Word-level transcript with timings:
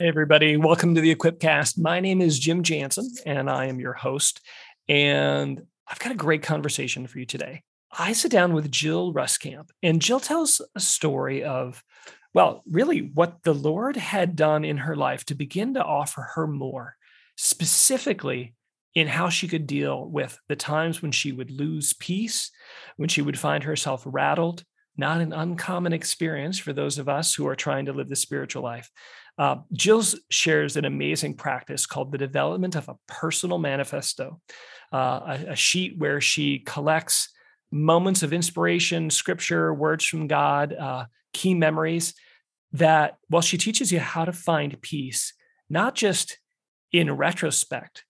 Hey, 0.00 0.08
everybody. 0.08 0.56
Welcome 0.56 0.94
to 0.94 1.02
the 1.02 1.14
Equipcast. 1.14 1.78
My 1.78 2.00
name 2.00 2.22
is 2.22 2.38
Jim 2.38 2.62
Jansen, 2.62 3.10
and 3.26 3.50
I 3.50 3.66
am 3.66 3.78
your 3.78 3.92
host. 3.92 4.40
And 4.88 5.60
I've 5.86 5.98
got 5.98 6.10
a 6.10 6.16
great 6.16 6.42
conversation 6.42 7.06
for 7.06 7.18
you 7.18 7.26
today. 7.26 7.64
I 7.92 8.14
sit 8.14 8.32
down 8.32 8.54
with 8.54 8.70
Jill 8.70 9.12
Ruskamp, 9.12 9.68
and 9.82 10.00
Jill 10.00 10.18
tells 10.18 10.62
a 10.74 10.80
story 10.80 11.44
of, 11.44 11.84
well, 12.32 12.62
really 12.66 13.10
what 13.12 13.42
the 13.42 13.52
Lord 13.52 13.98
had 13.98 14.36
done 14.36 14.64
in 14.64 14.78
her 14.78 14.96
life 14.96 15.26
to 15.26 15.34
begin 15.34 15.74
to 15.74 15.84
offer 15.84 16.30
her 16.34 16.46
more, 16.46 16.96
specifically 17.36 18.54
in 18.94 19.06
how 19.06 19.28
she 19.28 19.48
could 19.48 19.66
deal 19.66 20.08
with 20.08 20.38
the 20.48 20.56
times 20.56 21.02
when 21.02 21.12
she 21.12 21.30
would 21.30 21.50
lose 21.50 21.92
peace, 21.92 22.50
when 22.96 23.10
she 23.10 23.20
would 23.20 23.38
find 23.38 23.64
herself 23.64 24.02
rattled, 24.06 24.64
not 24.96 25.20
an 25.20 25.34
uncommon 25.34 25.92
experience 25.92 26.58
for 26.58 26.72
those 26.72 26.96
of 26.96 27.06
us 27.06 27.34
who 27.34 27.46
are 27.46 27.54
trying 27.54 27.84
to 27.84 27.92
live 27.92 28.08
the 28.08 28.16
spiritual 28.16 28.62
life. 28.62 28.90
Uh, 29.40 29.56
Jill 29.72 30.04
shares 30.30 30.76
an 30.76 30.84
amazing 30.84 31.32
practice 31.32 31.86
called 31.86 32.12
the 32.12 32.18
development 32.18 32.76
of 32.76 32.90
a 32.90 32.98
personal 33.08 33.56
manifesto, 33.56 34.38
uh, 34.92 35.38
a, 35.48 35.52
a 35.52 35.56
sheet 35.56 35.94
where 35.96 36.20
she 36.20 36.58
collects 36.58 37.30
moments 37.72 38.22
of 38.22 38.34
inspiration, 38.34 39.08
scripture, 39.08 39.72
words 39.72 40.04
from 40.04 40.26
God, 40.26 40.74
uh, 40.74 41.06
key 41.32 41.54
memories 41.54 42.12
that, 42.72 43.16
well, 43.30 43.40
she 43.40 43.56
teaches 43.56 43.90
you 43.90 43.98
how 43.98 44.26
to 44.26 44.32
find 44.32 44.78
peace, 44.82 45.32
not 45.70 45.94
just 45.94 46.36
in 46.92 47.10
retrospect, 47.10 48.04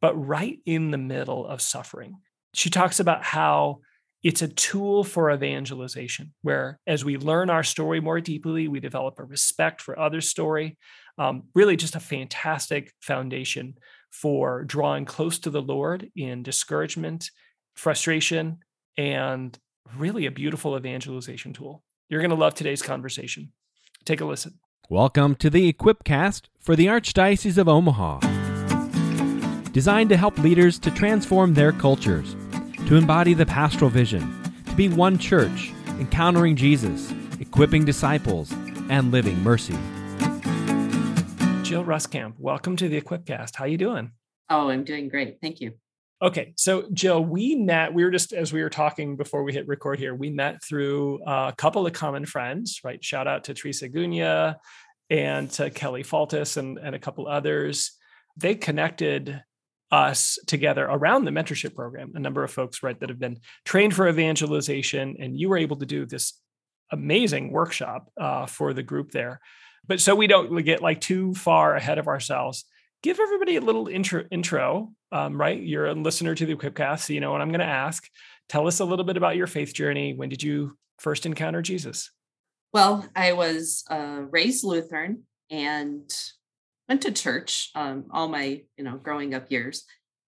but 0.00 0.14
right 0.14 0.60
in 0.66 0.92
the 0.92 0.98
middle 0.98 1.48
of 1.48 1.60
suffering. 1.60 2.18
She 2.54 2.70
talks 2.70 3.00
about 3.00 3.24
how 3.24 3.80
it's 4.26 4.42
a 4.42 4.48
tool 4.48 5.04
for 5.04 5.30
evangelization, 5.30 6.34
where 6.42 6.80
as 6.84 7.04
we 7.04 7.16
learn 7.16 7.48
our 7.48 7.62
story 7.62 8.00
more 8.00 8.20
deeply, 8.20 8.66
we 8.66 8.80
develop 8.80 9.20
a 9.20 9.24
respect 9.24 9.80
for 9.80 9.96
others' 9.96 10.28
story. 10.28 10.76
Um, 11.16 11.44
really, 11.54 11.76
just 11.76 11.94
a 11.94 12.00
fantastic 12.00 12.92
foundation 13.00 13.76
for 14.10 14.64
drawing 14.64 15.04
close 15.04 15.38
to 15.38 15.50
the 15.50 15.62
Lord 15.62 16.10
in 16.16 16.42
discouragement, 16.42 17.30
frustration, 17.76 18.58
and 18.98 19.56
really 19.96 20.26
a 20.26 20.32
beautiful 20.32 20.76
evangelization 20.76 21.52
tool. 21.52 21.84
You're 22.08 22.20
going 22.20 22.30
to 22.30 22.36
love 22.36 22.54
today's 22.54 22.82
conversation. 22.82 23.52
Take 24.04 24.20
a 24.20 24.24
listen. 24.24 24.58
Welcome 24.90 25.36
to 25.36 25.48
the 25.48 25.72
Equipcast 25.72 26.46
for 26.58 26.74
the 26.74 26.86
Archdiocese 26.86 27.58
of 27.58 27.68
Omaha. 27.68 28.18
Designed 29.70 30.08
to 30.08 30.16
help 30.16 30.36
leaders 30.38 30.80
to 30.80 30.90
transform 30.90 31.54
their 31.54 31.70
cultures 31.70 32.34
to 32.86 32.94
embody 32.94 33.34
the 33.34 33.44
pastoral 33.44 33.90
vision, 33.90 34.40
to 34.64 34.74
be 34.76 34.88
one 34.88 35.18
church, 35.18 35.72
encountering 35.98 36.54
Jesus, 36.54 37.12
equipping 37.40 37.84
disciples, 37.84 38.52
and 38.88 39.10
living 39.10 39.42
mercy. 39.42 39.76
Jill 41.64 41.84
Ruskamp, 41.84 42.34
welcome 42.38 42.76
to 42.76 42.88
the 42.88 43.00
Equipcast. 43.00 43.56
How 43.56 43.64
you 43.64 43.76
doing? 43.76 44.12
Oh, 44.48 44.70
I'm 44.70 44.84
doing 44.84 45.08
great. 45.08 45.38
Thank 45.42 45.60
you. 45.60 45.72
Okay, 46.22 46.54
so 46.56 46.88
Jill, 46.92 47.24
we 47.24 47.56
met. 47.56 47.92
We 47.92 48.04
were 48.04 48.10
just 48.12 48.32
as 48.32 48.52
we 48.52 48.62
were 48.62 48.70
talking 48.70 49.16
before 49.16 49.42
we 49.42 49.52
hit 49.52 49.66
record 49.66 49.98
here. 49.98 50.14
We 50.14 50.30
met 50.30 50.62
through 50.62 51.24
a 51.26 51.52
couple 51.58 51.88
of 51.88 51.92
common 51.92 52.24
friends, 52.24 52.80
right? 52.84 53.02
Shout 53.04 53.26
out 53.26 53.44
to 53.44 53.54
Teresa 53.54 53.88
Gunya 53.88 54.54
and 55.10 55.50
to 55.52 55.70
Kelly 55.70 56.04
Faltis 56.04 56.56
and, 56.56 56.78
and 56.78 56.94
a 56.94 57.00
couple 57.00 57.26
others. 57.26 57.98
They 58.36 58.54
connected 58.54 59.42
us 59.90 60.38
together 60.46 60.84
around 60.84 61.24
the 61.24 61.30
mentorship 61.30 61.74
program 61.74 62.10
a 62.14 62.18
number 62.18 62.42
of 62.42 62.50
folks 62.50 62.82
right 62.82 62.98
that 62.98 63.08
have 63.08 63.20
been 63.20 63.38
trained 63.64 63.94
for 63.94 64.08
evangelization 64.08 65.16
and 65.20 65.38
you 65.38 65.48
were 65.48 65.56
able 65.56 65.76
to 65.76 65.86
do 65.86 66.04
this 66.04 66.40
amazing 66.90 67.52
workshop 67.52 68.08
uh, 68.20 68.46
for 68.46 68.72
the 68.72 68.82
group 68.82 69.10
there. 69.10 69.40
But 69.86 70.00
so 70.00 70.14
we 70.14 70.26
don't 70.26 70.64
get 70.64 70.82
like 70.82 71.00
too 71.00 71.34
far 71.34 71.76
ahead 71.76 71.98
of 71.98 72.08
ourselves. 72.08 72.64
Give 73.02 73.20
everybody 73.20 73.56
a 73.56 73.60
little 73.60 73.86
intro 73.86 74.24
intro 74.30 74.92
um, 75.12 75.40
right? 75.40 75.60
You're 75.60 75.86
a 75.86 75.94
listener 75.94 76.34
to 76.34 76.46
the 76.46 76.56
equipcast 76.56 77.00
so 77.00 77.12
you 77.12 77.20
know 77.20 77.30
what 77.30 77.40
i'm 77.40 77.50
going 77.50 77.60
to 77.60 77.66
ask. 77.66 78.08
Tell 78.48 78.66
us 78.66 78.80
a 78.80 78.84
little 78.84 79.04
bit 79.04 79.16
about 79.16 79.36
your 79.36 79.46
faith 79.46 79.74
journey. 79.74 80.14
When 80.14 80.28
did 80.28 80.42
you 80.42 80.76
first 80.98 81.26
encounter 81.26 81.62
jesus? 81.62 82.10
Well 82.72 83.06
i 83.14 83.32
was 83.32 83.84
uh, 83.88 84.22
raised 84.30 84.64
lutheran 84.64 85.22
and 85.50 86.10
went 86.88 87.02
to 87.02 87.12
church 87.12 87.70
um, 87.74 88.06
all 88.10 88.28
my 88.28 88.62
you 88.76 88.84
know 88.84 88.96
growing 88.96 89.34
up 89.34 89.50
years 89.50 89.84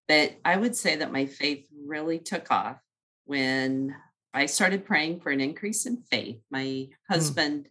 but 0.07 0.35
i 0.45 0.55
would 0.55 0.75
say 0.75 0.95
that 0.95 1.11
my 1.11 1.25
faith 1.25 1.67
really 1.85 2.19
took 2.19 2.51
off 2.51 2.77
when 3.25 3.95
i 4.33 4.45
started 4.45 4.85
praying 4.85 5.19
for 5.19 5.29
an 5.29 5.41
increase 5.41 5.85
in 5.85 5.97
faith 5.97 6.39
my 6.51 6.63
mm. 6.63 6.89
husband 7.09 7.65
mm. 7.65 7.69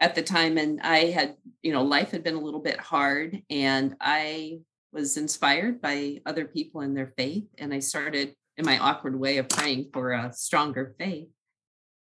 at 0.00 0.14
the 0.14 0.22
time 0.22 0.58
and 0.58 0.80
i 0.82 1.06
had 1.06 1.36
you 1.62 1.72
know 1.72 1.82
life 1.82 2.10
had 2.10 2.24
been 2.24 2.34
a 2.34 2.40
little 2.40 2.60
bit 2.60 2.80
hard 2.80 3.42
and 3.50 3.96
i 4.00 4.58
was 4.92 5.16
inspired 5.16 5.80
by 5.80 6.20
other 6.24 6.44
people 6.44 6.80
in 6.80 6.94
their 6.94 7.12
faith 7.16 7.44
and 7.58 7.72
i 7.72 7.78
started 7.78 8.34
in 8.56 8.64
my 8.64 8.78
awkward 8.78 9.18
way 9.18 9.38
of 9.38 9.48
praying 9.48 9.88
for 9.92 10.12
a 10.12 10.32
stronger 10.32 10.94
faith 10.98 11.28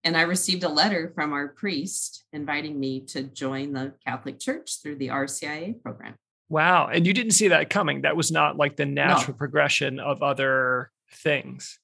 and 0.04 0.16
I 0.16 0.22
received 0.22 0.64
a 0.64 0.68
letter 0.68 1.10
from 1.14 1.32
our 1.32 1.48
priest 1.48 2.24
inviting 2.32 2.78
me 2.78 3.00
to 3.06 3.22
join 3.22 3.72
the 3.72 3.94
Catholic 4.06 4.38
Church 4.38 4.82
through 4.82 4.96
the 4.96 5.08
RCIA 5.08 5.82
program. 5.82 6.14
Wow. 6.50 6.88
And 6.88 7.06
you 7.06 7.14
didn't 7.14 7.32
see 7.32 7.48
that 7.48 7.70
coming. 7.70 8.02
That 8.02 8.16
was 8.16 8.30
not 8.30 8.56
like 8.56 8.76
the 8.76 8.84
natural 8.84 9.32
no. 9.32 9.38
progression 9.38 9.98
of 9.98 10.22
other 10.22 10.90
things. 11.10 11.78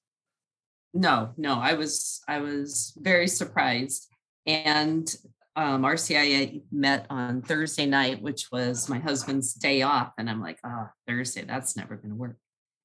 No, 0.92 1.30
no. 1.36 1.54
I 1.54 1.74
was 1.74 2.20
I 2.28 2.40
was 2.40 2.92
very 2.98 3.26
surprised. 3.26 4.06
And 4.46 5.12
um, 5.56 5.82
RCIA 5.82 6.62
met 6.70 7.06
on 7.10 7.42
Thursday 7.42 7.86
night, 7.86 8.22
which 8.22 8.50
was 8.52 8.88
my 8.88 8.98
husband's 8.98 9.54
day 9.54 9.82
off. 9.82 10.12
And 10.18 10.28
I'm 10.28 10.40
like, 10.40 10.58
oh, 10.64 10.88
Thursday, 11.06 11.44
that's 11.44 11.76
never 11.76 11.96
going 11.96 12.10
to 12.10 12.16
work. 12.16 12.36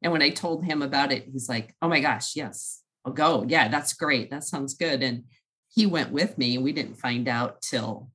And 0.01 0.12
when 0.12 0.22
I 0.22 0.29
told 0.29 0.63
him 0.63 0.81
about 0.81 1.12
it, 1.12 1.25
he's 1.31 1.50
like, 1.50 1.75
oh 1.81 1.88
my 1.88 2.00
gosh, 2.00 2.35
yes, 2.35 2.81
I'll 3.05 3.13
go. 3.13 3.45
Yeah, 3.47 3.67
that's 3.67 3.93
great. 3.93 4.31
That 4.31 4.43
sounds 4.43 4.73
good. 4.73 5.03
And 5.03 5.25
he 5.69 5.85
went 5.85 6.11
with 6.11 6.38
me. 6.38 6.57
We 6.57 6.73
didn't 6.73 6.95
find 6.95 7.27
out 7.27 7.61
till 7.61 8.09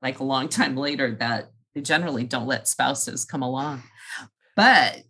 like 0.00 0.18
a 0.18 0.24
long 0.24 0.48
time 0.50 0.76
later 0.76 1.14
that 1.20 1.50
they 1.74 1.82
generally 1.82 2.24
don't 2.24 2.46
let 2.46 2.66
spouses 2.66 3.24
come 3.24 3.42
along. 3.42 3.82
But 4.56 5.02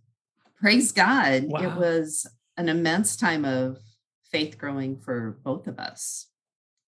praise 0.61 0.93
God, 0.93 1.45
wow. 1.45 1.61
it 1.61 1.77
was 1.77 2.27
an 2.57 2.69
immense 2.69 3.17
time 3.17 3.45
of 3.45 3.79
faith 4.31 4.59
growing 4.59 4.99
for 4.99 5.39
both 5.43 5.67
of 5.67 5.79
us. 5.79 6.27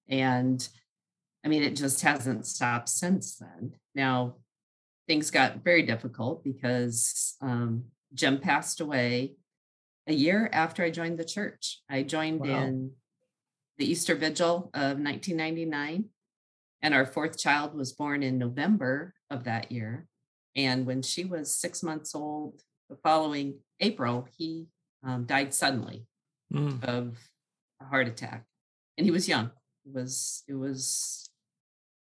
And 0.09 0.67
I 1.45 1.49
mean, 1.49 1.63
it 1.63 1.77
just 1.77 2.03
hasn't 2.03 2.47
stopped 2.47 2.89
since 2.89 3.37
then. 3.37 3.73
Now, 3.95 4.37
things 5.07 5.31
got 5.31 5.65
very 5.65 5.83
difficult 5.83 6.45
because 6.45 7.37
um, 7.41 7.85
Jim 8.15 8.39
passed 8.39 8.81
away 8.81 9.35
a 10.07 10.13
year 10.13 10.49
after 10.53 10.83
I 10.83 10.91
joined 10.91 11.19
the 11.19 11.25
church. 11.25 11.81
I 11.89 12.03
joined 12.03 12.41
wow. 12.41 12.63
in 12.63 12.93
the 13.79 13.91
Easter 13.91 14.15
Vigil 14.15 14.71
of 14.75 14.99
1999, 14.99 16.07
and 16.83 16.95
our 16.95 17.07
fourth 17.07 17.39
child 17.39 17.75
was 17.75 17.93
born 17.93 18.23
in 18.23 18.39
November 18.39 19.15
of 19.31 19.45
that 19.45 19.71
year. 19.73 20.07
And 20.55 20.87
when 20.87 21.03
she 21.03 21.25
was 21.25 21.57
six 21.57 21.83
months 21.83 22.15
old, 22.15 22.63
the 22.91 22.97
following 22.97 23.61
April, 23.81 24.29
he 24.37 24.67
um, 25.05 25.25
died 25.25 25.55
suddenly 25.55 26.07
mm. 26.53 26.83
of 26.85 27.17
a 27.81 27.85
heart 27.85 28.09
attack, 28.09 28.45
and 28.99 29.05
he 29.05 29.11
was 29.11 29.29
young. 29.29 29.51
It 29.87 29.95
was 29.95 30.45
it 30.47 30.55
was 30.55 31.31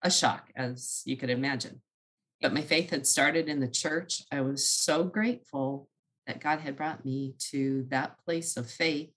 a 0.01 0.09
shock, 0.09 0.50
as 0.55 1.01
you 1.05 1.15
could 1.15 1.29
imagine. 1.29 1.81
But 2.41 2.53
my 2.53 2.61
faith 2.61 2.89
had 2.89 3.07
started 3.07 3.47
in 3.47 3.59
the 3.59 3.69
church. 3.69 4.23
I 4.31 4.41
was 4.41 4.67
so 4.67 5.03
grateful 5.03 5.88
that 6.28 6.41
God 6.41 6.59
had 6.59 6.75
brought 6.75 7.06
me 7.06 7.35
to 7.51 7.85
that 7.89 8.17
place 8.25 8.57
of 8.57 8.69
faith. 8.69 9.11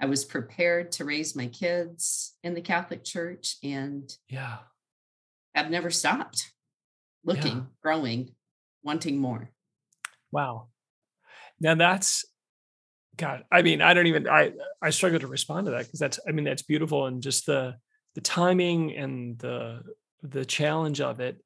I 0.00 0.06
was 0.06 0.24
prepared 0.24 0.92
to 0.92 1.04
raise 1.04 1.36
my 1.36 1.46
kids 1.46 2.34
in 2.42 2.54
the 2.54 2.60
Catholic 2.60 3.04
Church 3.04 3.56
and 3.62 4.12
yeah. 4.28 4.58
I've 5.54 5.70
never 5.70 5.90
stopped 5.90 6.52
looking, 7.24 7.56
yeah. 7.56 7.62
growing, 7.82 8.34
wanting 8.82 9.18
more. 9.18 9.50
Wow. 10.30 10.68
Now 11.60 11.74
that's 11.74 12.24
God, 13.16 13.44
I 13.52 13.62
mean, 13.62 13.82
I 13.82 13.94
don't 13.94 14.06
even 14.06 14.28
I 14.28 14.52
I 14.80 14.90
struggle 14.90 15.20
to 15.20 15.26
respond 15.26 15.66
to 15.66 15.72
that 15.72 15.84
because 15.84 16.00
that's 16.00 16.18
I 16.26 16.32
mean 16.32 16.44
that's 16.44 16.62
beautiful 16.62 17.06
and 17.06 17.22
just 17.22 17.46
the 17.46 17.76
the 18.14 18.20
timing 18.20 18.96
and 18.96 19.38
the 19.38 19.82
the 20.22 20.44
challenge 20.44 21.00
of 21.00 21.20
it. 21.20 21.40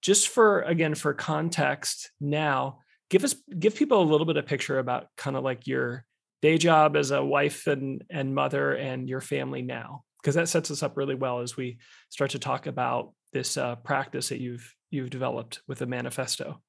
Just 0.00 0.28
for 0.28 0.62
again 0.62 0.94
for 0.94 1.12
context 1.12 2.10
now, 2.20 2.80
give 3.10 3.24
us 3.24 3.34
give 3.58 3.74
people 3.74 4.00
a 4.00 4.04
little 4.04 4.24
bit 4.24 4.36
of 4.36 4.46
picture 4.46 4.78
about 4.78 5.08
kind 5.16 5.36
of 5.36 5.44
like 5.44 5.66
your 5.66 6.04
day 6.40 6.56
job 6.56 6.96
as 6.96 7.10
a 7.10 7.22
wife 7.22 7.66
and 7.66 8.02
and 8.08 8.34
mother 8.34 8.74
and 8.74 9.08
your 9.08 9.20
family 9.20 9.60
now 9.60 10.04
because 10.22 10.36
that 10.36 10.48
sets 10.48 10.70
us 10.70 10.82
up 10.82 10.96
really 10.96 11.14
well 11.14 11.40
as 11.40 11.56
we 11.56 11.78
start 12.08 12.30
to 12.30 12.38
talk 12.38 12.66
about 12.66 13.12
this 13.32 13.56
uh, 13.56 13.76
practice 13.76 14.30
that 14.30 14.40
you've 14.40 14.74
you've 14.90 15.10
developed 15.10 15.60
with 15.68 15.82
a 15.82 15.86
manifesto. 15.86 16.62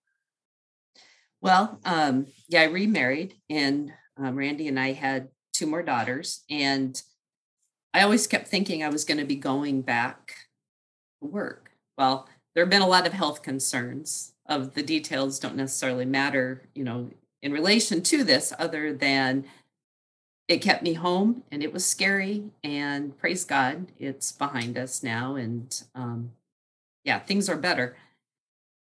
Well 1.42 1.80
um, 1.86 2.28
yeah 2.50 2.62
i 2.62 2.66
remarried 2.66 3.36
and 3.50 3.94
um, 4.18 4.36
randy 4.36 4.68
and 4.68 4.80
i 4.80 4.92
had 4.92 5.30
two 5.54 5.66
more 5.66 5.84
daughters 5.84 6.44
and 6.50 7.02
i 7.94 8.02
always 8.02 8.28
kept 8.28 8.48
thinking 8.48 8.84
i 8.84 8.90
was 8.90 9.06
going 9.06 9.20
to 9.20 9.26
be 9.26 9.36
going 9.36 9.82
back 9.82 10.36
to 11.22 11.30
work. 11.30 11.72
Well 11.98 12.28
there 12.54 12.64
have 12.64 12.70
been 12.70 12.82
a 12.82 12.88
lot 12.88 13.08
of 13.08 13.14
health 13.14 13.44
concerns 13.44 14.34
of 14.46 14.74
the 14.74 14.84
details 14.84 15.40
don't 15.40 15.56
necessarily 15.56 16.06
matter, 16.06 16.64
you 16.76 16.84
know, 16.84 17.10
in 17.42 17.52
relation 17.52 18.02
to 18.04 18.24
this, 18.24 18.54
other 18.60 18.94
than 18.94 19.46
it 20.48 20.62
kept 20.62 20.84
me 20.84 20.94
home 20.94 21.44
and 21.52 21.64
it 21.64 21.72
was 21.72 21.86
scary. 21.86 22.52
And 22.64 23.18
praise 23.18 23.46
God, 23.46 23.88
it's 23.98 24.32
behind 24.32 24.78
us 24.78 25.02
now. 25.02 25.36
And 25.36 25.82
um, 25.96 26.32
yeah, 27.04 27.20
things 27.20 27.50
are 27.50 27.58
better. 27.58 27.96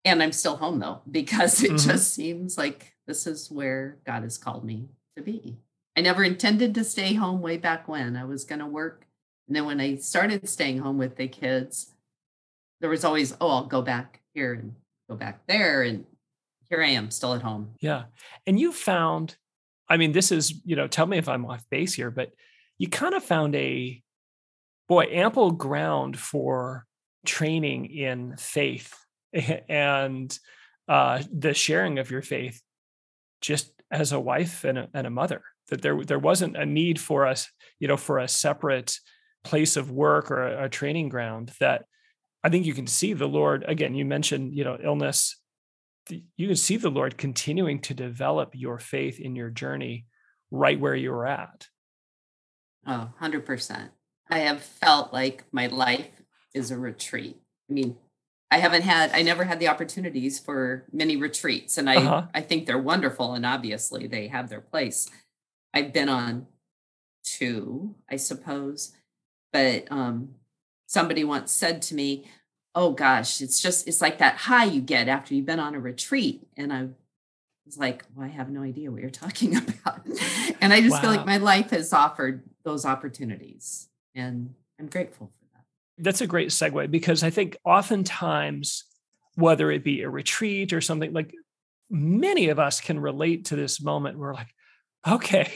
And 0.05 0.23
I'm 0.23 0.31
still 0.31 0.57
home 0.57 0.79
though, 0.79 1.01
because 1.11 1.63
it 1.63 1.71
mm-hmm. 1.71 1.89
just 1.89 2.13
seems 2.13 2.57
like 2.57 2.93
this 3.07 3.27
is 3.27 3.51
where 3.51 3.97
God 4.05 4.23
has 4.23 4.37
called 4.37 4.63
me 4.63 4.89
to 5.17 5.23
be. 5.23 5.57
I 5.97 6.01
never 6.01 6.23
intended 6.23 6.73
to 6.75 6.83
stay 6.83 7.15
home 7.15 7.41
way 7.41 7.57
back 7.57 7.87
when. 7.87 8.15
I 8.15 8.23
was 8.23 8.45
going 8.45 8.59
to 8.59 8.65
work. 8.65 9.05
And 9.47 9.55
then 9.55 9.65
when 9.65 9.81
I 9.81 9.95
started 9.95 10.47
staying 10.47 10.77
home 10.77 10.97
with 10.97 11.17
the 11.17 11.27
kids, 11.27 11.93
there 12.79 12.89
was 12.89 13.03
always, 13.03 13.35
oh, 13.41 13.49
I'll 13.49 13.65
go 13.65 13.81
back 13.81 14.21
here 14.33 14.53
and 14.53 14.75
go 15.09 15.15
back 15.15 15.45
there. 15.47 15.81
And 15.81 16.05
here 16.69 16.81
I 16.81 16.89
am 16.89 17.11
still 17.11 17.33
at 17.33 17.41
home. 17.41 17.71
Yeah. 17.81 18.03
And 18.47 18.59
you 18.59 18.71
found, 18.71 19.35
I 19.89 19.97
mean, 19.97 20.11
this 20.11 20.31
is, 20.31 20.61
you 20.63 20.75
know, 20.75 20.87
tell 20.87 21.07
me 21.07 21.17
if 21.17 21.27
I'm 21.27 21.45
off 21.45 21.63
base 21.69 21.93
here, 21.93 22.11
but 22.11 22.31
you 22.77 22.87
kind 22.87 23.15
of 23.15 23.23
found 23.23 23.55
a, 23.55 24.01
boy, 24.87 25.05
ample 25.11 25.51
ground 25.51 26.17
for 26.17 26.85
training 27.25 27.85
in 27.85 28.35
faith 28.37 28.93
and 29.69 30.37
uh, 30.87 31.21
the 31.31 31.53
sharing 31.53 31.99
of 31.99 32.09
your 32.09 32.21
faith 32.21 32.61
just 33.41 33.71
as 33.91 34.11
a 34.11 34.19
wife 34.19 34.63
and 34.63 34.77
a, 34.77 34.89
and 34.93 35.07
a 35.07 35.11
mother 35.11 35.41
that 35.69 35.81
there 35.81 36.03
there 36.03 36.19
wasn't 36.19 36.57
a 36.57 36.65
need 36.65 36.99
for 36.99 37.25
us 37.25 37.47
you 37.79 37.87
know 37.87 37.97
for 37.97 38.19
a 38.19 38.27
separate 38.27 38.97
place 39.43 39.77
of 39.77 39.91
work 39.91 40.31
or 40.31 40.43
a, 40.43 40.65
a 40.65 40.69
training 40.69 41.09
ground 41.09 41.51
that 41.59 41.85
i 42.43 42.49
think 42.49 42.65
you 42.65 42.73
can 42.73 42.87
see 42.87 43.13
the 43.13 43.27
lord 43.27 43.63
again 43.67 43.95
you 43.95 44.05
mentioned 44.05 44.53
you 44.53 44.63
know 44.63 44.77
illness 44.83 45.37
you 46.09 46.47
can 46.47 46.55
see 46.55 46.77
the 46.77 46.89
lord 46.89 47.17
continuing 47.17 47.79
to 47.79 47.93
develop 47.93 48.51
your 48.53 48.79
faith 48.79 49.19
in 49.19 49.35
your 49.35 49.49
journey 49.49 50.05
right 50.51 50.79
where 50.79 50.95
you 50.95 51.11
were 51.11 51.27
at 51.27 51.67
oh 52.87 53.09
100% 53.21 53.89
i 54.29 54.39
have 54.39 54.61
felt 54.61 55.13
like 55.13 55.43
my 55.51 55.67
life 55.67 56.09
is 56.53 56.71
a 56.71 56.77
retreat 56.77 57.37
i 57.69 57.73
mean 57.73 57.95
I 58.51 58.57
haven't 58.57 58.81
had 58.81 59.11
I 59.13 59.21
never 59.21 59.43
had 59.43 59.59
the 59.59 59.67
opportunities 59.67 60.39
for 60.39 60.85
many 60.91 61.15
retreats 61.15 61.77
and 61.77 61.89
I 61.89 61.97
uh-huh. 61.97 62.23
I 62.33 62.41
think 62.41 62.65
they're 62.65 62.79
wonderful 62.79 63.33
and 63.33 63.45
obviously 63.45 64.07
they 64.07 64.27
have 64.27 64.49
their 64.49 64.61
place. 64.61 65.09
I've 65.73 65.93
been 65.93 66.09
on 66.09 66.47
two, 67.23 67.95
I 68.09 68.15
suppose. 68.15 68.93
But 69.53 69.91
um 69.91 70.35
somebody 70.89 71.23
once 71.23 71.51
said 71.51 71.81
to 71.83 71.95
me, 71.95 72.25
"Oh 72.73 72.91
gosh, 72.91 73.41
it's 73.41 73.61
just 73.61 73.87
it's 73.87 74.01
like 74.01 74.17
that 74.17 74.35
high 74.35 74.65
you 74.65 74.81
get 74.81 75.07
after 75.07 75.33
you've 75.33 75.45
been 75.45 75.59
on 75.59 75.75
a 75.75 75.79
retreat." 75.79 76.47
And 76.57 76.73
I 76.73 76.87
was 77.65 77.77
like, 77.77 78.03
"Well, 78.15 78.25
I 78.25 78.29
have 78.29 78.49
no 78.49 78.63
idea 78.63 78.91
what 78.91 79.01
you're 79.01 79.09
talking 79.25 79.55
about." 79.55 80.05
and 80.59 80.73
I 80.73 80.81
just 80.81 80.95
wow. 80.95 81.01
feel 81.01 81.11
like 81.11 81.25
my 81.25 81.37
life 81.37 81.69
has 81.69 81.93
offered 81.93 82.43
those 82.63 82.85
opportunities 82.85 83.87
and 84.15 84.53
I'm 84.79 84.87
grateful 84.87 85.27
for 85.27 85.45
that. 85.53 86.03
that's 86.03 86.21
a 86.21 86.27
great 86.27 86.49
segue 86.49 86.91
because 86.91 87.23
I 87.23 87.29
think 87.29 87.55
oftentimes, 87.63 88.85
whether 89.35 89.71
it 89.71 89.83
be 89.83 90.01
a 90.01 90.09
retreat 90.09 90.73
or 90.73 90.81
something 90.81 91.13
like 91.13 91.33
many 91.89 92.49
of 92.49 92.59
us 92.59 92.81
can 92.81 92.99
relate 92.99 93.45
to 93.45 93.55
this 93.55 93.81
moment 93.81 94.17
where 94.17 94.33
like, 94.33 94.53
okay, 95.07 95.51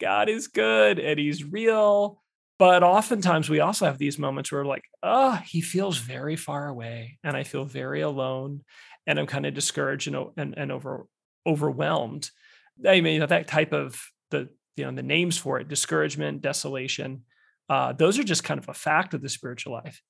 God 0.00 0.28
is 0.28 0.48
good 0.48 0.98
and 0.98 1.18
he's 1.18 1.44
real. 1.44 2.22
But 2.58 2.82
oftentimes 2.82 3.50
we 3.50 3.60
also 3.60 3.84
have 3.84 3.98
these 3.98 4.18
moments 4.18 4.50
where 4.50 4.64
like, 4.64 4.84
oh, 5.02 5.38
he 5.46 5.60
feels 5.60 5.98
very 5.98 6.36
far 6.36 6.68
away 6.68 7.18
and 7.22 7.36
I 7.36 7.42
feel 7.42 7.64
very 7.64 8.00
alone 8.00 8.62
and 9.06 9.18
I'm 9.18 9.26
kind 9.26 9.44
of 9.44 9.54
discouraged 9.54 10.08
and, 10.08 10.16
and, 10.36 10.54
and 10.56 10.72
over 10.72 11.06
overwhelmed. 11.46 12.30
I 12.84 13.00
mean, 13.00 13.14
you 13.14 13.20
know, 13.20 13.26
that 13.26 13.46
type 13.46 13.72
of 13.72 14.00
the, 14.30 14.48
you 14.76 14.84
know, 14.84 14.90
the 14.90 15.02
names 15.02 15.38
for 15.38 15.60
it, 15.60 15.68
discouragement, 15.68 16.42
desolation 16.42 17.22
uh, 17.68 17.92
those 17.92 18.18
are 18.18 18.24
just 18.24 18.44
kind 18.44 18.58
of 18.58 18.68
a 18.68 18.74
fact 18.74 19.14
of 19.14 19.22
the 19.22 19.28
spiritual 19.28 19.72
life. 19.72 20.00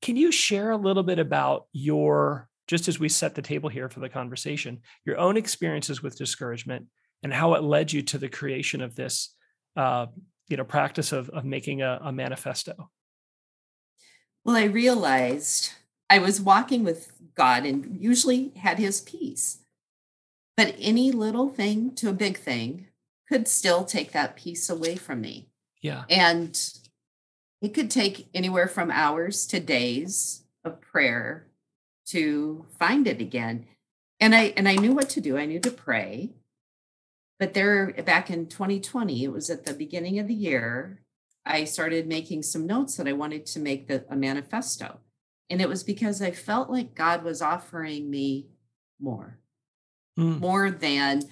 Can 0.00 0.16
you 0.16 0.32
share 0.32 0.70
a 0.70 0.76
little 0.76 1.02
bit 1.02 1.18
about 1.18 1.66
your, 1.72 2.48
just 2.66 2.88
as 2.88 2.98
we 2.98 3.08
set 3.08 3.34
the 3.34 3.42
table 3.42 3.68
here 3.68 3.88
for 3.88 4.00
the 4.00 4.08
conversation, 4.08 4.80
your 5.04 5.18
own 5.18 5.36
experiences 5.36 6.02
with 6.02 6.16
discouragement 6.16 6.86
and 7.22 7.32
how 7.32 7.54
it 7.54 7.62
led 7.62 7.92
you 7.92 8.02
to 8.02 8.18
the 8.18 8.28
creation 8.28 8.80
of 8.80 8.94
this, 8.94 9.34
uh, 9.76 10.06
you 10.48 10.56
know, 10.56 10.64
practice 10.64 11.12
of, 11.12 11.28
of 11.30 11.44
making 11.44 11.82
a, 11.82 11.98
a 12.02 12.12
manifesto? 12.12 12.90
Well, 14.44 14.56
I 14.56 14.64
realized 14.64 15.72
I 16.10 16.18
was 16.18 16.40
walking 16.40 16.84
with 16.84 17.12
God 17.34 17.64
and 17.64 17.96
usually 18.00 18.52
had 18.56 18.78
his 18.78 19.00
peace. 19.00 19.58
But 20.56 20.74
any 20.78 21.10
little 21.10 21.48
thing 21.48 21.94
to 21.96 22.10
a 22.10 22.14
big 22.14 22.36
thing 22.36 22.88
could 23.28 23.48
still 23.48 23.84
take 23.84 24.12
that 24.12 24.36
peace 24.36 24.68
away 24.68 24.96
from 24.96 25.20
me. 25.20 25.48
Yeah. 25.80 26.04
And 26.10 26.58
it 27.62 27.72
could 27.72 27.90
take 27.90 28.28
anywhere 28.34 28.68
from 28.68 28.90
hours 28.90 29.46
to 29.46 29.60
days 29.60 30.42
of 30.64 30.80
prayer 30.80 31.46
to 32.06 32.66
find 32.78 33.06
it 33.06 33.20
again 33.20 33.66
and 34.20 34.34
i 34.34 34.52
and 34.56 34.68
i 34.68 34.74
knew 34.74 34.92
what 34.92 35.08
to 35.08 35.20
do 35.20 35.38
i 35.38 35.46
knew 35.46 35.60
to 35.60 35.70
pray 35.70 36.30
but 37.42 37.54
there 37.54 37.92
back 38.04 38.30
in 38.30 38.46
2020 38.46 39.24
it 39.24 39.32
was 39.32 39.50
at 39.50 39.64
the 39.64 39.74
beginning 39.74 40.20
of 40.20 40.28
the 40.28 40.34
year 40.34 41.00
i 41.44 41.64
started 41.64 42.06
making 42.06 42.40
some 42.40 42.68
notes 42.68 42.96
that 42.96 43.08
i 43.08 43.12
wanted 43.12 43.44
to 43.44 43.58
make 43.58 43.88
the, 43.88 44.04
a 44.08 44.14
manifesto 44.14 45.00
and 45.50 45.60
it 45.60 45.68
was 45.68 45.82
because 45.82 46.22
i 46.22 46.30
felt 46.30 46.70
like 46.70 46.94
god 46.94 47.24
was 47.24 47.42
offering 47.42 48.08
me 48.08 48.46
more 49.00 49.40
mm. 50.16 50.38
more 50.38 50.70
than 50.70 51.22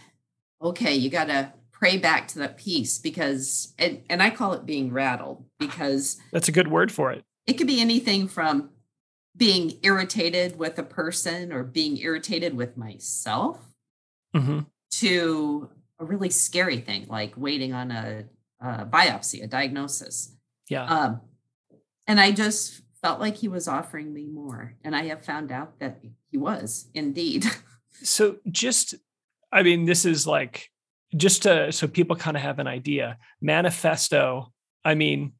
okay 0.60 0.94
you 0.96 1.08
got 1.08 1.28
to 1.28 1.52
pray 1.80 1.96
back 1.96 2.28
to 2.28 2.38
that 2.38 2.58
peace 2.58 2.98
because 2.98 3.72
and, 3.78 4.02
and 4.10 4.22
I 4.22 4.28
call 4.30 4.52
it 4.52 4.66
being 4.66 4.92
rattled 4.92 5.46
because 5.58 6.18
that's 6.30 6.48
a 6.48 6.52
good 6.52 6.68
word 6.68 6.92
for 6.92 7.10
it. 7.10 7.24
It 7.46 7.54
could 7.54 7.66
be 7.66 7.80
anything 7.80 8.28
from 8.28 8.68
being 9.34 9.78
irritated 9.82 10.58
with 10.58 10.78
a 10.78 10.82
person 10.82 11.52
or 11.52 11.64
being 11.64 11.96
irritated 11.96 12.54
with 12.54 12.76
myself 12.76 13.58
mm-hmm. 14.36 14.60
to 14.90 15.70
a 16.00 16.04
really 16.04 16.30
scary 16.30 16.78
thing 16.78 17.06
like 17.08 17.34
waiting 17.36 17.72
on 17.72 17.90
a, 17.90 18.24
a 18.60 18.86
biopsy, 18.86 19.44
a 19.44 19.46
diagnosis. 19.46 20.34
Yeah. 20.68 20.84
Um, 20.84 21.20
and 22.06 22.18
I 22.18 22.32
just 22.32 22.82
felt 23.02 23.20
like 23.20 23.36
he 23.36 23.48
was 23.48 23.68
offering 23.68 24.12
me 24.12 24.26
more. 24.26 24.74
And 24.82 24.96
I 24.96 25.04
have 25.04 25.24
found 25.24 25.52
out 25.52 25.78
that 25.78 26.00
he 26.30 26.38
was 26.38 26.88
indeed. 26.94 27.46
so 28.02 28.36
just, 28.50 28.94
I 29.52 29.62
mean, 29.62 29.84
this 29.84 30.04
is 30.04 30.26
like 30.26 30.70
just 31.16 31.42
to 31.42 31.72
so 31.72 31.88
people 31.88 32.16
kind 32.16 32.36
of 32.36 32.42
have 32.42 32.58
an 32.58 32.66
idea 32.66 33.18
manifesto 33.40 34.52
i 34.84 34.94
mean 34.94 35.32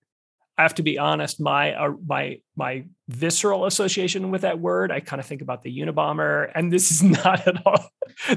i 0.60 0.62
have 0.62 0.74
to 0.74 0.82
be 0.82 0.98
honest 0.98 1.40
my 1.40 1.72
uh, 1.74 1.92
my 2.06 2.38
my 2.56 2.84
visceral 3.08 3.66
association 3.66 4.30
with 4.30 4.42
that 4.42 4.60
word 4.60 4.92
i 4.92 5.00
kind 5.00 5.20
of 5.20 5.26
think 5.26 5.42
about 5.42 5.62
the 5.62 5.78
unabomber 5.78 6.50
and 6.54 6.72
this 6.72 6.90
is 6.90 7.02
not 7.24 7.46
at 7.46 7.66
all 7.66 7.90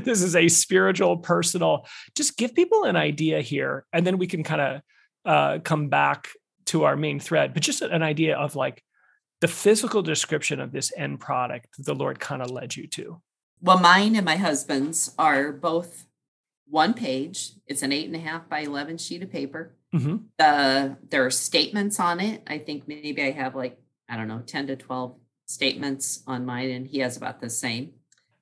this 0.04 0.22
is 0.22 0.36
a 0.36 0.48
spiritual 0.48 1.18
personal 1.18 1.86
just 2.16 2.38
give 2.38 2.56
people 2.56 2.84
an 2.86 2.96
idea 2.96 3.42
here 3.42 3.86
and 3.94 4.06
then 4.06 4.18
we 4.18 4.28
can 4.28 4.44
kind 4.44 4.62
of 4.62 4.82
uh, 5.26 5.60
come 5.64 5.88
back 5.88 6.30
to 6.66 6.84
our 6.84 6.96
main 6.96 7.20
thread 7.20 7.54
but 7.54 7.64
just 7.64 7.82
an 7.82 8.04
idea 8.04 8.38
of 8.38 8.56
like 8.56 8.84
the 9.42 9.48
physical 9.48 10.02
description 10.02 10.60
of 10.60 10.72
this 10.72 10.92
end 10.98 11.20
product 11.20 11.68
that 11.78 11.86
the 11.86 11.96
lord 11.96 12.20
kind 12.20 12.42
of 12.42 12.50
led 12.50 12.76
you 12.76 12.88
to 12.88 13.22
well 13.62 13.80
mine 13.80 14.16
and 14.16 14.26
my 14.26 14.36
husband's 14.36 15.14
are 15.18 15.52
both 15.52 16.06
one 16.74 16.94
page. 16.96 17.52
It's 17.68 17.84
an 17.84 17.92
eight 17.92 18.08
and 18.08 18.16
a 18.16 18.20
half 18.20 18.50
by 18.50 18.62
11 18.62 18.98
sheet 18.98 19.22
of 19.22 19.32
paper. 19.32 19.76
Mm-hmm. 19.94 20.18
Uh, 20.40 20.96
there 21.10 21.26
are 21.26 21.32
statements 21.32 22.00
on 22.00 22.20
it. 22.20 22.42
I 22.48 22.58
think 22.58 22.88
maybe 22.88 23.22
I 23.22 23.32
have 23.32 23.56
like, 23.56 23.80
I 24.10 24.18
don't 24.18 24.28
know, 24.28 24.42
10 24.46 24.68
to 24.68 24.76
12 24.76 25.16
statements 25.46 26.24
on 26.26 26.46
mine, 26.46 26.70
and 26.70 26.88
he 26.88 27.00
has 27.00 27.16
about 27.16 27.42
the 27.42 27.50
same 27.50 27.94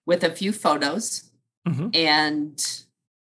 with 0.05 0.24
a 0.24 0.31
few 0.31 0.51
photos. 0.51 1.31
Mm-hmm. 1.67 1.89
And 1.93 2.84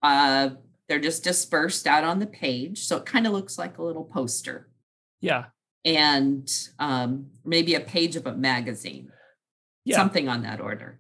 uh, 0.02 0.50
they're 0.88 1.00
just 1.00 1.24
dispersed 1.24 1.88
out 1.88 2.04
on 2.04 2.20
the 2.20 2.28
page. 2.28 2.86
So 2.86 2.98
it 2.98 3.06
kind 3.06 3.28
of 3.28 3.34
looks 3.34 3.58
like 3.58 3.78
a 3.78 3.84
little 3.84 4.04
poster. 4.04 4.70
Yeah. 5.22 5.46
And 5.84 6.52
um, 6.80 7.28
maybe 7.44 7.76
a 7.76 7.80
page 7.80 8.16
of 8.16 8.26
a 8.26 8.34
magazine, 8.34 9.12
yeah. 9.84 9.98
something 9.98 10.28
on 10.28 10.42
that 10.44 10.60
order. 10.60 11.00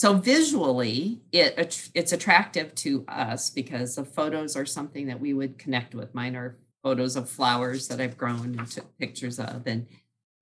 So 0.00 0.14
visually, 0.14 1.20
it 1.30 1.90
it's 1.92 2.12
attractive 2.12 2.74
to 2.76 3.04
us 3.06 3.50
because 3.50 3.96
the 3.96 4.04
photos 4.06 4.56
are 4.56 4.64
something 4.64 5.08
that 5.08 5.20
we 5.20 5.34
would 5.34 5.58
connect 5.58 5.94
with. 5.94 6.14
Mine 6.14 6.36
are 6.36 6.56
photos 6.82 7.16
of 7.16 7.28
flowers 7.28 7.88
that 7.88 8.00
I've 8.00 8.16
grown 8.16 8.58
and 8.58 8.66
took 8.66 8.96
pictures 8.96 9.38
of, 9.38 9.66
and 9.66 9.86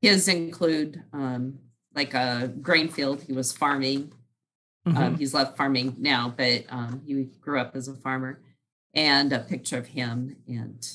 his 0.00 0.28
include 0.28 1.02
um, 1.12 1.58
like 1.92 2.14
a 2.14 2.52
grain 2.62 2.86
field 2.86 3.22
he 3.22 3.32
was 3.32 3.52
farming. 3.52 4.12
Um, 4.86 4.94
mm-hmm. 4.94 5.02
Um, 5.02 5.18
he's 5.18 5.34
left 5.34 5.56
farming 5.56 5.96
now, 5.98 6.32
but 6.36 6.62
um, 6.68 7.02
he 7.04 7.24
grew 7.40 7.58
up 7.58 7.74
as 7.74 7.88
a 7.88 7.94
farmer, 7.94 8.40
and 8.94 9.32
a 9.32 9.40
picture 9.40 9.78
of 9.78 9.88
him 9.88 10.36
and 10.46 10.88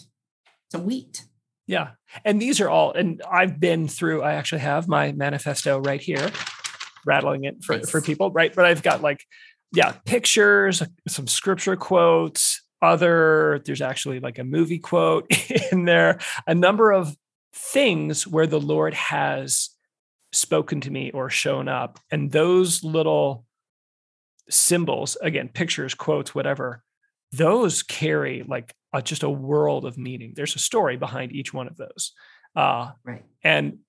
some 0.71 0.85
wheat. 0.85 1.25
Yeah, 1.67 1.89
and 2.23 2.41
these 2.41 2.61
are 2.61 2.69
all, 2.69 2.93
and 2.93 3.21
I've 3.29 3.59
been 3.59 3.89
through. 3.89 4.21
I 4.21 4.35
actually 4.35 4.61
have 4.61 4.87
my 4.87 5.11
manifesto 5.11 5.79
right 5.79 5.99
here 5.99 6.31
rattling 7.05 7.43
it 7.45 7.63
for, 7.63 7.77
Nice. 7.77 7.89
for 7.89 8.01
people, 8.01 8.31
right? 8.31 8.53
But 8.53 8.65
I've 8.65 8.83
got 8.83 9.01
like, 9.01 9.23
yeah, 9.73 9.91
pictures, 10.05 10.83
some 11.07 11.27
scripture 11.27 11.75
quotes, 11.75 12.61
other, 12.81 13.61
there's 13.65 13.81
actually 13.81 14.19
like 14.19 14.39
a 14.39 14.43
movie 14.43 14.79
quote 14.79 15.25
in 15.71 15.85
there, 15.85 16.19
a 16.45 16.53
number 16.53 16.91
of 16.91 17.15
things 17.53 18.27
where 18.27 18.47
the 18.47 18.59
Lord 18.59 18.93
has 18.93 19.69
spoken 20.31 20.81
to 20.81 20.91
me 20.91 21.11
or 21.11 21.29
shown 21.29 21.67
up. 21.67 21.99
And 22.11 22.31
those 22.31 22.83
little 22.83 23.45
symbols, 24.49 25.17
again, 25.21 25.49
pictures, 25.49 25.93
quotes, 25.93 26.35
whatever, 26.35 26.83
those 27.31 27.83
carry 27.83 28.43
like 28.47 28.73
a, 28.93 29.01
just 29.01 29.23
a 29.23 29.29
world 29.29 29.85
of 29.85 29.97
meaning. 29.97 30.33
There's 30.35 30.55
a 30.55 30.59
story 30.59 30.97
behind 30.97 31.31
each 31.31 31.53
one 31.53 31.67
of 31.67 31.77
those. 31.77 32.11
Uh, 32.55 32.91
Right. 33.03 33.23
and 33.43 33.79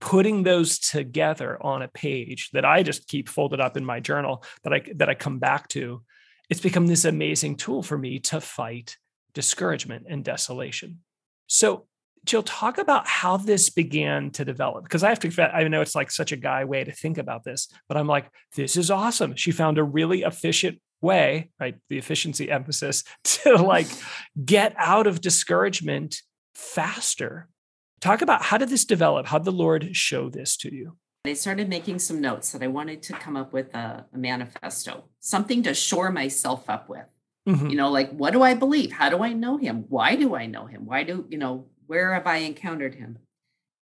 putting 0.00 0.42
those 0.42 0.78
together 0.78 1.58
on 1.60 1.82
a 1.82 1.88
page 1.88 2.50
that 2.52 2.64
I 2.64 2.82
just 2.82 3.08
keep 3.08 3.28
folded 3.28 3.60
up 3.60 3.76
in 3.76 3.84
my 3.84 4.00
journal 4.00 4.44
that 4.62 4.72
I 4.72 4.82
that 4.96 5.08
I 5.08 5.14
come 5.14 5.38
back 5.38 5.68
to, 5.68 6.02
it's 6.48 6.60
become 6.60 6.86
this 6.86 7.04
amazing 7.04 7.56
tool 7.56 7.82
for 7.82 7.98
me 7.98 8.18
to 8.20 8.40
fight 8.40 8.96
discouragement 9.34 10.06
and 10.08 10.24
desolation. 10.24 11.00
So, 11.46 11.86
Jill, 12.24 12.42
talk 12.42 12.78
about 12.78 13.06
how 13.06 13.36
this 13.36 13.70
began 13.70 14.30
to 14.32 14.44
develop 14.44 14.84
because 14.84 15.02
I 15.02 15.08
have 15.08 15.20
to. 15.20 15.56
I 15.56 15.66
know 15.68 15.80
it's 15.80 15.94
like 15.94 16.10
such 16.10 16.32
a 16.32 16.36
guy 16.36 16.64
way 16.64 16.84
to 16.84 16.92
think 16.92 17.18
about 17.18 17.44
this, 17.44 17.68
but 17.88 17.96
I'm 17.96 18.08
like, 18.08 18.30
this 18.56 18.76
is 18.76 18.90
awesome. 18.90 19.34
She 19.36 19.50
found 19.50 19.78
a 19.78 19.84
really 19.84 20.22
efficient 20.22 20.80
way, 21.00 21.50
right? 21.60 21.76
The 21.88 21.98
efficiency 21.98 22.50
emphasis 22.50 23.04
to 23.24 23.56
like 23.56 23.88
get 24.44 24.74
out 24.76 25.06
of 25.06 25.20
discouragement 25.20 26.16
faster. 26.54 27.48
Talk 28.00 28.22
about 28.22 28.42
how 28.42 28.58
did 28.58 28.68
this 28.68 28.84
develop? 28.84 29.26
How 29.26 29.38
did 29.38 29.44
the 29.44 29.52
Lord 29.52 29.96
show 29.96 30.28
this 30.28 30.56
to 30.58 30.74
you? 30.74 30.96
I 31.24 31.32
started 31.34 31.68
making 31.68 31.98
some 31.98 32.20
notes 32.20 32.52
that 32.52 32.62
I 32.62 32.68
wanted 32.68 33.02
to 33.02 33.12
come 33.12 33.36
up 33.36 33.52
with 33.52 33.74
a, 33.74 34.06
a 34.12 34.18
manifesto, 34.18 35.04
something 35.20 35.62
to 35.64 35.74
shore 35.74 36.10
myself 36.10 36.70
up 36.70 36.88
with. 36.88 37.06
Mhm. 37.46 37.70
You 37.70 37.76
know, 37.76 37.90
like 37.90 38.10
what 38.10 38.32
do 38.32 38.42
I 38.42 38.54
believe? 38.54 38.92
How 38.92 39.10
do 39.10 39.22
I 39.22 39.32
know 39.32 39.56
him? 39.56 39.84
Why 39.88 40.14
do 40.14 40.34
I 40.34 40.46
know 40.46 40.66
him? 40.66 40.86
Why 40.86 41.02
do, 41.02 41.26
you 41.28 41.38
know, 41.38 41.66
where 41.86 42.14
have 42.14 42.26
I 42.26 42.36
encountered 42.38 42.94
him? 42.94 43.18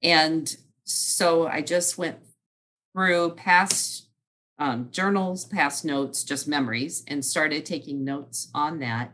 And 0.01 0.55
so 0.83 1.47
I 1.47 1.61
just 1.61 1.97
went 1.97 2.17
through 2.93 3.31
past 3.31 4.07
um, 4.57 4.89
journals, 4.91 5.45
past 5.45 5.85
notes, 5.85 6.23
just 6.23 6.47
memories, 6.47 7.03
and 7.07 7.23
started 7.23 7.65
taking 7.65 8.03
notes 8.03 8.49
on 8.53 8.79
that. 8.79 9.13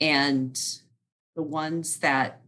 And 0.00 0.58
the 1.36 1.42
ones 1.42 1.98
that 1.98 2.40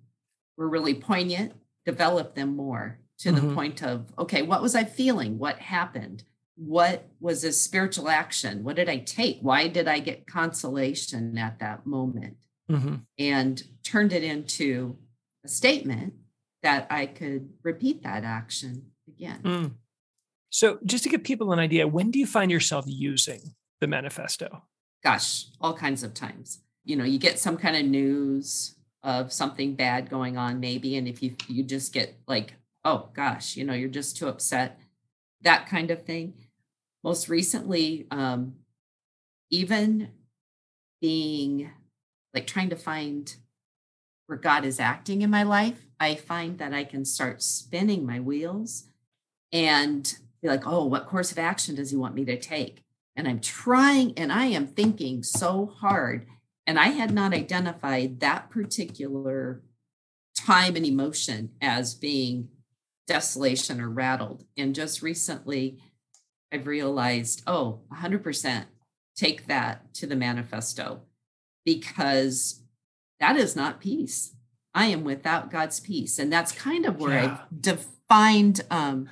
were 0.56 0.68
really 0.68 0.94
poignant, 0.94 1.54
develop 1.84 2.34
them 2.34 2.56
more 2.56 2.98
to 3.18 3.32
the 3.32 3.40
Mhm. 3.40 3.54
point 3.54 3.82
of, 3.82 4.12
okay, 4.18 4.42
what 4.42 4.62
was 4.62 4.74
I 4.74 4.84
feeling? 4.84 5.38
What 5.38 5.58
happened? 5.58 6.24
What 6.56 7.08
was 7.20 7.44
a 7.44 7.52
spiritual 7.52 8.08
action? 8.08 8.64
What 8.64 8.76
did 8.76 8.88
I 8.88 8.98
take? 8.98 9.40
Why 9.40 9.68
did 9.68 9.88
I 9.88 10.00
get 10.00 10.26
consolation 10.26 11.36
at 11.38 11.58
that 11.60 11.86
moment? 11.86 12.36
Mhm. 12.70 13.06
And 13.18 13.62
turned 13.82 14.12
it 14.12 14.22
into 14.24 14.98
a 15.44 15.48
statement 15.48 16.14
that 16.62 16.86
I 16.90 17.06
could 17.06 17.52
repeat 17.62 18.02
that 18.02 18.24
action 18.24 18.92
again. 19.06 19.42
Mm. 19.42 19.74
So, 20.50 20.78
just 20.84 21.04
to 21.04 21.10
give 21.10 21.22
people 21.24 21.52
an 21.52 21.58
idea, 21.58 21.86
when 21.86 22.10
do 22.10 22.18
you 22.18 22.26
find 22.26 22.50
yourself 22.50 22.84
using 22.88 23.54
the 23.80 23.86
manifesto? 23.86 24.64
gosh, 25.02 25.46
all 25.60 25.74
kinds 25.74 26.02
of 26.02 26.14
times. 26.14 26.62
You 26.84 26.96
know, 26.96 27.04
you 27.04 27.18
get 27.18 27.38
some 27.38 27.56
kind 27.56 27.76
of 27.76 27.84
news 27.84 28.75
of 29.06 29.32
something 29.32 29.74
bad 29.74 30.10
going 30.10 30.36
on, 30.36 30.60
maybe, 30.60 30.96
and 30.96 31.08
if 31.08 31.22
you 31.22 31.34
you 31.48 31.62
just 31.62 31.94
get 31.94 32.18
like, 32.26 32.54
oh 32.84 33.08
gosh, 33.14 33.56
you 33.56 33.64
know, 33.64 33.72
you're 33.72 33.88
just 33.88 34.18
too 34.18 34.28
upset, 34.28 34.78
that 35.42 35.66
kind 35.66 35.90
of 35.90 36.04
thing. 36.04 36.34
Most 37.02 37.28
recently, 37.28 38.06
um, 38.10 38.56
even 39.50 40.10
being 41.00 41.70
like 42.34 42.46
trying 42.46 42.68
to 42.70 42.76
find 42.76 43.34
where 44.26 44.38
God 44.38 44.64
is 44.64 44.80
acting 44.80 45.22
in 45.22 45.30
my 45.30 45.44
life, 45.44 45.86
I 45.98 46.16
find 46.16 46.58
that 46.58 46.74
I 46.74 46.84
can 46.84 47.04
start 47.04 47.42
spinning 47.42 48.04
my 48.04 48.20
wheels 48.20 48.88
and 49.52 50.18
be 50.42 50.48
like, 50.48 50.66
oh, 50.66 50.84
what 50.84 51.06
course 51.06 51.32
of 51.32 51.38
action 51.38 51.76
does 51.76 51.90
he 51.90 51.96
want 51.96 52.14
me 52.14 52.24
to 52.24 52.38
take? 52.38 52.82
and 53.16 53.26
I'm 53.26 53.40
trying 53.40 54.12
and 54.18 54.30
I 54.30 54.46
am 54.46 54.66
thinking 54.66 55.22
so 55.22 55.74
hard. 55.80 56.26
And 56.66 56.78
I 56.78 56.88
had 56.88 57.12
not 57.12 57.32
identified 57.32 58.20
that 58.20 58.50
particular 58.50 59.62
time 60.36 60.76
and 60.76 60.84
emotion 60.84 61.52
as 61.62 61.94
being 61.94 62.48
desolation 63.06 63.80
or 63.80 63.88
rattled. 63.88 64.44
And 64.56 64.74
just 64.74 65.00
recently, 65.00 65.78
I've 66.52 66.66
realized, 66.66 67.42
oh, 67.46 67.80
100% 67.92 68.64
take 69.16 69.46
that 69.46 69.94
to 69.94 70.06
the 70.06 70.16
manifesto 70.16 71.02
because 71.64 72.62
that 73.20 73.36
is 73.36 73.56
not 73.56 73.80
peace. 73.80 74.34
I 74.74 74.86
am 74.86 75.04
without 75.04 75.50
God's 75.50 75.80
peace. 75.80 76.18
And 76.18 76.32
that's 76.32 76.52
kind 76.52 76.84
of 76.84 77.00
where 77.00 77.14
Yeah. 77.14 77.38
I've 77.40 77.62
defined 77.62 78.60
um, 78.70 79.08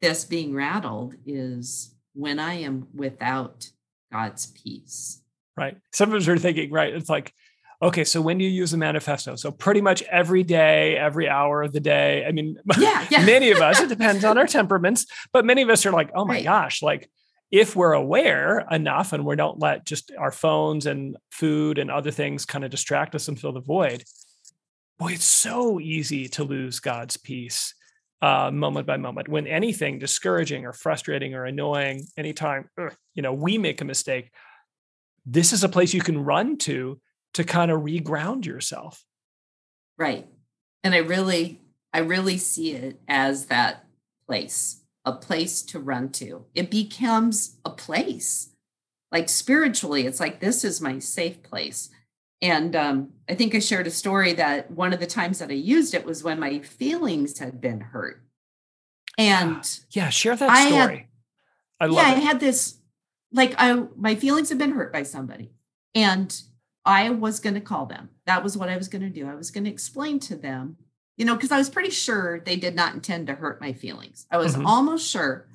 this 0.00 0.24
being 0.24 0.54
rattled 0.54 1.14
is 1.24 1.94
when 2.12 2.38
I 2.38 2.54
am 2.54 2.88
without 2.94 3.70
God's 4.12 4.46
peace. 4.46 5.22
Right. 5.56 5.76
Some 5.92 6.10
of 6.12 6.16
us 6.20 6.28
are 6.28 6.36
thinking, 6.38 6.70
right? 6.72 6.92
It's 6.92 7.08
like, 7.08 7.32
okay, 7.80 8.04
so 8.04 8.20
when 8.20 8.38
do 8.38 8.44
you 8.44 8.50
use 8.50 8.70
the 8.72 8.76
manifesto? 8.76 9.36
So, 9.36 9.50
pretty 9.50 9.80
much 9.80 10.02
every 10.02 10.42
day, 10.42 10.96
every 10.96 11.28
hour 11.28 11.62
of 11.62 11.72
the 11.72 11.80
day. 11.80 12.24
I 12.26 12.32
mean, 12.32 12.56
Yeah, 12.78 13.06
yeah. 13.10 13.24
many 13.24 13.50
of 13.50 13.60
us, 13.60 13.80
it 13.80 13.88
depends 13.96 14.24
on 14.24 14.36
our 14.38 14.46
temperaments, 14.46 15.06
but 15.32 15.44
many 15.44 15.62
of 15.62 15.68
us 15.70 15.84
are 15.86 15.92
like, 15.92 16.10
oh 16.14 16.24
my 16.24 16.34
Right. 16.36 16.44
gosh, 16.44 16.82
like 16.82 17.10
if 17.50 17.76
we're 17.76 17.92
aware 17.92 18.66
enough 18.70 19.12
and 19.12 19.24
we 19.24 19.36
don't 19.36 19.60
let 19.60 19.84
just 19.86 20.10
our 20.18 20.32
phones 20.32 20.86
and 20.86 21.16
food 21.30 21.78
and 21.78 21.88
other 21.90 22.10
things 22.10 22.44
kind 22.46 22.64
of 22.64 22.70
distract 22.70 23.14
us 23.14 23.28
and 23.28 23.38
fill 23.38 23.52
the 23.52 23.60
void, 23.60 24.02
boy, 24.98 25.12
it's 25.12 25.24
so 25.24 25.78
easy 25.78 26.26
to 26.28 26.42
lose 26.42 26.80
God's 26.80 27.16
peace 27.16 27.74
uh, 28.22 28.50
moment 28.50 28.86
by 28.86 28.96
moment 28.96 29.28
when 29.28 29.46
anything 29.46 29.98
discouraging 29.98 30.64
or 30.64 30.72
frustrating 30.72 31.34
or 31.34 31.44
annoying, 31.44 32.04
anytime, 32.16 32.68
ugh, 32.80 32.94
you 33.14 33.22
know, 33.22 33.32
we 33.34 33.58
make 33.58 33.80
a 33.80 33.84
mistake, 33.84 34.30
this 35.26 35.52
is 35.52 35.64
a 35.64 35.68
place 35.68 35.94
you 35.94 36.00
can 36.02 36.18
run 36.24 36.56
to 36.58 37.00
to 37.34 37.44
kind 37.44 37.70
of 37.70 37.80
reground 37.82 38.44
yourself. 38.46 39.04
Right. 39.98 40.26
And 40.82 40.94
I 40.94 40.98
really, 40.98 41.60
I 41.92 41.98
really 42.00 42.38
see 42.38 42.72
it 42.72 43.00
as 43.08 43.46
that 43.46 43.86
place, 44.26 44.82
a 45.04 45.12
place 45.12 45.62
to 45.62 45.78
run 45.80 46.10
to. 46.12 46.44
It 46.54 46.70
becomes 46.70 47.56
a 47.64 47.70
place. 47.70 48.50
Like 49.10 49.28
spiritually, 49.28 50.06
it's 50.06 50.20
like 50.20 50.40
this 50.40 50.64
is 50.64 50.80
my 50.80 50.98
safe 50.98 51.42
place. 51.42 51.90
And 52.42 52.76
um, 52.76 53.10
I 53.28 53.34
think 53.34 53.54
I 53.54 53.60
shared 53.60 53.86
a 53.86 53.90
story 53.90 54.32
that 54.34 54.70
one 54.70 54.92
of 54.92 55.00
the 55.00 55.06
times 55.06 55.38
that 55.38 55.50
I 55.50 55.54
used 55.54 55.94
it 55.94 56.04
was 56.04 56.22
when 56.22 56.38
my 56.38 56.58
feelings 56.60 57.38
had 57.38 57.60
been 57.60 57.80
hurt. 57.80 58.22
And 59.16 59.64
Yeah, 59.90 60.10
share 60.10 60.36
that 60.36 60.50
I 60.50 60.60
had- 60.62 60.82
story. 60.84 61.08
I 61.80 61.86
love 61.86 61.92
it. 61.98 62.00
yeah, 62.08 62.14
I 62.16 62.20
had 62.20 62.40
this 62.40 62.76
like 63.34 63.54
I 63.58 63.74
my 63.96 64.14
feelings 64.14 64.48
have 64.48 64.58
been 64.58 64.72
hurt 64.72 64.92
by 64.92 65.02
somebody. 65.02 65.50
And 65.94 66.34
I 66.86 67.10
was 67.10 67.40
going 67.40 67.54
to 67.54 67.60
call 67.60 67.86
them. 67.86 68.10
That 68.26 68.42
was 68.42 68.56
what 68.56 68.68
I 68.68 68.76
was 68.76 68.88
going 68.88 69.02
to 69.02 69.10
do. 69.10 69.28
I 69.28 69.34
was 69.34 69.50
going 69.50 69.64
to 69.64 69.70
explain 69.70 70.18
to 70.20 70.36
them, 70.36 70.76
you 71.16 71.24
know, 71.24 71.34
because 71.34 71.52
I 71.52 71.58
was 71.58 71.70
pretty 71.70 71.90
sure 71.90 72.40
they 72.40 72.56
did 72.56 72.74
not 72.74 72.94
intend 72.94 73.26
to 73.28 73.34
hurt 73.34 73.60
my 73.60 73.72
feelings. 73.72 74.26
I 74.30 74.36
was 74.38 74.56
Mhm. 74.56 74.66
almost 74.66 75.08
sure. 75.08 75.46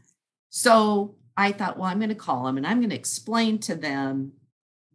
So 0.50 1.16
I 1.38 1.52
thought, 1.52 1.78
well, 1.78 1.88
I'm 1.90 2.00
going 2.00 2.10
to 2.10 2.16
call 2.16 2.46
them 2.46 2.58
and 2.58 2.66
I'm 2.66 2.80
going 2.80 2.90
to 2.90 2.96
explain 2.96 3.60
to 3.60 3.76
them 3.76 4.34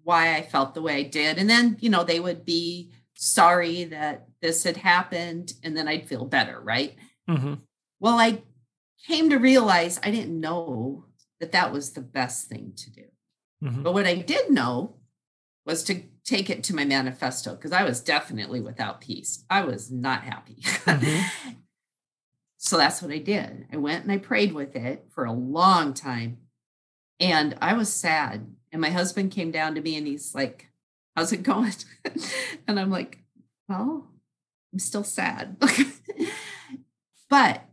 why 0.02 0.34
I 0.36 0.42
felt 0.42 0.74
the 0.74 0.82
way 0.82 0.96
I 0.96 1.02
did. 1.04 1.38
And 1.38 1.48
then, 1.48 1.76
you 1.80 1.88
know, 1.88 2.04
they 2.04 2.20
would 2.20 2.44
be 2.44 2.90
sorry 3.14 3.84
that 3.84 4.28
this 4.42 4.64
had 4.64 4.76
happened 4.76 5.54
and 5.62 5.76
then 5.76 5.88
I'd 5.88 6.08
feel 6.08 6.24
better, 6.24 6.60
right? 6.60 6.96
Mhm. 7.28 7.60
Well, 8.00 8.18
I 8.18 8.42
came 9.06 9.30
to 9.30 9.36
realize 9.38 10.00
I 10.02 10.10
didn't 10.10 10.38
know 10.40 11.04
that 11.44 11.52
that 11.52 11.72
was 11.72 11.92
the 11.92 12.00
best 12.00 12.48
thing 12.48 12.72
to 12.74 12.90
do. 12.90 13.04
Mhm. 13.62 13.82
But 13.82 13.92
what 13.92 14.06
I 14.06 14.14
did 14.14 14.50
know 14.50 14.96
was 15.66 15.84
to 15.84 16.02
take 16.24 16.48
it 16.48 16.64
to 16.64 16.74
my 16.74 16.86
manifesto 16.86 17.54
because 17.54 17.72
I 17.72 17.84
was 17.84 18.00
definitely 18.00 18.62
without 18.62 19.02
peace. 19.02 19.44
I 19.50 19.62
was 19.62 19.90
not 19.90 20.24
happy. 20.24 20.56
Mhm. 20.62 21.58
so 22.56 22.78
that's 22.78 23.02
what 23.02 23.10
I 23.12 23.18
did. 23.18 23.66
I 23.70 23.76
went 23.76 24.04
and 24.04 24.12
I 24.12 24.16
prayed 24.16 24.54
with 24.54 24.74
it 24.74 25.06
for 25.10 25.26
a 25.26 25.32
long 25.32 25.92
time. 25.92 26.38
And 27.20 27.56
I 27.60 27.74
was 27.74 27.92
sad. 27.92 28.54
And 28.72 28.80
my 28.80 28.90
husband 28.90 29.30
came 29.30 29.50
down 29.50 29.74
to 29.74 29.82
me 29.82 29.96
and 29.96 30.06
he's 30.06 30.34
like, 30.34 30.70
How's 31.14 31.32
it 31.32 31.42
going? 31.42 31.74
and 32.66 32.80
I'm 32.80 32.90
like, 32.90 33.18
Well, 33.68 34.10
I'm 34.72 34.78
still 34.78 35.04
sad. 35.04 35.58
but 37.28 37.64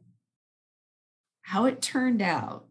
how 1.41 1.65
it 1.65 1.81
turned 1.81 2.21
out 2.21 2.67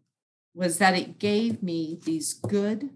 was 0.61 0.76
that 0.76 0.95
it 0.95 1.19
gave 1.19 1.62
me 1.62 1.99
these 2.05 2.35
good, 2.35 2.90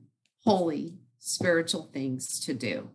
holy, 0.44 0.99
spiritual 1.18 1.88
things 1.94 2.38
to 2.40 2.52
do. 2.52 2.90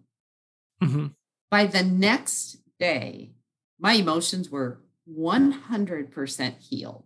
Mhm. 0.79 1.15
By 1.49 1.65
the 1.65 1.81
next 1.83 2.57
day, 2.77 3.31
my 3.79 3.93
emotions 3.93 4.51
were 4.51 4.83
100% 5.05 6.57
healed. 6.59 7.05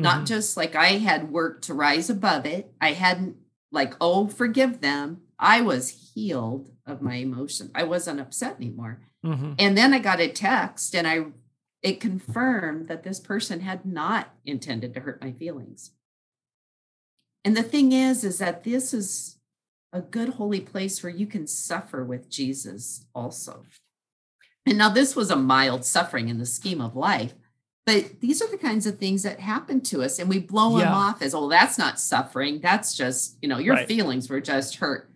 not 0.00 0.22
Mhm. 0.22 0.26
just 0.28 0.56
like 0.56 0.76
I 0.76 0.90
had 0.98 1.32
worked 1.32 1.64
to 1.64 1.74
rise 1.74 2.08
above 2.08 2.46
it. 2.46 2.72
I 2.80 2.92
hadn't 2.92 3.36
like, 3.72 3.94
oh, 4.00 4.28
forgive 4.28 4.80
them. 4.80 5.22
I 5.40 5.60
was 5.60 6.12
healed 6.14 6.72
of 6.86 7.02
my 7.02 7.16
emotions. 7.16 7.72
I 7.74 7.82
wasn't 7.82 8.20
upset 8.20 8.54
anymore. 8.58 9.02
Mhm. 9.24 9.56
And 9.58 9.76
then 9.76 9.92
I 9.92 9.98
got 9.98 10.20
a 10.20 10.28
text 10.28 10.94
and 10.94 11.04
I 11.06 11.32
it 11.82 12.00
confirmed 12.00 12.86
that 12.86 13.02
this 13.02 13.18
person 13.18 13.58
had 13.60 13.84
not 13.84 14.36
intended 14.44 14.94
to 14.94 15.00
hurt 15.00 15.20
my 15.20 15.32
feelings. 15.32 15.90
And 17.44 17.56
the 17.56 17.62
thing 17.62 17.92
is 17.92 18.24
is 18.24 18.38
that 18.38 18.64
this 18.64 18.92
is 18.92 19.36
a 19.92 20.00
good 20.00 20.30
holy 20.30 20.60
place 20.60 21.02
where 21.02 21.12
you 21.12 21.26
can 21.26 21.46
suffer 21.46 22.04
with 22.04 22.28
Jesus 22.28 23.06
also. 23.14 23.64
And 24.66 24.76
now 24.76 24.90
this 24.90 25.16
was 25.16 25.30
a 25.30 25.36
mild 25.36 25.84
suffering 25.84 26.28
in 26.28 26.38
the 26.38 26.44
scheme 26.44 26.80
of 26.80 26.94
life, 26.94 27.34
but 27.86 28.20
these 28.20 28.42
are 28.42 28.50
the 28.50 28.58
kinds 28.58 28.86
of 28.86 28.98
things 28.98 29.22
that 29.22 29.40
happen 29.40 29.80
to 29.82 30.02
us 30.02 30.18
and 30.18 30.28
we 30.28 30.40
blow 30.40 30.78
them 30.78 30.92
off 30.92 31.22
as, 31.22 31.34
oh, 31.34 31.48
that's 31.48 31.78
not 31.78 31.98
suffering. 31.98 32.60
That's 32.60 32.94
just, 32.94 33.38
you 33.40 33.48
know, 33.48 33.56
your 33.56 33.76
Right. 33.76 33.88
feelings 33.88 34.28
were 34.28 34.42
just 34.42 34.76
hurt. 34.76 35.10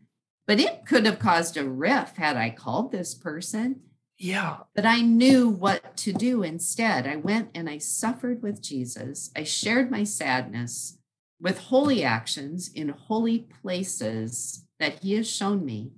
But 0.47 0.59
it 0.59 0.87
could 0.87 1.05
have 1.05 1.19
caused 1.19 1.59
a 1.59 1.69
rift 1.69 2.17
had 2.17 2.37
I 2.39 2.49
called 2.49 2.91
this 2.93 3.15
person. 3.15 3.83
Yeah. 4.17 4.59
But 4.75 4.87
I 4.87 5.03
knew 5.03 5.49
what 5.51 5.97
to 5.99 6.13
do 6.15 6.43
instead. 6.43 7.07
I 7.07 7.17
went 7.17 7.51
and 7.55 7.69
I 7.69 7.77
suffered 7.77 8.43
with 8.43 8.63
Jesus. 8.63 9.31
I 9.37 9.43
shared 9.45 9.91
my 9.91 10.05
sadness 10.05 10.97
with 11.43 11.59
holy 11.59 12.05
actions 12.05 12.71
in 12.73 12.89
holy 12.91 13.41
places 13.41 14.65
that 14.79 15.01
he 15.03 15.15
has 15.15 15.29
shown 15.29 15.67
me. 15.67 15.91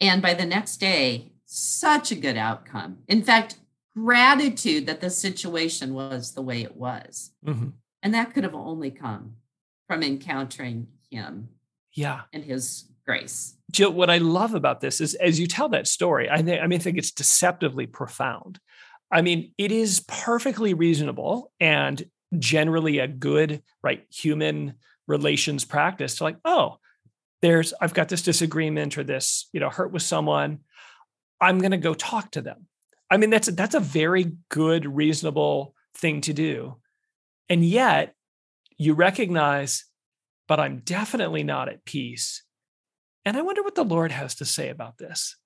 And 0.00 0.20
by 0.20 0.34
the 0.34 0.44
next 0.44 0.78
day, 0.78 1.32
such 1.46 2.10
a 2.10 2.16
good 2.16 2.36
outcome. 2.36 2.98
In 3.06 3.22
fact, 3.22 3.58
gratitude 3.94 4.86
that 4.86 5.00
the 5.00 5.08
situation 5.08 5.94
was 5.94 6.34
the 6.34 6.42
way 6.42 6.62
it 6.62 6.76
was. 6.76 7.30
Mhm. 7.46 7.72
And 8.02 8.12
that 8.12 8.34
could 8.34 8.44
have 8.44 8.54
only 8.54 8.90
come 8.90 9.36
from 9.86 10.02
encountering 10.02 10.88
him 11.10 11.48
Yeah. 11.94 12.22
and 12.32 12.44
his 12.44 12.90
grace. 13.06 13.54
Jill, 13.70 13.92
what 13.92 14.10
I 14.10 14.18
love 14.18 14.52
about 14.54 14.80
this 14.80 15.00
is 15.00 15.14
as 15.14 15.38
you 15.38 15.46
tell 15.46 15.68
that 15.70 15.86
story, 15.86 16.28
I 16.28 16.42
think 16.42 16.60
I 16.60 16.66
mean 16.66 16.80
I 16.80 16.82
think 16.82 16.98
it's 16.98 17.12
deceptively 17.12 17.86
profound. 17.86 18.58
I 19.12 19.22
mean, 19.22 19.52
it 19.56 19.70
is 19.70 20.04
perfectly 20.08 20.74
reasonable 20.74 21.52
and 21.60 22.10
generally 22.38 22.98
a 22.98 23.08
good, 23.08 23.62
right, 23.82 24.04
human 24.10 24.74
relations 25.06 25.64
practice 25.64 26.16
to 26.16 26.24
like, 26.24 26.38
oh, 26.44 26.78
there's 27.42 27.72
I've 27.80 27.94
got 27.94 28.08
this 28.08 28.22
disagreement 28.22 28.98
or 28.98 29.04
this, 29.04 29.48
you 29.52 29.60
know, 29.60 29.70
hurt 29.70 29.92
with 29.92 30.02
someone. 30.02 30.60
I'm 31.40 31.58
going 31.58 31.72
to 31.72 31.76
go 31.76 31.94
talk 31.94 32.32
to 32.32 32.40
them. 32.40 32.66
I 33.10 33.18
mean, 33.18 33.30
that's 33.30 33.48
a, 33.48 33.52
that's 33.52 33.74
a 33.74 33.80
very 33.80 34.32
good, 34.48 34.86
reasonable 34.86 35.74
thing 35.94 36.22
to 36.22 36.32
do. 36.32 36.76
And 37.48 37.64
yet 37.64 38.14
you 38.78 38.94
recognize, 38.94 39.84
but 40.48 40.58
I'm 40.58 40.80
definitely 40.80 41.42
not 41.42 41.68
at 41.68 41.84
peace. 41.84 42.42
And 43.24 43.36
I 43.36 43.42
wonder 43.42 43.62
what 43.62 43.74
the 43.74 43.84
Lord 43.84 44.12
has 44.12 44.34
to 44.36 44.44
say 44.44 44.68
about 44.70 44.98
this. 44.98 45.36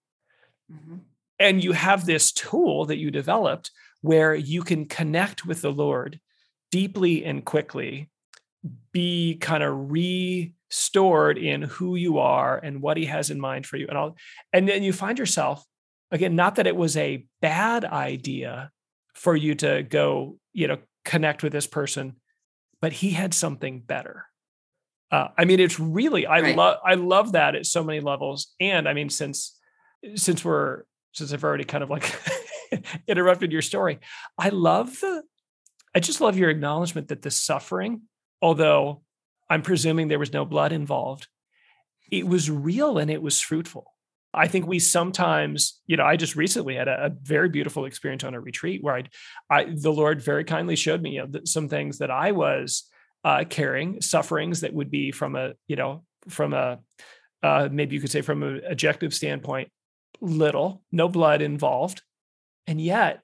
Mhm. 0.72 1.00
And 1.38 1.64
you 1.64 1.72
have 1.72 2.04
this 2.04 2.32
tool 2.32 2.84
that 2.86 2.98
you 2.98 3.10
developed 3.10 3.70
where 4.02 4.34
you 4.34 4.62
can 4.62 4.86
connect 4.86 5.44
with 5.44 5.62
the 5.62 5.72
Lord 5.72 6.20
deeply 6.70 7.24
and 7.24 7.44
quickly, 7.44 8.10
be 8.92 9.36
kind 9.40 9.62
of 9.62 9.90
restored 9.90 11.38
in 11.38 11.62
who 11.62 11.96
you 11.96 12.18
are 12.18 12.58
and 12.58 12.82
what 12.82 12.96
he 12.96 13.06
has 13.06 13.30
in 13.30 13.40
mind 13.40 13.66
for 13.66 13.76
you 13.76 13.86
and 13.88 13.96
all. 13.96 14.16
And 14.52 14.68
then 14.68 14.82
you 14.82 14.92
find 14.92 15.18
yourself 15.18 15.64
again, 16.10 16.34
not 16.36 16.56
that 16.56 16.66
it 16.66 16.76
was 16.76 16.96
a 16.96 17.24
bad 17.40 17.84
idea 17.84 18.70
for 19.14 19.36
you 19.36 19.54
to 19.56 19.82
go, 19.82 20.38
you 20.52 20.66
know, 20.66 20.78
connect 21.04 21.42
with 21.42 21.52
this 21.52 21.66
person, 21.66 22.16
but 22.80 22.92
he 22.92 23.10
had 23.10 23.32
something 23.34 23.80
better. 23.80 24.26
Uh, 25.10 25.28
I 25.36 25.44
mean, 25.44 25.60
it's 25.60 25.80
really 25.80 26.26
I 26.26 26.40
Right. 26.40 26.56
love 26.56 26.78
I 26.84 26.94
love 26.94 27.32
that 27.32 27.54
at 27.54 27.66
so 27.66 27.82
many 27.82 28.00
levels. 28.00 28.54
And 28.60 28.88
I 28.88 28.94
mean, 28.94 29.08
since 29.08 29.58
since 30.14 30.44
we're 30.44 30.84
since 31.12 31.32
I've 31.32 31.42
already 31.44 31.64
kind 31.64 31.82
of 31.82 31.90
like 31.90 32.14
interrupted 33.08 33.50
your 33.50 33.62
story, 33.62 33.98
I 34.38 34.50
love 34.50 35.00
the 35.00 35.22
I 35.94 36.00
just 36.00 36.20
love 36.20 36.36
your 36.36 36.50
acknowledgement 36.50 37.08
that 37.08 37.22
the 37.22 37.30
suffering, 37.30 38.02
although 38.40 39.02
I'm 39.48 39.62
presuming 39.62 40.08
there 40.08 40.18
was 40.18 40.32
no 40.32 40.44
blood 40.44 40.72
involved, 40.72 41.26
it 42.10 42.26
was 42.26 42.50
real 42.50 42.98
and 42.98 43.10
it 43.10 43.22
was 43.22 43.40
fruitful. 43.40 43.92
I 44.32 44.46
think 44.46 44.66
we 44.66 44.78
sometimes, 44.78 45.80
you 45.86 45.96
know, 45.96 46.04
I 46.04 46.16
just 46.16 46.36
recently 46.36 46.76
had 46.76 46.86
a, 46.86 47.06
a 47.06 47.10
very 47.10 47.48
beautiful 47.48 47.84
experience 47.84 48.22
on 48.22 48.34
a 48.34 48.40
retreat 48.40 48.82
where 48.82 48.94
I'd, 48.94 49.10
I, 49.48 49.64
the 49.64 49.92
Lord 49.92 50.22
very 50.22 50.44
kindly 50.44 50.76
showed 50.76 51.02
me 51.02 51.16
you 51.16 51.26
know, 51.26 51.40
some 51.44 51.68
things 51.68 51.98
that 51.98 52.12
I 52.12 52.30
was 52.30 52.84
uh, 53.24 53.44
carrying, 53.48 54.00
sufferings 54.00 54.60
that 54.60 54.72
would 54.72 54.90
be 54.90 55.10
from 55.10 55.34
a, 55.34 55.54
you 55.66 55.74
know, 55.74 56.04
from 56.28 56.52
a, 56.54 56.78
uh, 57.42 57.68
maybe 57.72 57.96
you 57.96 58.00
could 58.00 58.10
say 58.10 58.20
from 58.20 58.42
an 58.44 58.60
objective 58.70 59.12
standpoint, 59.12 59.70
little, 60.20 60.82
no 60.92 61.08
blood 61.08 61.42
involved, 61.42 62.02
and 62.66 62.80
yet 62.80 63.22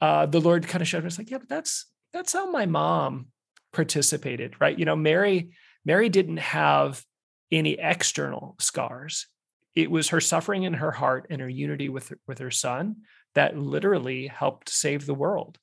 uh, 0.00 0.26
the 0.26 0.40
Lord 0.40 0.66
kind 0.66 0.80
of 0.80 0.88
showed 0.88 1.02
me, 1.02 1.08
it's 1.08 1.18
like, 1.18 1.30
yeah, 1.30 1.38
but 1.38 1.48
that's 1.48 1.86
that's 2.12 2.32
how 2.32 2.50
my 2.50 2.66
mom 2.66 3.28
participated, 3.72 4.60
right? 4.60 4.78
You 4.78 4.84
know, 4.84 4.96
Mary, 4.96 5.50
Mary 5.84 6.08
didn't 6.08 6.38
have 6.38 7.02
any 7.50 7.78
external 7.78 8.56
scars. 8.58 9.26
It 9.74 9.90
was 9.90 10.08
her 10.08 10.20
suffering 10.20 10.64
in 10.64 10.74
her 10.74 10.90
heart 10.90 11.26
and 11.30 11.40
her 11.40 11.48
unity 11.48 11.88
with 11.88 12.12
with 12.26 12.38
her 12.38 12.50
son 12.50 12.96
that 13.34 13.56
literally 13.56 14.26
helped 14.26 14.68
save 14.68 15.06
the 15.06 15.14
world. 15.14 15.58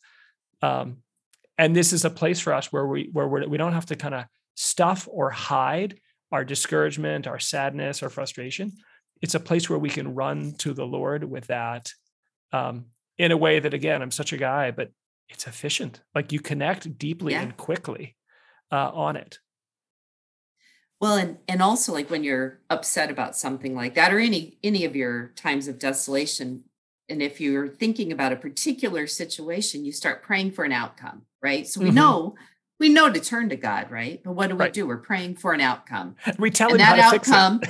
Um, 0.61 0.97
and 1.57 1.75
this 1.75 1.93
is 1.93 2.05
a 2.05 2.09
place 2.09 2.39
for 2.39 2.53
us 2.53 2.71
where 2.71 2.87
we 2.87 3.09
where 3.11 3.27
we're, 3.27 3.47
we 3.47 3.57
don't 3.57 3.73
have 3.73 3.87
to 3.87 3.95
kind 3.95 4.15
of 4.15 4.25
stuff 4.55 5.07
or 5.11 5.29
hide 5.31 5.99
our 6.31 6.45
discouragement, 6.45 7.27
our 7.27 7.39
sadness, 7.39 8.03
our 8.03 8.09
frustration. 8.09 8.71
It's 9.21 9.35
a 9.35 9.39
place 9.39 9.69
where 9.69 9.79
we 9.79 9.89
can 9.89 10.15
run 10.15 10.53
to 10.59 10.73
the 10.73 10.85
Lord 10.85 11.23
with 11.23 11.47
that 11.47 11.91
um, 12.51 12.85
in 13.17 13.31
a 13.31 13.37
way 13.37 13.59
that, 13.59 13.73
again, 13.73 14.01
I'm 14.01 14.11
such 14.11 14.33
a 14.33 14.37
guy, 14.37 14.71
but 14.71 14.91
it's 15.29 15.47
efficient. 15.47 16.01
Like 16.13 16.31
you 16.31 16.39
connect 16.39 16.97
deeply 16.97 17.33
Yeah. 17.33 17.41
and 17.43 17.57
quickly 17.57 18.15
uh, 18.71 18.91
on 18.93 19.15
it. 19.15 19.39
Well, 21.01 21.17
and 21.17 21.37
and 21.47 21.61
also 21.61 21.91
like 21.93 22.09
when 22.09 22.23
you're 22.23 22.61
upset 22.69 23.11
about 23.11 23.35
something 23.35 23.75
like 23.75 23.95
that, 23.95 24.13
or 24.13 24.19
any 24.19 24.57
any 24.63 24.85
of 24.85 24.95
your 24.95 25.27
times 25.35 25.67
of 25.67 25.77
desolation, 25.77 26.63
and 27.09 27.21
if 27.21 27.41
you're 27.41 27.67
thinking 27.67 28.11
about 28.11 28.31
a 28.31 28.37
particular 28.37 29.05
situation, 29.05 29.83
you 29.85 29.91
start 29.91 30.23
praying 30.23 30.51
for 30.51 30.63
an 30.63 30.71
outcome, 30.71 31.23
right? 31.41 31.67
So 31.67 31.81
we 31.81 31.89
Mhm. 31.89 31.95
know 31.95 32.35
we 32.79 32.89
know 32.89 33.11
to 33.11 33.19
turn 33.19 33.49
to 33.49 33.55
God, 33.55 33.89
right? 33.91 34.21
But 34.23 34.33
what 34.33 34.47
do 34.47 34.55
we 34.55 34.59
Right. 34.59 34.73
do? 34.73 34.85
We're 34.87 34.97
praying 34.97 35.35
for 35.35 35.53
an 35.53 35.61
outcome, 35.61 36.15
We 36.39 36.49
tell 36.51 36.71
and 36.71 36.79
him 36.81 36.85
how 36.87 36.95
that 36.95 37.05
to 37.05 37.11
fix 37.11 37.27
it. 37.29 37.33
outcome, 37.33 37.61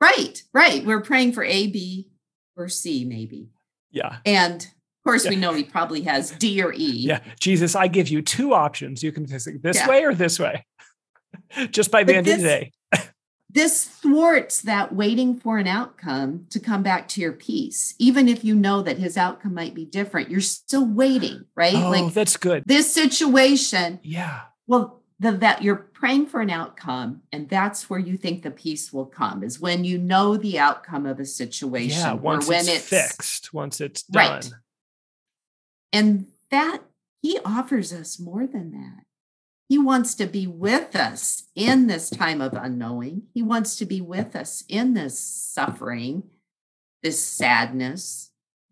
right? 0.00 0.42
Right. 0.52 0.84
We're 0.84 1.00
praying 1.02 1.32
for 1.32 1.44
A, 1.44 1.66
B, 1.68 2.08
or 2.56 2.68
C, 2.68 3.04
maybe, 3.04 3.50
Yeah. 3.90 4.18
and 4.24 4.66
course 5.08 5.24
Yeah. 5.24 5.30
we 5.30 5.36
know 5.36 5.52
He 5.54 5.64
probably 5.64 6.02
has 6.02 6.30
D 6.32 6.62
or 6.62 6.72
E. 6.72 6.78
Yeah. 7.10 7.20
Jesus, 7.40 7.74
I 7.74 7.88
give 7.88 8.08
you 8.08 8.20
two 8.22 8.52
options. 8.54 9.02
You 9.02 9.12
can 9.12 9.24
this 9.26 9.46
Yeah. 9.76 9.88
way 9.88 10.04
or 10.04 10.14
this 10.14 10.38
way. 10.38 10.66
Just 11.70 11.90
by 11.90 12.04
the 12.04 12.12
But 12.12 12.18
end 12.18 12.28
of 12.28 12.40
this- 12.40 12.42
the 12.42 12.48
day. 12.48 12.72
this 13.50 13.84
thwarts 13.84 14.60
that 14.62 14.94
waiting 14.94 15.38
for 15.38 15.56
an 15.58 15.66
outcome 15.66 16.46
to 16.50 16.60
come 16.60 16.82
back 16.82 17.08
to 17.08 17.20
your 17.20 17.32
peace 17.32 17.94
even 17.98 18.28
if 18.28 18.44
you 18.44 18.54
know 18.54 18.82
that 18.82 18.98
his 18.98 19.16
outcome 19.16 19.54
might 19.54 19.74
be 19.74 19.86
different 19.86 20.30
you're 20.30 20.40
still 20.40 20.84
waiting 20.84 21.44
right 21.56 21.74
Oh, 21.74 21.88
like 21.90 22.12
that's 22.12 22.36
good. 22.36 22.62
this 22.66 22.92
situation 22.92 24.00
Yeah. 24.02 24.40
well 24.66 25.02
the 25.18 25.32
that 25.32 25.62
you're 25.62 25.76
praying 25.76 26.26
for 26.26 26.42
an 26.42 26.50
outcome 26.50 27.22
and 27.32 27.48
that's 27.48 27.88
where 27.88 27.98
you 27.98 28.18
think 28.18 28.42
the 28.42 28.50
peace 28.50 28.92
will 28.92 29.06
come 29.06 29.42
is 29.42 29.58
when 29.58 29.82
you 29.82 29.96
know 29.96 30.36
the 30.36 30.58
outcome 30.58 31.06
of 31.06 31.18
a 31.18 31.24
situation 31.24 32.00
Yeah. 32.00 32.12
or 32.12 32.16
Once 32.16 32.48
when 32.48 32.68
it's, 32.68 32.84
fixed, 32.88 33.54
once 33.54 33.80
it's 33.80 34.04
Right. 34.12 34.44
And 35.92 36.26
that 36.50 36.82
he 37.20 37.38
offers 37.44 37.92
us 37.92 38.18
more 38.18 38.46
than 38.46 38.72
that 38.72 39.04
he 39.68 39.78
wants 39.78 40.14
to 40.14 40.26
be 40.26 40.46
with 40.46 40.96
us 40.96 41.44
in 41.54 41.86
this 41.86 42.08
time 42.08 42.40
of 42.40 42.54
unknowing. 42.54 43.24
He 43.34 43.42
wants 43.42 43.76
to 43.76 43.84
be 43.84 44.00
with 44.00 44.34
us 44.34 44.64
in 44.66 44.94
this 44.94 45.18
suffering, 45.18 46.22
this 47.02 47.22
sadness, 47.22 48.30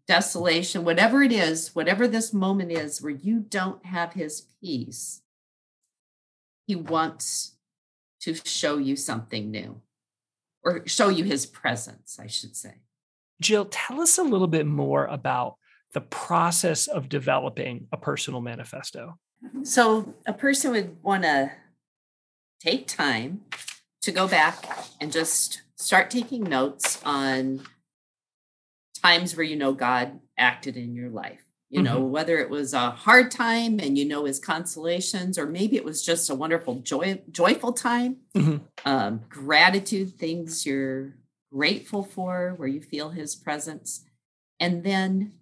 desolation, 0.08 0.84
whatever 0.84 1.22
it 1.22 1.32
is, 1.32 1.74
whatever 1.74 2.08
this 2.08 2.32
moment 2.32 2.72
is 2.72 3.02
where 3.02 3.12
you 3.12 3.40
don't 3.40 3.84
have 3.84 4.14
his 4.14 4.46
peace. 4.62 5.20
He 6.66 6.76
wants 6.76 7.56
to 8.20 8.34
show 8.34 8.78
you 8.78 8.96
something 8.96 9.50
new 9.50 9.82
or 10.64 10.82
show 10.86 11.10
you 11.10 11.24
his 11.24 11.44
presence, 11.44 12.18
I 12.18 12.26
should 12.26 12.56
say. 12.56 12.76
Jill, 13.42 13.66
tell 13.66 14.00
us 14.00 14.16
a 14.16 14.22
little 14.22 14.46
bit 14.46 14.66
more 14.66 15.04
about 15.04 15.56
the 15.96 16.02
process 16.02 16.88
of 16.88 17.08
developing 17.08 17.88
a 17.90 17.96
personal 17.96 18.42
manifesto. 18.42 19.18
So 19.62 20.12
a 20.26 20.34
person 20.34 20.72
would 20.72 21.02
want 21.02 21.22
to 21.22 21.52
take 22.60 22.86
time 22.86 23.46
to 24.02 24.12
go 24.12 24.28
back 24.28 24.62
and 25.00 25.10
just 25.10 25.62
start 25.76 26.10
taking 26.10 26.44
notes 26.44 27.00
on 27.02 27.62
times 29.02 29.34
where 29.34 29.44
you 29.44 29.56
know 29.56 29.72
God 29.72 30.20
acted 30.36 30.76
in 30.76 30.94
your 30.94 31.08
life. 31.08 31.46
you 31.68 31.82
know, 31.82 32.00
mm-hmm. 32.00 32.10
whether 32.10 32.38
it 32.38 32.48
was 32.48 32.72
a 32.74 32.90
hard 32.90 33.30
time 33.30 33.80
and 33.80 33.98
you 33.98 34.04
know 34.04 34.24
his 34.24 34.38
consolations, 34.38 35.36
or 35.36 35.46
maybe 35.46 35.76
it 35.76 35.84
was 35.84 36.04
just 36.04 36.30
a 36.30 36.34
wonderful, 36.34 36.76
joy, 36.76 37.20
joyful 37.30 37.72
time, 37.72 38.18
mm-hmm. 38.36 38.58
um, 38.84 39.22
gratitude, 39.28 40.16
things 40.16 40.64
you're 40.64 41.14
grateful 41.52 42.04
for, 42.04 42.54
where 42.56 42.68
you 42.68 42.80
feel 42.80 43.10
his 43.10 43.34
presence. 43.34 44.04
And 44.60 44.84
then 44.84 45.32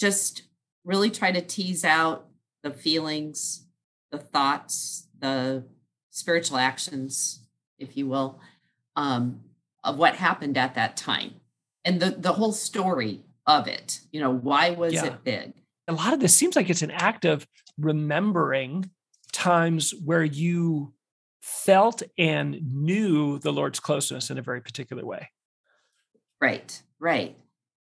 just 0.00 0.42
really 0.84 1.10
try 1.10 1.30
to 1.30 1.42
tease 1.42 1.84
out 1.84 2.26
the 2.62 2.70
feelings, 2.70 3.66
the 4.10 4.18
thoughts, 4.18 5.06
the 5.20 5.64
spiritual 6.10 6.56
actions, 6.56 7.44
if 7.78 7.96
you 7.96 8.06
will, 8.08 8.40
um, 8.96 9.40
of 9.84 9.98
what 9.98 10.16
happened 10.16 10.56
at 10.56 10.74
that 10.74 10.96
time 10.96 11.34
and 11.84 12.00
the, 12.00 12.10
the 12.10 12.32
whole 12.32 12.52
story 12.52 13.24
of 13.46 13.68
it. 13.68 14.00
You 14.10 14.20
know, 14.20 14.30
why 14.30 14.70
was 14.70 14.94
yeah. 14.94 15.06
it 15.06 15.24
big? 15.24 15.52
A 15.88 15.92
lot 15.92 16.12
of 16.12 16.20
this 16.20 16.34
seems 16.34 16.56
like 16.56 16.70
it's 16.70 16.82
an 16.82 16.90
act 16.90 17.24
of 17.24 17.46
remembering 17.78 18.90
times 19.32 19.92
where 20.04 20.24
you 20.24 20.94
felt 21.40 22.02
and 22.18 22.60
knew 22.72 23.38
the 23.38 23.52
Lord's 23.52 23.80
closeness 23.80 24.30
in 24.30 24.38
a 24.38 24.42
very 24.42 24.60
particular 24.60 25.04
way. 25.04 25.30
Right, 26.40 26.82
right. 26.98 27.36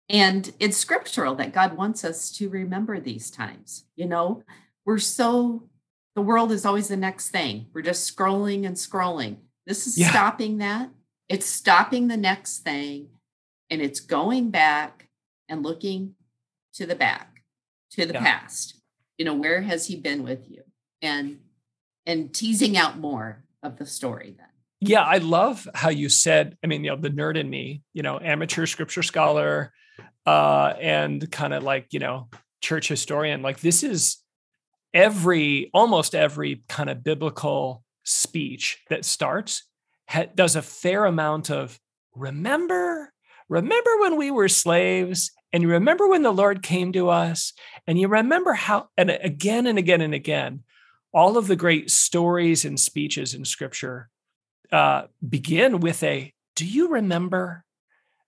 And 0.08 0.52
it's 0.60 0.76
scriptural 0.76 1.34
that 1.36 1.54
God 1.54 1.76
wants 1.76 2.04
us 2.04 2.30
to 2.32 2.48
remember 2.48 3.00
these 3.00 3.30
times. 3.30 3.84
You 3.96 4.06
know, 4.06 4.42
we're 4.84 4.98
so, 4.98 5.68
the 6.14 6.22
world 6.22 6.52
is 6.52 6.66
always 6.66 6.88
the 6.88 6.96
next 6.96 7.30
thing. 7.30 7.66
We're 7.72 7.82
just 7.82 8.14
scrolling 8.14 8.66
and 8.66 8.76
scrolling. 8.76 9.36
This 9.66 9.86
is 9.86 9.96
yeah. 9.96 10.10
stopping 10.10 10.58
that. 10.58 10.90
It's 11.28 11.46
stopping 11.46 12.08
the 12.08 12.18
next 12.18 12.58
thing 12.58 13.08
and 13.70 13.80
it's 13.80 14.00
going 14.00 14.50
back 14.50 15.08
and 15.48 15.62
looking 15.62 16.14
to 16.74 16.86
the 16.86 16.94
back, 16.94 17.42
to 17.92 18.06
the 18.06 18.14
yeah. 18.14 18.20
past. 18.20 18.80
You 19.18 19.24
know, 19.24 19.34
where 19.34 19.62
has 19.62 19.86
he 19.86 19.96
been 19.96 20.22
with 20.22 20.50
you? 20.50 20.62
And 21.00 21.38
and 22.06 22.34
teasing 22.34 22.76
out 22.76 22.98
more 22.98 23.44
of 23.62 23.78
the 23.78 23.86
story 23.86 24.34
then. 24.36 24.46
Yeah, 24.80 25.02
I 25.02 25.18
love 25.18 25.66
how 25.74 25.88
you 25.88 26.10
said, 26.10 26.58
I 26.62 26.66
mean, 26.66 26.84
you 26.84 26.90
know, 26.90 26.96
the 26.96 27.08
nerd 27.08 27.38
in 27.38 27.48
me, 27.48 27.82
you 27.94 28.02
know, 28.02 28.20
amateur 28.20 28.66
scripture 28.66 29.02
scholar, 29.02 29.72
uh, 30.26 30.74
and 30.80 31.30
kind 31.30 31.54
of 31.54 31.62
like, 31.62 31.88
you 31.92 32.00
know, 32.00 32.28
church 32.60 32.88
historian. 32.88 33.42
Like 33.42 33.60
this 33.60 33.82
is 33.82 34.18
every, 34.92 35.70
almost 35.74 36.14
every 36.14 36.62
kind 36.68 36.88
of 36.88 37.04
biblical 37.04 37.82
speech 38.04 38.82
that 38.90 39.04
starts 39.04 39.64
ha- 40.08 40.26
does 40.34 40.56
a 40.56 40.62
fair 40.62 41.04
amount 41.04 41.50
of 41.50 41.78
remember, 42.14 43.12
remember 43.48 43.90
when 44.00 44.16
we 44.16 44.30
were 44.30 44.48
slaves 44.48 45.30
and 45.52 45.62
you 45.62 45.68
remember 45.68 46.08
when 46.08 46.22
the 46.22 46.32
Lord 46.32 46.62
came 46.62 46.92
to 46.92 47.08
us 47.10 47.52
and 47.86 47.98
you 47.98 48.08
remember 48.08 48.54
how, 48.54 48.88
and 48.96 49.10
again 49.10 49.66
and 49.66 49.78
again 49.78 50.00
and 50.00 50.14
again, 50.14 50.64
all 51.12 51.38
of 51.38 51.46
the 51.46 51.56
great 51.56 51.90
stories 51.90 52.64
and 52.64 52.78
speeches 52.78 53.34
in 53.34 53.44
scripture 53.44 54.08
uh, 54.72 55.04
begin 55.26 55.80
with 55.80 56.02
a 56.02 56.32
do 56.56 56.66
you 56.66 56.88
remember 56.88 57.64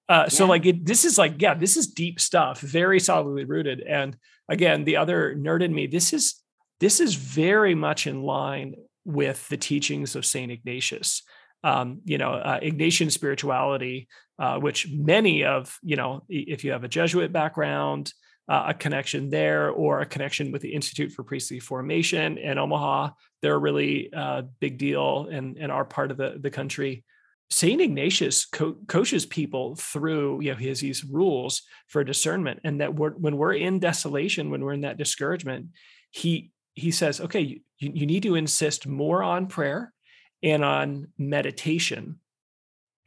uh, 0.09 0.23
yeah. 0.25 0.29
so 0.29 0.47
like 0.47 0.67
it, 0.67 0.85
this 0.85 1.05
is 1.05 1.19
like 1.19 1.41
yeah 1.41 1.55
this 1.55 1.77
is 1.77 1.87
deep 1.87 2.21
stuff 2.21 2.61
very 2.61 3.01
solidly 3.01 3.45
rooted 3.45 3.81
and 3.81 4.17
again 4.49 4.85
the 4.85 4.97
other 4.97 5.35
nerd 5.35 5.63
in 5.63 5.75
me 5.75 5.87
this 5.87 6.13
is 6.13 6.43
this 6.81 7.01
is 7.01 7.15
very 7.15 7.75
much 7.75 8.07
in 8.07 8.23
line 8.23 8.75
with 9.05 9.49
the 9.49 9.57
teachings 9.57 10.17
of 10.17 10.25
saint 10.25 10.53
ignatius 10.53 11.23
um, 11.65 12.01
you 12.05 12.19
know 12.19 12.33
uh, 12.33 12.61
ignatian 12.61 13.11
spirituality 13.11 14.09
uh, 14.39 14.59
which 14.59 14.89
many 14.91 15.45
of 15.45 15.79
you 15.83 15.97
know 15.97 16.23
if 16.29 16.65
you 16.65 16.73
have 16.73 16.85
a 16.85 16.89
jesuit 16.89 17.33
background 17.33 18.13
uh, 18.49 18.67
a 18.69 18.75
connection 18.75 19.29
there 19.29 19.71
or 19.71 20.01
a 20.01 20.07
connection 20.07 20.53
with 20.53 20.63
the 20.63 20.73
Institute 20.73 21.13
for 21.13 21.25
Priestly 21.25 21.59
Formation 21.59 22.39
in 22.39 22.59
Omaha. 22.59 23.11
They're 23.43 23.55
a 23.55 23.59
really 23.59 24.13
uh, 24.13 24.43
big 24.61 24.79
deal 24.79 25.29
and, 25.31 25.57
and 25.59 25.73
are 25.73 25.85
part 25.85 26.11
of 26.11 26.17
the, 26.17 26.37
the 26.41 26.51
country. 26.51 27.05
St. 27.51 27.81
Ignatius 27.81 28.45
co- 28.47 28.77
coaches 28.89 29.25
people 29.25 29.77
through, 29.77 30.41
you 30.41 30.53
know, 30.53 30.59
his 30.59 30.81
these 30.81 31.05
rules 31.05 31.63
for 31.87 32.03
discernment. 32.03 32.61
And 32.65 32.81
that 32.81 32.95
we're, 32.95 33.13
when 33.13 33.37
we're 33.37 33.55
in 33.55 33.79
desolation, 33.79 34.51
when 34.51 34.65
we're 34.65 34.73
in 34.73 34.81
that 34.83 34.99
discouragement, 34.99 35.69
he 36.11 36.51
he 36.75 36.91
says, 36.91 37.21
okay, 37.23 37.41
you, 37.41 37.61
you 37.79 38.05
need 38.05 38.25
to 38.25 38.35
insist 38.35 38.87
more 38.87 39.23
on 39.23 39.47
prayer 39.47 39.95
and 40.43 40.63
on 40.63 41.09
meditation 41.17 42.19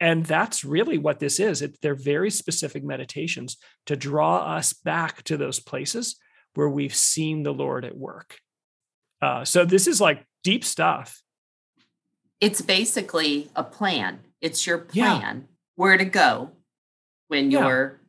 and 0.00 0.24
that's 0.24 0.64
really 0.64 0.96
what 0.96 1.20
this 1.20 1.38
is. 1.38 1.60
It, 1.60 1.80
they're 1.82 1.94
very 1.94 2.30
specific 2.30 2.82
meditations 2.82 3.58
to 3.86 3.96
draw 3.96 4.38
us 4.38 4.72
back 4.72 5.22
to 5.24 5.36
those 5.36 5.60
places 5.60 6.16
where 6.54 6.70
we've 6.70 6.94
seen 6.94 7.42
the 7.42 7.52
Lord 7.52 7.84
at 7.84 7.96
work. 7.96 8.38
Uh, 9.20 9.44
so 9.44 9.66
this 9.66 9.86
is 9.86 10.00
like 10.00 10.24
deep 10.42 10.64
stuff. 10.64 11.20
It's 12.40 12.62
basically 12.62 13.50
a 13.54 13.62
plan. 13.62 14.20
It's 14.40 14.66
your 14.66 14.78
plan 14.78 15.36
yeah. 15.36 15.54
where 15.76 15.96
to 15.96 16.04
go 16.04 16.50
when 17.28 17.50
you're 17.50 18.00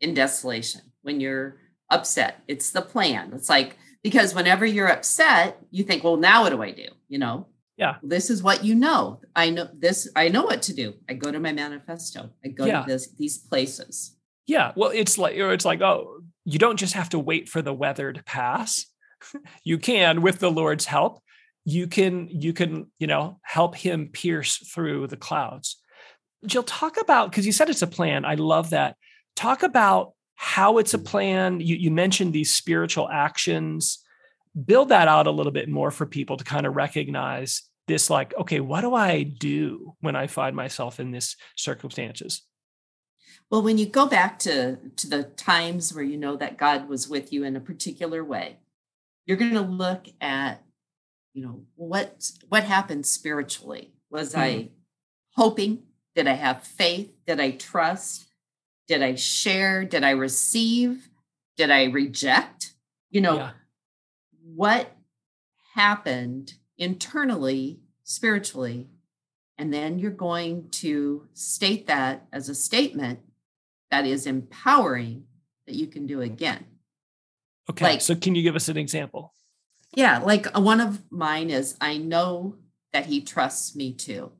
in 0.00 0.14
desolation, 0.14 0.82
when 1.02 1.20
you're 1.20 1.56
upset. 1.88 2.42
It's 2.48 2.70
the 2.70 2.82
plan. 2.82 3.32
It's 3.34 3.48
like, 3.48 3.76
because 4.02 4.34
whenever 4.34 4.64
you're 4.64 4.90
upset, 4.90 5.58
you 5.70 5.84
think, 5.84 6.04
well, 6.04 6.16
now 6.16 6.42
what 6.42 6.50
do 6.50 6.62
I 6.62 6.70
do? 6.70 6.86
You 7.08 7.18
know, 7.18 7.46
yeah 7.80 7.96
this 8.02 8.30
is 8.30 8.42
what 8.42 8.62
you 8.62 8.74
know 8.74 9.20
i 9.34 9.50
know 9.50 9.66
this 9.74 10.08
i 10.14 10.28
know 10.28 10.44
what 10.44 10.62
to 10.62 10.74
do 10.74 10.94
i 11.08 11.14
go 11.14 11.32
to 11.32 11.40
my 11.40 11.50
manifesto 11.50 12.30
i 12.44 12.48
go 12.48 12.66
yeah. 12.66 12.82
to 12.82 12.86
this 12.86 13.08
these 13.16 13.38
places 13.38 14.16
yeah 14.46 14.72
well 14.76 14.90
it's 14.90 15.18
like 15.18 15.36
or 15.38 15.52
it's 15.52 15.64
like 15.64 15.80
oh 15.80 16.20
you 16.44 16.58
don't 16.58 16.76
just 16.76 16.94
have 16.94 17.08
to 17.08 17.18
wait 17.18 17.48
for 17.48 17.62
the 17.62 17.72
weather 17.72 18.12
to 18.12 18.22
pass 18.22 18.86
you 19.64 19.78
can 19.78 20.22
with 20.22 20.38
the 20.38 20.50
lord's 20.50 20.84
help 20.84 21.22
you 21.64 21.86
can 21.86 22.28
you 22.28 22.52
can 22.52 22.90
you 22.98 23.06
know 23.06 23.38
help 23.42 23.76
him 23.76 24.08
pierce 24.12 24.56
through 24.56 25.06
the 25.06 25.16
clouds. 25.16 25.80
Jill 26.46 26.62
talk 26.62 27.00
about 27.00 27.30
because 27.30 27.46
you 27.46 27.52
said 27.52 27.68
it's 27.68 27.82
a 27.82 27.86
plan. 27.86 28.24
I 28.24 28.34
love 28.34 28.70
that. 28.70 28.96
Talk 29.36 29.62
about 29.62 30.12
how 30.36 30.78
it's 30.78 30.94
a 30.94 30.98
mm. 30.98 31.04
plan. 31.04 31.60
You, 31.60 31.76
you 31.76 31.90
mentioned 31.90 32.32
these 32.32 32.54
spiritual 32.54 33.08
actions. 33.08 34.02
Build 34.64 34.88
that 34.88 35.06
out 35.06 35.26
a 35.26 35.30
little 35.30 35.52
bit 35.52 35.68
more 35.68 35.90
for 35.90 36.06
people 36.06 36.36
to 36.36 36.44
kind 36.44 36.66
of 36.66 36.74
recognize 36.74 37.62
this 37.90 38.08
like 38.08 38.32
okay 38.38 38.60
what 38.60 38.82
do 38.82 38.94
i 38.94 39.24
do 39.24 39.94
when 40.00 40.14
i 40.14 40.28
find 40.28 40.54
myself 40.54 41.00
in 41.00 41.10
this 41.10 41.36
circumstances? 41.56 42.42
Well 43.50 43.62
when 43.62 43.78
you 43.78 43.86
go 43.86 44.06
back 44.06 44.38
to 44.40 44.76
to 44.96 45.08
the 45.08 45.24
times 45.24 45.92
where 45.92 46.04
you 46.04 46.16
know 46.16 46.36
that 46.36 46.56
god 46.56 46.88
was 46.88 47.08
with 47.08 47.32
you 47.32 47.42
in 47.42 47.56
a 47.56 47.60
particular 47.60 48.22
way 48.24 48.58
you're 49.26 49.36
going 49.36 49.54
to 49.54 49.60
look 49.60 50.06
at 50.20 50.62
you 51.32 51.42
know 51.42 51.62
what 51.76 52.30
what 52.48 52.64
happened 52.64 53.06
spiritually 53.06 53.92
was 54.10 54.32
mm-hmm. 54.32 54.40
i 54.40 54.68
hoping 55.36 55.82
did 56.14 56.26
i 56.26 56.32
have 56.32 56.62
faith 56.62 57.12
did 57.26 57.40
i 57.40 57.50
trust 57.50 58.26
did 58.88 59.02
i 59.02 59.14
share 59.14 59.84
did 59.84 60.04
i 60.04 60.10
receive 60.10 61.08
did 61.56 61.70
i 61.70 61.84
reject 61.84 62.74
you 63.10 63.20
know 63.20 63.36
yeah. 63.36 63.50
what 64.54 64.96
happened 65.74 66.54
internally, 66.78 67.80
spiritually, 68.02 68.88
and 69.58 69.72
then 69.72 69.98
you're 69.98 70.10
going 70.10 70.68
to 70.70 71.28
state 71.34 71.86
that 71.86 72.26
as 72.32 72.48
a 72.48 72.54
statement 72.54 73.20
that 73.90 74.06
is 74.06 74.26
empowering 74.26 75.24
that 75.66 75.74
you 75.74 75.86
can 75.86 76.06
do 76.06 76.22
again. 76.22 76.64
Okay. 77.68 77.84
Like, 77.84 78.00
so 78.00 78.14
can 78.14 78.34
you 78.34 78.42
give 78.42 78.56
us 78.56 78.68
an 78.68 78.76
example? 78.76 79.34
Yeah. 79.94 80.18
Like 80.18 80.56
uh, 80.56 80.60
one 80.60 80.80
of 80.80 81.02
mine 81.10 81.50
is 81.50 81.76
I 81.80 81.96
know 81.96 82.56
that 82.92 83.06
he 83.06 83.20
trusts 83.20 83.74
me 83.76 83.92
too. 83.92 84.32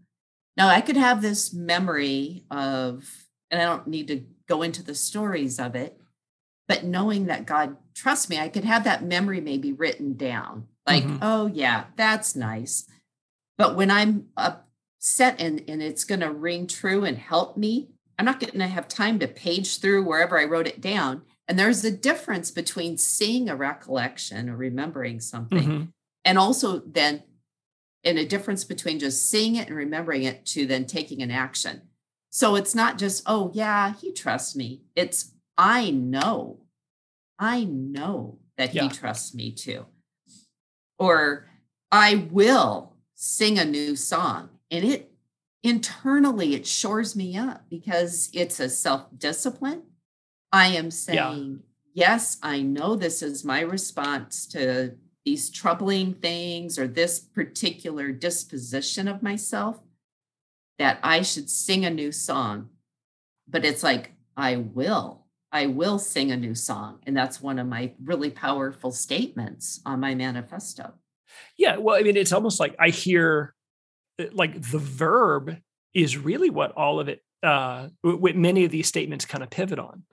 Now 0.56 0.68
I 0.68 0.80
could 0.80 0.96
have 0.96 1.22
this 1.22 1.52
memory 1.52 2.44
of, 2.50 3.26
and 3.50 3.60
I 3.60 3.64
don't 3.64 3.86
need 3.86 4.08
to 4.08 4.24
go 4.48 4.62
into 4.62 4.82
the 4.82 4.94
stories 4.94 5.58
of 5.58 5.74
it, 5.74 5.98
but 6.68 6.84
knowing 6.84 7.26
that 7.26 7.46
God 7.46 7.76
trusts 7.94 8.28
me, 8.28 8.38
I 8.38 8.48
could 8.48 8.64
have 8.64 8.84
that 8.84 9.04
memory 9.04 9.40
maybe 9.40 9.72
written 9.72 10.16
down 10.16 10.66
like, 10.86 11.04
mm-hmm. 11.04 11.18
oh, 11.22 11.46
yeah, 11.46 11.84
that's 11.96 12.34
nice. 12.34 12.86
But 13.56 13.76
when 13.76 13.90
I'm 13.90 14.26
upset 14.36 15.40
and, 15.40 15.62
and 15.68 15.82
it's 15.82 16.04
going 16.04 16.20
to 16.20 16.32
ring 16.32 16.66
true 16.66 17.04
and 17.04 17.16
help 17.16 17.56
me, 17.56 17.90
I'm 18.18 18.24
not 18.24 18.40
going 18.40 18.58
to 18.58 18.66
have 18.66 18.88
time 18.88 19.18
to 19.20 19.28
page 19.28 19.78
through 19.78 20.04
wherever 20.04 20.38
I 20.38 20.44
wrote 20.44 20.66
it 20.66 20.80
down. 20.80 21.22
And 21.50 21.58
there's 21.58 21.84
a 21.84 21.90
difference 21.90 22.50
between 22.50 22.96
seeing 22.96 23.50
a 23.50 23.56
recollection 23.56 24.48
or 24.48 24.56
remembering 24.56 25.18
something 25.18 25.68
mm-hmm. 25.68 25.84
and 26.24 26.38
also 26.38 26.78
then 26.86 27.24
and 28.04 28.18
a 28.18 28.24
difference 28.24 28.64
between 28.64 28.98
just 28.98 29.28
seeing 29.28 29.56
it 29.56 29.66
and 29.66 29.76
remembering 29.76 30.22
it 30.22 30.46
to 30.46 30.64
then 30.64 30.86
taking 30.86 31.20
an 31.20 31.30
action. 31.30 31.82
So 32.30 32.54
it's 32.54 32.74
not 32.74 32.96
just, 32.96 33.24
oh, 33.26 33.50
yeah, 33.52 33.92
he 34.00 34.12
trusts 34.12 34.56
me. 34.56 34.84
It's, 34.96 35.34
I 35.58 35.90
know, 35.90 36.60
I 37.38 37.64
know 37.64 38.38
that 38.56 38.72
yeah. 38.72 38.84
he 38.84 38.88
trusts 38.88 39.34
me 39.34 39.50
too 39.52 39.84
or 41.00 41.48
I 41.90 42.26
will 42.30 42.92
sing 43.16 43.58
a 43.58 43.64
new 43.64 43.96
song. 43.96 44.50
And 44.70 44.84
it 44.84 45.10
internally, 45.64 46.54
it 46.54 46.66
shores 46.66 47.16
me 47.16 47.36
up 47.36 47.64
because 47.68 48.30
it's 48.32 48.60
a 48.60 48.68
self 48.68 49.06
discipline. 49.18 49.82
I 50.52 50.68
am 50.68 50.90
saying, 50.90 51.60
yes, 51.94 52.38
I 52.42 52.62
know 52.62 52.96
this 52.96 53.22
is 53.22 53.44
my 53.44 53.60
response 53.60 54.46
to 54.48 54.96
these 55.24 55.50
troubling 55.50 56.14
things 56.14 56.78
or 56.78 56.88
this 56.88 57.20
particular 57.20 58.10
disposition 58.10 59.06
of 59.06 59.22
myself, 59.22 59.80
that 60.78 60.98
I 61.02 61.22
should 61.22 61.50
sing 61.50 61.84
a 61.84 61.90
new 61.90 62.10
song. 62.10 62.70
But 63.46 63.64
it's 63.64 63.82
like, 63.82 64.12
I 64.36 64.56
will. 64.56 65.26
I 65.52 65.66
will 65.66 65.98
sing 65.98 66.30
a 66.30 66.36
new 66.36 66.54
song. 66.54 67.00
And 67.06 67.16
that's 67.16 67.42
one 67.42 67.58
of 67.58 67.66
my 67.66 67.92
really 68.02 68.30
powerful 68.30 68.92
statements 68.92 69.80
on 69.84 70.00
my 70.00 70.14
manifesto. 70.14 70.94
Yeah. 71.56 71.76
Well, 71.76 71.96
I 71.96 72.02
mean, 72.02 72.16
it's 72.16 72.32
almost 72.32 72.60
like 72.60 72.74
I 72.78 72.88
hear 72.88 73.54
uh, 74.18 74.26
like 74.32 74.54
the 74.54 74.78
verb 74.78 75.58
is 75.92 76.16
really 76.16 76.50
what 76.50 76.72
all 76.72 76.98
of 76.98 77.08
it, 77.08 77.22
uh, 77.42 77.88
what 78.02 78.36
many 78.36 78.64
of 78.64 78.70
these 78.70 78.88
statements 78.88 79.26
kind 79.26 79.42
of 79.42 79.50
pivot 79.50 79.78
on. 79.78 80.04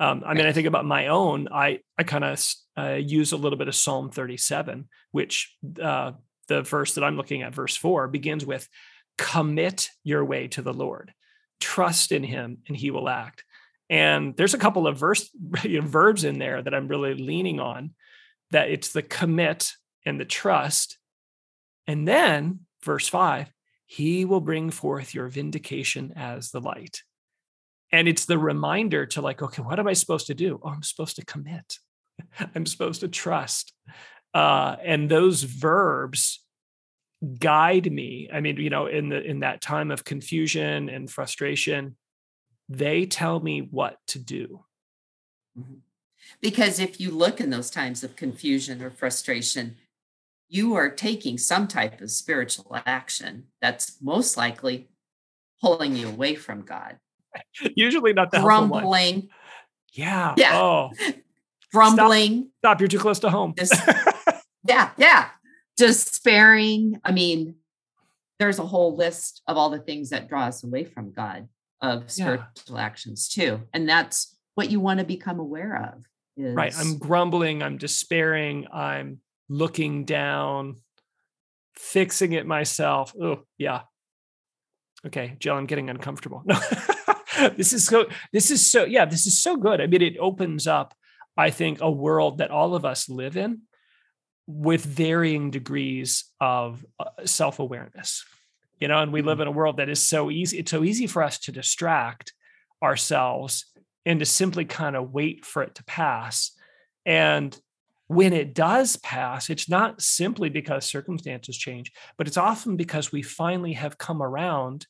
Um, 0.00 0.22
I 0.26 0.32
mean, 0.32 0.46
I 0.46 0.52
think 0.52 0.66
about 0.66 0.86
my 0.86 1.08
own. 1.08 1.48
I 1.52 1.80
I 1.98 2.04
kind 2.04 2.24
of 2.24 2.42
uh, 2.76 2.94
use 2.94 3.32
a 3.32 3.36
little 3.36 3.58
bit 3.58 3.68
of 3.68 3.74
Psalm 3.74 4.10
37, 4.10 4.88
which 5.12 5.54
uh, 5.80 6.12
the 6.48 6.62
verse 6.62 6.94
that 6.94 7.04
I'm 7.04 7.18
looking 7.18 7.42
at, 7.42 7.54
verse 7.54 7.76
four, 7.76 8.08
begins 8.08 8.46
with, 8.46 8.66
"Commit 9.18 9.90
your 10.02 10.24
way 10.24 10.48
to 10.48 10.62
the 10.62 10.72
Lord, 10.72 11.12
trust 11.60 12.12
in 12.12 12.24
Him, 12.24 12.58
and 12.66 12.74
He 12.74 12.90
will 12.90 13.10
act." 13.10 13.44
And 13.90 14.34
there's 14.36 14.54
a 14.54 14.58
couple 14.58 14.86
of 14.86 14.96
verse 14.96 15.28
you 15.64 15.82
know, 15.82 15.86
verbs 15.86 16.24
in 16.24 16.38
there 16.38 16.62
that 16.62 16.74
I'm 16.74 16.88
really 16.88 17.14
leaning 17.14 17.60
on. 17.60 17.92
That 18.52 18.70
it's 18.70 18.92
the 18.92 19.02
commit 19.02 19.72
and 20.06 20.18
the 20.18 20.24
trust, 20.24 20.96
and 21.86 22.08
then 22.08 22.60
verse 22.82 23.06
five, 23.06 23.52
He 23.84 24.24
will 24.24 24.40
bring 24.40 24.70
forth 24.70 25.14
your 25.14 25.28
vindication 25.28 26.14
as 26.16 26.52
the 26.52 26.60
light 26.62 27.02
and 27.92 28.08
it's 28.08 28.24
the 28.24 28.38
reminder 28.38 29.06
to 29.06 29.20
like 29.20 29.42
okay 29.42 29.62
what 29.62 29.78
am 29.78 29.88
i 29.88 29.92
supposed 29.92 30.26
to 30.28 30.34
do? 30.34 30.60
Oh 30.62 30.68
i'm 30.70 30.82
supposed 30.82 31.16
to 31.16 31.24
commit. 31.24 31.78
I'm 32.54 32.66
supposed 32.66 33.00
to 33.00 33.08
trust. 33.08 33.72
Uh, 34.34 34.76
and 34.84 35.10
those 35.10 35.42
verbs 35.42 36.44
guide 37.38 37.90
me. 37.90 38.28
I 38.32 38.40
mean 38.40 38.56
you 38.56 38.70
know 38.70 38.86
in 38.86 39.08
the 39.08 39.22
in 39.22 39.40
that 39.40 39.60
time 39.60 39.90
of 39.90 40.04
confusion 40.04 40.88
and 40.88 41.10
frustration 41.10 41.96
they 42.68 43.04
tell 43.04 43.40
me 43.40 43.60
what 43.60 43.96
to 44.06 44.18
do. 44.20 44.64
Mm-hmm. 45.58 45.78
because 46.40 46.78
if 46.78 47.00
you 47.00 47.10
look 47.10 47.40
in 47.40 47.50
those 47.50 47.70
times 47.70 48.04
of 48.04 48.14
confusion 48.14 48.80
or 48.82 48.90
frustration 48.90 49.76
you 50.48 50.74
are 50.74 50.88
taking 50.88 51.38
some 51.38 51.66
type 51.66 52.00
of 52.00 52.10
spiritual 52.12 52.76
action 52.86 53.46
that's 53.60 54.00
most 54.00 54.36
likely 54.36 54.88
pulling 55.60 55.96
you 55.96 56.06
away 56.06 56.36
from 56.36 56.62
god 56.62 57.00
Usually 57.76 58.12
not 58.12 58.30
the 58.30 58.40
grumbling. 58.40 59.28
Yeah. 59.92 60.34
Yeah. 60.36 60.60
Oh. 60.60 60.90
Grumbling. 61.72 62.32
Stop. 62.32 62.50
Stop. 62.58 62.80
You're 62.80 62.88
too 62.88 62.98
close 62.98 63.20
to 63.20 63.30
home. 63.30 63.54
Just, 63.56 63.74
yeah. 64.66 64.90
Yeah. 64.96 65.28
Despairing. 65.76 67.00
I 67.04 67.12
mean, 67.12 67.54
there's 68.40 68.58
a 68.58 68.66
whole 68.66 68.96
list 68.96 69.42
of 69.46 69.56
all 69.56 69.70
the 69.70 69.78
things 69.78 70.10
that 70.10 70.28
draw 70.28 70.46
us 70.46 70.64
away 70.64 70.84
from 70.84 71.12
God 71.12 71.48
of 71.80 72.10
spiritual 72.10 72.46
yeah. 72.70 72.80
actions 72.80 73.28
too. 73.28 73.60
And 73.72 73.88
that's 73.88 74.36
what 74.54 74.70
you 74.70 74.80
want 74.80 74.98
to 74.98 75.06
become 75.06 75.38
aware 75.38 75.94
of. 75.94 76.04
Is, 76.36 76.54
right. 76.54 76.74
I'm 76.76 76.98
grumbling. 76.98 77.62
I'm 77.62 77.78
despairing. 77.78 78.66
I'm 78.72 79.20
looking 79.48 80.04
down, 80.04 80.76
fixing 81.76 82.32
it 82.32 82.46
myself. 82.46 83.14
Oh, 83.20 83.44
yeah. 83.58 83.82
Okay, 85.06 85.36
Jill, 85.38 85.56
I'm 85.56 85.66
getting 85.66 85.90
uncomfortable. 85.90 86.42
No. 86.52 86.58
this 87.56 87.72
is 87.72 87.86
so 87.86 88.06
this 88.32 88.50
is 88.50 88.70
so 88.70 88.84
yeah 88.84 89.04
this 89.04 89.26
is 89.26 89.38
so 89.42 89.56
good. 89.56 89.80
I 89.80 89.86
mean 89.86 90.02
it 90.02 90.18
opens 90.18 90.66
up 90.66 90.94
i 91.36 91.50
think 91.50 91.80
a 91.80 91.90
world 91.90 92.38
that 92.38 92.50
all 92.50 92.74
of 92.74 92.84
us 92.84 93.08
live 93.08 93.36
in 93.36 93.62
with 94.46 94.84
varying 94.84 95.50
degrees 95.50 96.24
of 96.40 96.84
uh, 96.98 97.04
self-awareness 97.24 98.24
you 98.80 98.88
know 98.88 98.98
and 98.98 99.12
we 99.12 99.22
live 99.22 99.34
mm-hmm. 99.34 99.42
in 99.42 99.48
a 99.48 99.52
world 99.52 99.76
that 99.76 99.88
is 99.88 100.02
so 100.02 100.30
easy 100.30 100.58
it's 100.58 100.70
so 100.70 100.82
easy 100.82 101.06
for 101.06 101.22
us 101.22 101.38
to 101.38 101.52
distract 101.52 102.32
ourselves 102.82 103.66
and 104.06 104.20
to 104.20 104.26
simply 104.26 104.64
kind 104.64 104.96
of 104.96 105.12
wait 105.12 105.44
for 105.44 105.62
it 105.62 105.74
to 105.74 105.84
pass. 105.84 106.52
And 107.04 107.56
when 108.06 108.32
it 108.32 108.54
does 108.54 108.96
pass 108.96 109.50
it's 109.50 109.68
not 109.68 110.02
simply 110.02 110.48
because 110.48 110.84
circumstances 110.84 111.56
change 111.56 111.92
but 112.18 112.26
it's 112.26 112.36
often 112.36 112.76
because 112.76 113.12
we 113.12 113.22
finally 113.22 113.74
have 113.74 113.98
come 113.98 114.20
around 114.20 114.84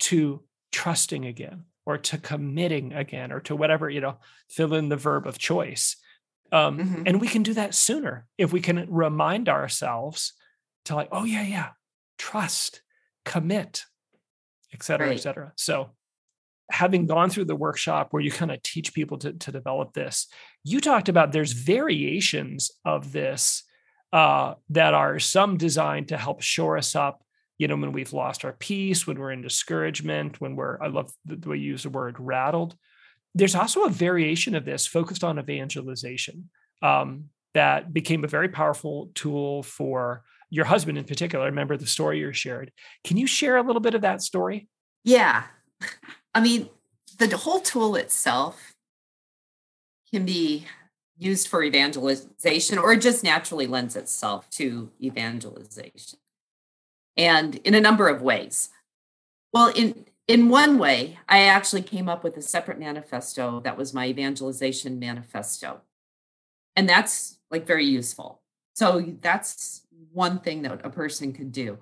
to 0.00 0.42
trusting 0.72 1.24
again 1.24 1.62
or 1.86 1.98
to 1.98 2.18
committing 2.18 2.92
again 2.92 3.32
or 3.32 3.40
to 3.40 3.54
whatever 3.56 3.88
you 3.88 4.00
know 4.00 4.16
fill 4.48 4.74
in 4.74 4.88
the 4.88 4.96
verb 4.96 5.26
of 5.26 5.38
choice 5.38 5.96
um, 6.52 6.78
mm-hmm. 6.78 7.02
and 7.06 7.20
we 7.20 7.28
can 7.28 7.42
do 7.42 7.54
that 7.54 7.74
sooner 7.74 8.26
if 8.38 8.52
we 8.52 8.60
can 8.60 8.86
remind 8.90 9.48
ourselves 9.48 10.32
to 10.84 10.94
like 10.94 11.08
oh 11.12 11.24
yeah 11.24 11.42
yeah 11.42 11.68
trust 12.18 12.82
commit 13.24 13.84
et 14.72 14.82
cetera 14.82 15.08
right. 15.08 15.16
et 15.16 15.22
cetera 15.22 15.52
so 15.56 15.90
having 16.70 17.06
gone 17.06 17.28
through 17.28 17.44
the 17.44 17.56
workshop 17.56 18.08
where 18.10 18.22
you 18.22 18.30
kind 18.30 18.50
of 18.50 18.62
teach 18.62 18.94
people 18.94 19.18
to, 19.18 19.32
to 19.34 19.52
develop 19.52 19.92
this 19.92 20.28
you 20.62 20.80
talked 20.80 21.08
about 21.08 21.32
there's 21.32 21.52
variations 21.52 22.70
of 22.84 23.12
this 23.12 23.64
uh, 24.12 24.54
that 24.70 24.94
are 24.94 25.18
some 25.18 25.56
designed 25.56 26.08
to 26.08 26.16
help 26.16 26.40
shore 26.40 26.78
us 26.78 26.94
up 26.94 27.23
you 27.58 27.68
know, 27.68 27.76
when 27.76 27.92
we've 27.92 28.12
lost 28.12 28.44
our 28.44 28.52
peace, 28.52 29.06
when 29.06 29.18
we're 29.18 29.30
in 29.30 29.42
discouragement, 29.42 30.40
when 30.40 30.56
we're, 30.56 30.80
I 30.82 30.88
love 30.88 31.12
the 31.24 31.48
way 31.48 31.56
you 31.56 31.72
use 31.72 31.84
the 31.84 31.90
word 31.90 32.16
rattled. 32.18 32.76
There's 33.34 33.54
also 33.54 33.84
a 33.84 33.90
variation 33.90 34.54
of 34.54 34.64
this 34.64 34.86
focused 34.86 35.24
on 35.24 35.38
evangelization 35.38 36.50
um, 36.82 37.26
that 37.54 37.92
became 37.92 38.24
a 38.24 38.28
very 38.28 38.48
powerful 38.48 39.10
tool 39.14 39.62
for 39.62 40.24
your 40.50 40.64
husband 40.64 40.98
in 40.98 41.04
particular. 41.04 41.44
I 41.44 41.48
remember 41.48 41.76
the 41.76 41.86
story 41.86 42.18
you 42.18 42.32
shared. 42.32 42.72
Can 43.04 43.16
you 43.16 43.26
share 43.26 43.56
a 43.56 43.62
little 43.62 43.80
bit 43.80 43.94
of 43.94 44.02
that 44.02 44.22
story? 44.22 44.68
Yeah. 45.04 45.44
I 46.34 46.40
mean, 46.40 46.68
the 47.18 47.36
whole 47.36 47.60
tool 47.60 47.94
itself 47.94 48.74
can 50.12 50.24
be 50.24 50.66
used 51.16 51.46
for 51.46 51.62
evangelization 51.62 52.78
or 52.78 52.92
it 52.92 53.00
just 53.00 53.22
naturally 53.22 53.68
lends 53.68 53.94
itself 53.94 54.50
to 54.50 54.90
evangelization 55.00 56.18
and 57.16 57.56
in 57.56 57.74
a 57.74 57.80
number 57.80 58.08
of 58.08 58.22
ways. 58.22 58.70
Well, 59.52 59.68
in 59.68 60.06
in 60.26 60.48
one 60.48 60.78
way, 60.78 61.18
I 61.28 61.40
actually 61.40 61.82
came 61.82 62.08
up 62.08 62.24
with 62.24 62.36
a 62.36 62.42
separate 62.42 62.78
manifesto 62.78 63.60
that 63.60 63.76
was 63.76 63.92
my 63.92 64.06
evangelization 64.06 64.98
manifesto. 64.98 65.82
And 66.74 66.88
that's 66.88 67.38
like 67.50 67.66
very 67.66 67.84
useful. 67.84 68.40
So 68.74 69.16
that's 69.20 69.82
one 70.12 70.40
thing 70.40 70.62
that 70.62 70.84
a 70.84 70.90
person 70.90 71.32
could 71.32 71.52
do. 71.52 71.78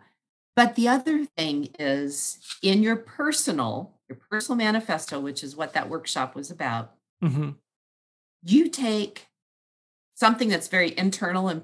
But 0.55 0.75
the 0.75 0.88
other 0.88 1.25
thing 1.25 1.71
is 1.79 2.38
in 2.62 2.83
your 2.83 2.97
personal, 2.97 3.95
your 4.09 4.18
personal 4.31 4.57
manifesto, 4.57 5.18
which 5.18 5.42
is 5.42 5.57
what 5.57 5.73
that 5.73 5.88
workshop 5.88 6.35
was 6.35 6.51
about, 6.51 6.92
mm-hmm. 7.23 7.51
you 8.42 8.68
take 8.68 9.29
something 10.14 10.49
that's 10.49 10.68
very 10.68 10.97
internal 10.99 11.49
and 11.49 11.62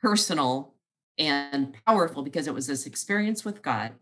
personal 0.00 0.74
and 1.18 1.74
powerful 1.86 2.22
because 2.22 2.46
it 2.46 2.54
was 2.54 2.66
this 2.66 2.86
experience 2.86 3.44
with 3.44 3.62
God. 3.62 3.92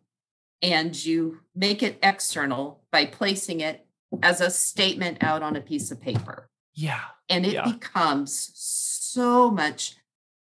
And 0.60 1.04
you 1.04 1.40
make 1.54 1.82
it 1.82 1.98
external 2.02 2.82
by 2.90 3.06
placing 3.06 3.60
it 3.60 3.86
as 4.22 4.40
a 4.40 4.50
statement 4.50 5.18
out 5.22 5.42
on 5.42 5.56
a 5.56 5.60
piece 5.60 5.90
of 5.90 6.00
paper. 6.00 6.48
Yeah. 6.74 7.02
And 7.28 7.46
it 7.46 7.54
yeah. 7.54 7.70
becomes 7.70 8.50
so 8.54 9.50
much 9.50 9.96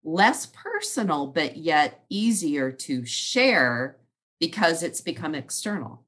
less 0.02 0.46
personal, 0.46 1.26
but 1.26 1.56
yet 1.56 2.04
easier 2.08 2.72
to 2.72 3.04
share 3.04 3.98
because 4.40 4.82
it's 4.82 5.00
become 5.00 5.34
external. 5.34 6.04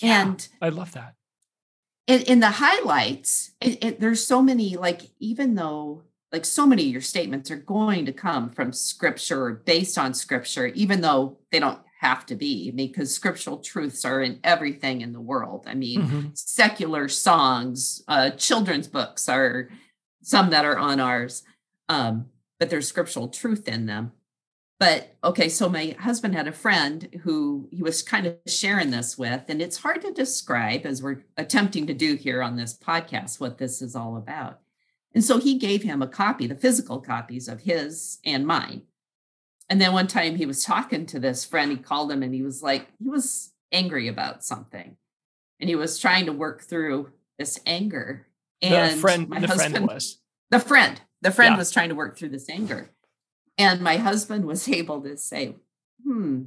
Yeah, 0.00 0.22
and 0.22 0.48
I 0.62 0.70
love 0.70 0.92
that. 0.92 1.14
In, 2.06 2.22
in 2.22 2.40
the 2.40 2.52
highlights, 2.52 3.52
it, 3.60 3.84
it, 3.84 4.00
there's 4.00 4.26
so 4.26 4.40
many, 4.40 4.76
like, 4.76 5.02
even 5.18 5.54
though 5.54 6.04
like 6.32 6.44
so 6.44 6.66
many 6.66 6.84
of 6.84 6.92
your 6.92 7.00
statements 7.00 7.50
are 7.50 7.56
going 7.56 8.06
to 8.06 8.12
come 8.12 8.50
from 8.50 8.72
scripture 8.72 9.44
or 9.46 9.52
based 9.52 9.98
on 9.98 10.14
scripture, 10.14 10.66
even 10.68 11.00
though 11.00 11.38
they 11.50 11.58
don't 11.58 11.80
have 12.00 12.24
to 12.26 12.34
be. 12.34 12.70
I 12.70 12.74
mean, 12.74 12.88
because 12.88 13.14
scriptural 13.14 13.58
truths 13.58 14.04
are 14.04 14.22
in 14.22 14.40
everything 14.42 15.00
in 15.00 15.12
the 15.12 15.20
world. 15.20 15.64
I 15.66 15.74
mean, 15.74 16.02
mm-hmm. 16.02 16.28
secular 16.34 17.08
songs, 17.08 18.02
uh, 18.08 18.30
children's 18.30 18.88
books 18.88 19.28
are 19.28 19.68
some 20.22 20.50
that 20.50 20.64
are 20.64 20.78
on 20.78 21.00
ours, 21.00 21.42
um, 21.88 22.26
but 22.58 22.70
there's 22.70 22.88
scriptural 22.88 23.28
truth 23.28 23.68
in 23.68 23.86
them. 23.86 24.12
But 24.78 25.14
okay, 25.22 25.50
so 25.50 25.68
my 25.68 25.94
husband 25.98 26.34
had 26.34 26.48
a 26.48 26.52
friend 26.52 27.20
who 27.22 27.68
he 27.70 27.82
was 27.82 28.02
kind 28.02 28.26
of 28.26 28.38
sharing 28.46 28.90
this 28.90 29.18
with, 29.18 29.42
and 29.48 29.60
it's 29.60 29.76
hard 29.76 30.00
to 30.00 30.12
describe 30.12 30.86
as 30.86 31.02
we're 31.02 31.24
attempting 31.36 31.86
to 31.86 31.92
do 31.92 32.14
here 32.14 32.42
on 32.42 32.56
this 32.56 32.78
podcast 32.78 33.40
what 33.40 33.58
this 33.58 33.82
is 33.82 33.94
all 33.94 34.16
about. 34.16 34.60
And 35.14 35.24
so 35.24 35.38
he 35.38 35.58
gave 35.58 35.82
him 35.82 36.02
a 36.02 36.06
copy, 36.06 36.46
the 36.46 36.54
physical 36.54 37.00
copies 37.00 37.48
of 37.48 37.62
his 37.62 38.18
and 38.24 38.46
mine. 38.46 38.82
And 39.68 39.80
then 39.80 39.92
one 39.92 40.06
time 40.06 40.36
he 40.36 40.46
was 40.46 40.64
talking 40.64 41.06
to 41.06 41.18
this 41.20 41.44
friend, 41.44 41.70
he 41.70 41.76
called 41.76 42.10
him 42.10 42.22
and 42.22 42.34
he 42.34 42.42
was 42.42 42.62
like, 42.62 42.88
he 43.02 43.08
was 43.08 43.52
angry 43.72 44.08
about 44.08 44.44
something. 44.44 44.96
And 45.60 45.68
he 45.68 45.76
was 45.76 45.98
trying 45.98 46.26
to 46.26 46.32
work 46.32 46.62
through 46.62 47.12
this 47.38 47.60
anger. 47.66 48.26
And 48.62 48.94
the 48.96 49.00
friend, 49.00 49.28
my 49.28 49.40
the 49.40 49.46
husband, 49.48 49.74
friend 49.74 49.86
was. 49.88 50.18
The 50.50 50.58
friend, 50.60 51.00
the 51.22 51.30
friend 51.30 51.54
Yeah. 51.54 51.58
was 51.58 51.70
trying 51.70 51.88
to 51.90 51.94
work 51.94 52.16
through 52.16 52.30
this 52.30 52.48
anger. 52.48 52.90
And 53.58 53.80
my 53.80 53.96
husband 53.96 54.44
was 54.44 54.68
able 54.80 55.00
to 55.02 55.16
say, 55.16 55.56
Hmm, 56.04 56.42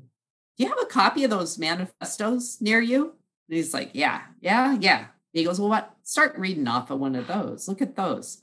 do 0.58 0.64
you 0.64 0.68
have 0.68 0.80
a 0.82 0.86
copy 0.86 1.24
of 1.24 1.30
those 1.30 1.58
manifestos 1.58 2.60
near 2.62 2.82
you? 2.82 3.14
And 3.50 3.58
he's 3.58 3.74
like, 3.74 3.92
Yeah, 3.94 4.22
yeah, 4.42 4.78
yeah. 4.80 5.06
He 5.32 5.44
goes, 5.44 5.60
Well, 5.60 5.70
what? 5.70 5.96
Start 6.04 6.38
reading 6.38 6.68
off 6.68 6.92
of 6.92 7.00
one 7.00 7.16
of 7.16 7.28
those. 7.28 7.68
Look 7.68 7.82
at 7.82 7.96
those. 7.96 8.42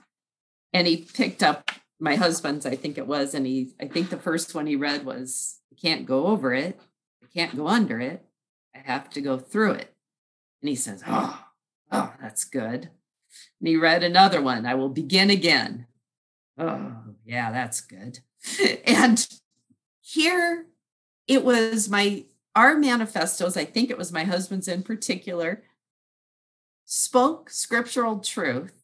And 0.73 0.87
he 0.87 0.99
picked 0.99 1.43
up 1.43 1.71
my 1.99 2.17
husband's, 2.17 2.65
I 2.65 2.77
think 2.77 2.97
it 2.97 3.07
was, 3.07 3.35
and 3.35 3.47
he, 3.47 3.73
I 3.81 3.87
think 3.87 4.11
the 4.11 4.17
first 4.17 4.55
one 4.55 4.67
he 4.67 4.77
read 4.77 5.05
was, 5.05 5.59
I 5.73 5.77
can't 5.81 6.07
go 6.07 6.27
over 6.27 6.55
it. 6.55 6.81
I 7.23 7.27
can't 7.33 7.57
go 7.57 7.69
under 7.69 8.01
it. 8.01 8.25
I 8.75 8.79
have 8.79 9.11
to 9.11 9.21
go 9.21 9.39
through 9.39 9.73
it. 9.73 9.95
And 10.63 10.69
he 10.69 10.77
says, 10.77 11.03
Oh, 11.07 11.45
oh, 11.93 12.13
that's 12.21 12.45
good. 12.45 12.91
And 13.61 13.69
he 13.69 13.77
read 13.77 14.03
another 14.03 14.41
one, 14.41 14.67
I 14.67 14.75
will 14.75 14.89
begin 14.89 15.31
again. 15.31 15.87
Oh, 16.59 16.93
yeah, 17.25 17.51
that's 17.51 17.81
good. 17.81 18.21
and 18.85 19.27
here 20.01 20.67
it 21.27 21.45
was 21.45 21.89
my 21.89 22.25
our 22.57 22.77
manifestos, 22.77 23.57
I 23.57 23.65
think 23.65 23.91
it 23.91 23.99
was 23.99 24.11
my 24.11 24.25
husband's 24.25 24.67
in 24.67 24.83
particular, 24.83 25.63
spoke 26.85 27.49
scriptural 27.49 28.19
truth 28.19 28.80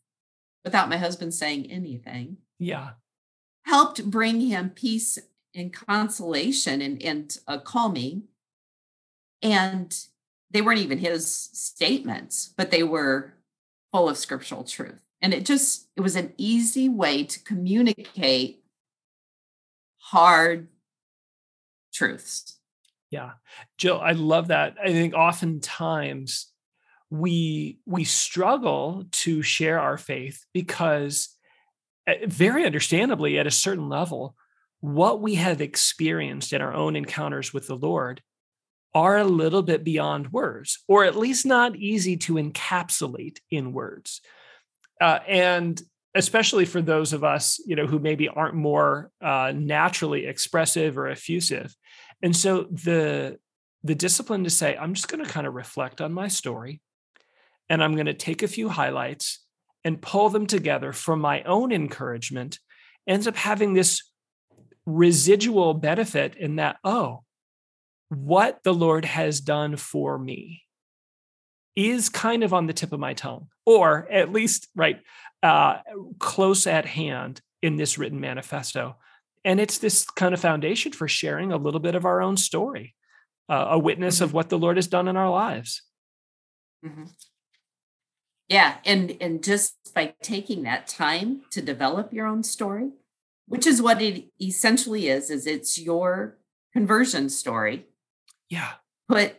without 0.66 0.88
my 0.90 0.96
husband 0.98 1.32
saying 1.32 1.70
anything, 1.70 2.36
Yeah. 2.58 2.90
helped 3.64 4.10
bring 4.10 4.40
him 4.40 4.68
peace 4.70 5.16
and 5.54 5.72
consolation 5.72 6.82
and, 6.82 7.00
and 7.02 7.38
uh, 7.46 7.58
calming. 7.58 8.24
And 9.42 9.96
they 10.50 10.60
weren't 10.60 10.80
even 10.80 10.98
his 10.98 11.32
statements, 11.32 12.52
but 12.56 12.70
they 12.72 12.82
were 12.82 13.34
full 13.92 14.08
of 14.08 14.18
scriptural 14.18 14.64
truth. 14.64 15.00
And 15.22 15.32
it 15.32 15.46
just, 15.46 15.88
it 15.96 16.00
was 16.00 16.16
an 16.16 16.34
easy 16.36 16.88
way 16.88 17.22
to 17.24 17.40
communicate 17.44 18.64
hard 19.98 20.66
truths. 21.94 22.58
Yeah. 23.10 23.32
Jill, 23.78 24.00
I 24.00 24.12
love 24.12 24.48
that. 24.48 24.74
I 24.82 24.88
think 24.88 25.14
oftentimes 25.14 26.48
we 27.10 27.78
we 27.86 28.04
struggle 28.04 29.04
to 29.12 29.42
share 29.42 29.78
our 29.78 29.96
faith 29.96 30.44
because 30.52 31.28
eh, 32.06 32.26
very 32.26 32.64
understandably 32.66 33.38
at 33.38 33.46
a 33.46 33.50
certain 33.50 33.88
level 33.88 34.34
what 34.80 35.20
we 35.20 35.36
have 35.36 35.60
experienced 35.60 36.52
in 36.52 36.60
our 36.60 36.74
own 36.74 36.96
encounters 36.96 37.52
with 37.52 37.66
the 37.66 37.76
Lord 37.76 38.22
are 38.94 39.18
a 39.18 39.24
little 39.24 39.62
bit 39.62 39.84
beyond 39.84 40.32
words 40.32 40.82
or 40.88 41.04
at 41.04 41.16
least 41.16 41.46
not 41.46 41.76
easy 41.76 42.16
to 42.16 42.34
encapsulate 42.34 43.38
in 43.50 43.72
words. 43.72 44.20
Uh, 45.00 45.18
and 45.28 45.80
especially 46.14 46.64
for 46.64 46.80
those 46.80 47.12
of 47.12 47.22
us, 47.22 47.60
you 47.66 47.76
know, 47.76 47.86
who 47.86 47.98
maybe 47.98 48.28
aren't 48.28 48.54
more 48.54 49.10
uh, 49.20 49.52
naturally 49.54 50.26
expressive 50.26 50.96
or 50.96 51.08
effusive, 51.08 51.76
and 52.22 52.34
so 52.34 52.66
the 52.70 53.38
the 53.84 53.94
discipline 53.94 54.42
to 54.44 54.50
say, 54.50 54.76
I'm 54.76 54.94
just 54.94 55.08
going 55.08 55.24
to 55.24 55.30
kind 55.30 55.46
of 55.46 55.54
reflect 55.54 56.00
on 56.00 56.12
my 56.12 56.28
story 56.28 56.80
and 57.68 57.82
I'm 57.82 57.94
going 57.94 58.06
to 58.06 58.14
take 58.14 58.42
a 58.42 58.48
few 58.48 58.68
highlights 58.68 59.44
and 59.84 60.02
pull 60.02 60.28
them 60.28 60.46
together 60.46 60.92
for 60.92 61.16
my 61.16 61.42
own 61.42 61.72
encouragement 61.72 62.58
ends 63.06 63.26
up 63.26 63.36
having 63.36 63.74
this 63.74 64.02
residual 64.84 65.74
benefit 65.74 66.36
in 66.36 66.56
that, 66.56 66.76
oh, 66.84 67.22
what 68.08 68.60
the 68.64 68.74
Lord 68.74 69.04
has 69.04 69.40
done 69.40 69.76
for 69.76 70.18
me 70.18 70.62
is 71.74 72.08
kind 72.08 72.42
of 72.42 72.54
on 72.54 72.66
the 72.66 72.72
tip 72.72 72.92
of 72.92 73.00
my 73.00 73.14
tongue, 73.14 73.48
or 73.64 74.08
at 74.10 74.32
least 74.32 74.68
right 74.74 75.00
uh, 75.42 75.78
close 76.18 76.66
at 76.66 76.86
hand 76.86 77.40
in 77.62 77.76
this 77.76 77.98
written 77.98 78.20
manifesto. 78.20 78.96
And 79.44 79.60
it's 79.60 79.78
this 79.78 80.04
kind 80.04 80.34
of 80.34 80.40
foundation 80.40 80.92
for 80.92 81.06
sharing 81.06 81.52
a 81.52 81.56
little 81.56 81.80
bit 81.80 81.94
of 81.94 82.04
our 82.04 82.22
own 82.22 82.36
story, 82.36 82.94
uh, 83.48 83.66
a 83.70 83.78
witness 83.78 84.20
of 84.20 84.32
what 84.32 84.48
the 84.48 84.58
Lord 84.58 84.76
has 84.76 84.88
done 84.88 85.06
in 85.06 85.16
our 85.16 85.30
lives. 85.30 85.82
Mhm. 86.84 87.10
Yeah, 88.48 88.76
and 88.84 89.16
and 89.20 89.42
just 89.42 89.74
by 89.94 90.14
taking 90.22 90.62
that 90.62 90.86
time 90.86 91.42
to 91.50 91.60
develop 91.60 92.12
your 92.12 92.26
own 92.26 92.42
story, 92.44 92.90
which 93.48 93.66
is 93.66 93.82
what 93.82 94.00
it 94.00 94.26
essentially 94.40 95.08
is, 95.08 95.30
is 95.30 95.46
it's 95.46 95.78
your 95.78 96.38
conversion 96.72 97.28
story. 97.28 97.86
Yeah. 98.48 98.72
Put 99.08 99.36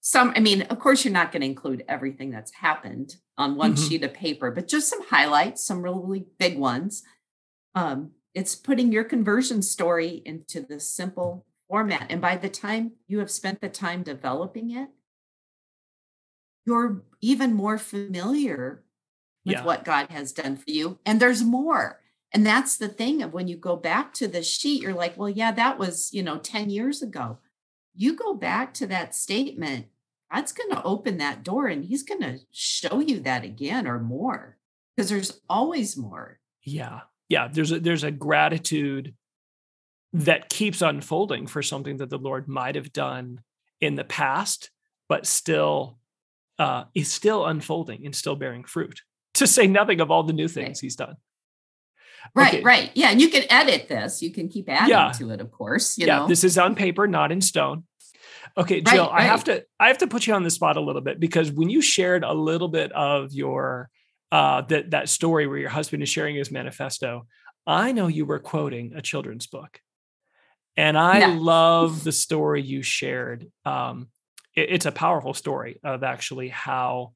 some, 0.00 0.32
I 0.36 0.40
mean, 0.40 0.62
of 0.62 0.78
course, 0.78 1.04
you're 1.04 1.12
not 1.12 1.32
going 1.32 1.40
to 1.40 1.46
include 1.46 1.84
everything 1.88 2.30
that's 2.30 2.52
happened 2.52 3.16
on 3.38 3.56
one 3.56 3.74
Mhm. 3.74 3.88
sheet 3.88 4.04
of 4.04 4.12
paper, 4.12 4.50
but 4.50 4.68
just 4.68 4.88
some 4.88 5.02
highlights, 5.06 5.64
some 5.64 5.82
really 5.82 6.26
big 6.38 6.58
ones. 6.58 7.02
Um, 7.74 8.12
it's 8.34 8.54
putting 8.54 8.92
your 8.92 9.04
conversion 9.04 9.62
story 9.62 10.22
into 10.24 10.60
this 10.60 10.88
simple 10.88 11.46
format. 11.68 12.06
And 12.10 12.20
by 12.20 12.36
the 12.36 12.50
time 12.50 12.92
you 13.08 13.18
have 13.20 13.30
spent 13.30 13.60
the 13.60 13.68
time 13.68 14.02
developing 14.02 14.70
it, 14.70 14.90
you're 16.66 17.02
even 17.20 17.54
more 17.54 17.78
familiar 17.78 18.82
with 19.44 19.56
Yeah. 19.56 19.64
what 19.64 19.84
God 19.84 20.08
has 20.10 20.32
done 20.32 20.56
for 20.56 20.70
you. 20.70 20.98
And 21.04 21.20
there's 21.20 21.42
more. 21.42 22.00
And 22.32 22.44
that's 22.44 22.76
the 22.76 22.88
thing 22.88 23.22
of 23.22 23.32
when 23.32 23.46
you 23.46 23.56
go 23.56 23.76
back 23.76 24.12
to 24.14 24.26
the 24.26 24.42
sheet, 24.42 24.82
you're 24.82 24.94
like, 24.94 25.16
well, 25.16 25.28
yeah, 25.28 25.52
that 25.52 25.78
was, 25.78 26.12
you 26.12 26.22
know, 26.22 26.38
10 26.38 26.70
years 26.70 27.02
ago. 27.02 27.38
You 27.94 28.16
go 28.16 28.34
back 28.34 28.74
to 28.74 28.86
that 28.88 29.14
statement, 29.14 29.86
God's 30.32 30.52
going 30.52 30.70
to 30.70 30.82
open 30.82 31.18
that 31.18 31.44
door 31.44 31.68
and 31.68 31.84
he's 31.84 32.02
going 32.02 32.22
to 32.22 32.40
show 32.50 32.98
you 32.98 33.20
that 33.20 33.44
again 33.44 33.86
or 33.86 34.00
more 34.00 34.56
because 34.96 35.08
there's 35.10 35.40
always 35.48 35.96
more. 35.96 36.40
Yeah. 36.64 37.02
Yeah. 37.28 37.48
There's 37.48 37.70
a 37.70 37.78
there's 37.78 38.02
a 38.04 38.10
gratitude 38.10 39.14
that 40.12 40.48
keeps 40.48 40.82
unfolding 40.82 41.46
for 41.46 41.62
something 41.62 41.98
that 41.98 42.10
the 42.10 42.18
Lord 42.18 42.48
might 42.48 42.74
have 42.74 42.92
done 42.92 43.40
in 43.80 43.94
the 43.94 44.04
past, 44.04 44.70
but 45.08 45.26
still 45.26 45.98
uh, 46.58 46.84
is 46.94 47.12
still 47.12 47.46
unfolding 47.46 48.04
and 48.06 48.14
still 48.14 48.36
bearing 48.36 48.64
fruit. 48.64 49.00
To 49.38 49.48
say 49.48 49.66
nothing 49.66 50.00
of 50.00 50.12
all 50.12 50.22
the 50.22 50.32
new 50.32 50.46
things 50.46 50.78
he's 50.78 50.94
done. 50.94 51.16
Right, 52.36 52.54
Okay. 52.54 52.62
right. 52.62 52.90
Yeah. 52.94 53.10
And 53.10 53.20
you 53.20 53.28
can 53.28 53.42
edit 53.50 53.88
this. 53.88 54.22
You 54.22 54.30
can 54.32 54.48
keep 54.48 54.68
adding 54.68 54.90
Yeah. 54.90 55.10
to 55.18 55.30
it, 55.30 55.40
of 55.40 55.50
course. 55.50 55.98
You 55.98 56.06
yeah, 56.06 56.18
know, 56.20 56.28
this 56.28 56.44
is 56.44 56.56
on 56.56 56.76
paper, 56.76 57.08
not 57.08 57.32
in 57.32 57.40
stone. 57.40 57.82
Okay, 58.56 58.80
Jill, 58.80 59.08
Right, 59.10 59.22
I 59.22 59.24
have 59.24 59.42
to 59.44 59.64
I 59.80 59.88
have 59.88 59.98
to 59.98 60.06
put 60.06 60.28
you 60.28 60.34
on 60.34 60.44
the 60.44 60.50
spot 60.50 60.76
a 60.76 60.80
little 60.80 61.02
bit 61.02 61.18
because 61.18 61.50
when 61.50 61.68
you 61.68 61.82
shared 61.82 62.22
a 62.22 62.32
little 62.32 62.68
bit 62.68 62.92
of 62.92 63.32
your 63.32 63.90
uh 64.30 64.60
that 64.68 64.92
that 64.92 65.08
story 65.08 65.48
where 65.48 65.58
your 65.58 65.70
husband 65.70 66.02
is 66.04 66.08
sharing 66.08 66.36
his 66.36 66.52
manifesto, 66.52 67.26
I 67.66 67.90
know 67.90 68.06
you 68.06 68.24
were 68.24 68.38
quoting 68.38 68.92
a 68.94 69.02
children's 69.02 69.48
book. 69.48 69.80
And 70.76 70.96
I 70.96 71.18
Yeah. 71.18 71.36
love 71.40 72.04
the 72.04 72.12
story 72.12 72.62
you 72.62 72.82
shared. 72.82 73.50
Um 73.64 74.10
it- 74.54 74.70
it's 74.70 74.86
a 74.86 74.92
powerful 74.92 75.34
story 75.34 75.80
of 75.84 76.02
actually 76.02 76.48
how 76.48 77.12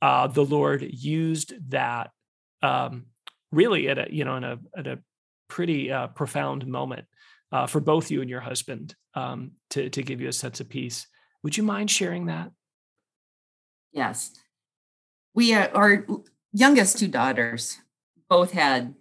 uh 0.00 0.26
the 0.26 0.44
Lord 0.44 0.82
used 0.82 1.54
that 1.70 2.10
um 2.62 3.06
really 3.50 3.88
at 3.88 3.98
a 3.98 4.06
you 4.14 4.24
know 4.24 4.36
in 4.36 4.44
a 4.44 4.58
at 4.76 4.86
a 4.86 4.98
pretty 5.48 5.92
uh, 5.92 6.06
profound 6.08 6.66
moment 6.66 7.04
uh, 7.52 7.66
for 7.66 7.78
both 7.78 8.10
you 8.10 8.22
and 8.22 8.30
your 8.30 8.40
husband 8.40 8.94
um, 9.14 9.50
to 9.68 9.90
to 9.90 10.02
give 10.02 10.20
you 10.20 10.28
a 10.28 10.32
sense 10.32 10.60
of 10.60 10.68
peace. 10.68 11.06
Would 11.42 11.56
you 11.58 11.62
mind 11.62 11.90
sharing 11.90 12.26
that? 12.26 12.50
Yes. 13.92 14.32
We 15.34 15.52
uh, 15.54 15.68
our 15.74 16.06
youngest 16.52 16.98
two 16.98 17.08
daughters 17.08 17.78
both 18.28 18.52
had 18.52 18.94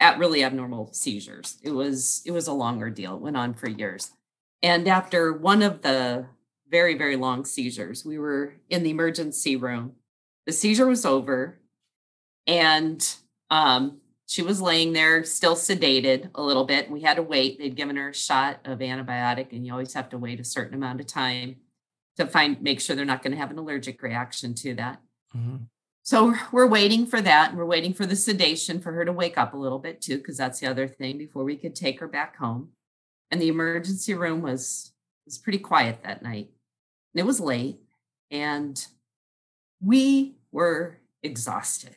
at 0.00 0.18
really 0.18 0.42
abnormal 0.42 0.92
seizures. 0.94 1.58
It 1.62 1.72
was 1.72 2.22
it 2.24 2.30
was 2.30 2.46
a 2.46 2.52
longer 2.54 2.88
deal. 2.88 3.16
It 3.16 3.20
went 3.20 3.36
on 3.36 3.54
for 3.54 3.68
years. 3.68 4.12
And 4.62 4.88
after 4.88 5.32
one 5.32 5.62
of 5.62 5.82
the 5.82 6.26
very 6.70 6.96
very 6.96 7.16
long 7.16 7.44
seizures, 7.44 8.04
we 8.04 8.18
were 8.18 8.54
in 8.68 8.82
the 8.82 8.90
emergency 8.90 9.56
room. 9.56 9.92
The 10.46 10.52
seizure 10.52 10.86
was 10.86 11.04
over 11.04 11.58
and 12.46 13.14
um 13.50 14.00
she 14.26 14.42
was 14.42 14.60
laying 14.62 14.92
there 14.92 15.24
still 15.24 15.56
sedated 15.56 16.30
a 16.36 16.42
little 16.42 16.64
bit. 16.64 16.88
We 16.88 17.00
had 17.00 17.16
to 17.16 17.22
wait. 17.22 17.58
They'd 17.58 17.74
given 17.74 17.96
her 17.96 18.10
a 18.10 18.14
shot 18.14 18.60
of 18.64 18.78
antibiotic 18.78 19.52
and 19.52 19.66
you 19.66 19.72
always 19.72 19.94
have 19.94 20.08
to 20.10 20.18
wait 20.18 20.38
a 20.38 20.44
certain 20.44 20.74
amount 20.74 21.00
of 21.00 21.06
time 21.08 21.56
to 22.16 22.26
find 22.26 22.62
make 22.62 22.80
sure 22.80 22.94
they're 22.94 23.04
not 23.04 23.22
going 23.22 23.32
to 23.32 23.38
have 23.38 23.50
an 23.50 23.58
allergic 23.58 24.00
reaction 24.02 24.54
to 24.54 24.74
that. 24.74 25.00
So 26.02 26.34
we're 26.52 26.66
waiting 26.66 27.06
for 27.06 27.20
that. 27.20 27.50
and 27.50 27.58
We're 27.58 27.64
waiting 27.66 27.92
for 27.92 28.06
the 28.06 28.16
sedation 28.16 28.80
for 28.80 28.92
her 28.92 29.04
to 29.04 29.12
wake 29.12 29.36
up 29.36 29.52
a 29.54 29.56
little 29.56 29.78
bit 29.78 30.00
too, 30.00 30.18
because 30.18 30.36
that's 30.36 30.60
the 30.60 30.66
other 30.66 30.88
thing 30.88 31.18
before 31.18 31.44
we 31.44 31.56
could 31.56 31.74
take 31.74 32.00
her 32.00 32.08
back 32.08 32.36
home. 32.36 32.70
And 33.30 33.40
the 33.40 33.48
emergency 33.48 34.14
room 34.14 34.42
was 34.42 34.92
was 35.26 35.38
pretty 35.38 35.58
quiet 35.58 36.02
that 36.02 36.22
night. 36.22 36.50
It 37.14 37.26
was 37.26 37.40
late, 37.40 37.80
and 38.30 38.84
we 39.82 40.36
were 40.52 40.98
exhausted. 41.22 41.96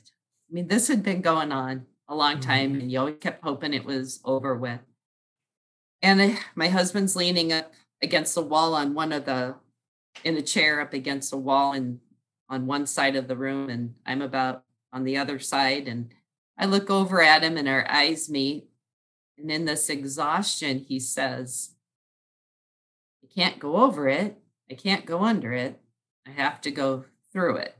I 0.49 0.53
mean, 0.53 0.67
this 0.67 0.87
had 0.87 1.03
been 1.03 1.21
going 1.21 1.51
on 1.51 1.85
a 2.07 2.15
long 2.15 2.33
mm-hmm. 2.33 2.49
time, 2.49 2.73
and 2.75 2.91
you 2.91 2.99
always 2.99 3.17
kept 3.19 3.43
hoping 3.43 3.73
it 3.73 3.85
was 3.85 4.19
over 4.25 4.55
with. 4.55 4.81
And 6.01 6.37
my 6.55 6.67
husband's 6.67 7.15
leaning 7.15 7.53
up 7.53 7.71
against 8.01 8.35
the 8.35 8.41
wall 8.41 8.75
on 8.75 8.93
one 8.93 9.13
of 9.13 9.25
the 9.25 9.55
in 10.23 10.37
a 10.37 10.41
chair 10.41 10.81
up 10.81 10.93
against 10.93 11.31
the 11.31 11.37
wall 11.37 11.73
and 11.73 11.99
on 12.49 12.67
one 12.67 12.85
side 12.85 13.15
of 13.15 13.27
the 13.27 13.37
room 13.37 13.69
and 13.69 13.95
I'm 14.05 14.21
about 14.21 14.63
on 14.91 15.05
the 15.05 15.17
other 15.17 15.39
side 15.39 15.87
and 15.87 16.11
I 16.57 16.65
look 16.65 16.89
over 16.89 17.21
at 17.21 17.43
him 17.43 17.57
and 17.57 17.67
our 17.67 17.89
eyes 17.89 18.29
meet. 18.29 18.67
And 19.39 19.49
in 19.49 19.65
this 19.65 19.89
exhaustion, 19.89 20.85
he 20.87 20.99
says, 20.99 21.71
I 23.23 23.27
can't 23.33 23.57
go 23.57 23.77
over 23.77 24.07
it. 24.07 24.37
I 24.73 24.75
can't 24.75 25.05
go 25.05 25.21
under 25.21 25.53
it. 25.53 25.79
I 26.27 26.31
have 26.31 26.59
to 26.61 26.71
go 26.71 27.05
through 27.31 27.57
it. 27.57 27.77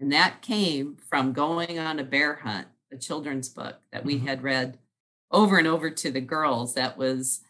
And 0.00 0.10
that 0.10 0.42
came 0.42 0.96
from 0.96 1.32
going 1.32 1.78
on 1.78 2.00
a 2.00 2.04
bear 2.04 2.40
hunt, 2.42 2.66
a 2.92 2.96
children's 2.96 3.48
book 3.48 3.76
that 3.92 4.04
we 4.04 4.16
mm-hmm. 4.16 4.26
had 4.26 4.42
read 4.42 4.78
over 5.30 5.56
and 5.56 5.68
over 5.68 5.88
to 5.88 6.10
the 6.10 6.20
girls. 6.20 6.74
That 6.74 6.98
was, 6.98 7.42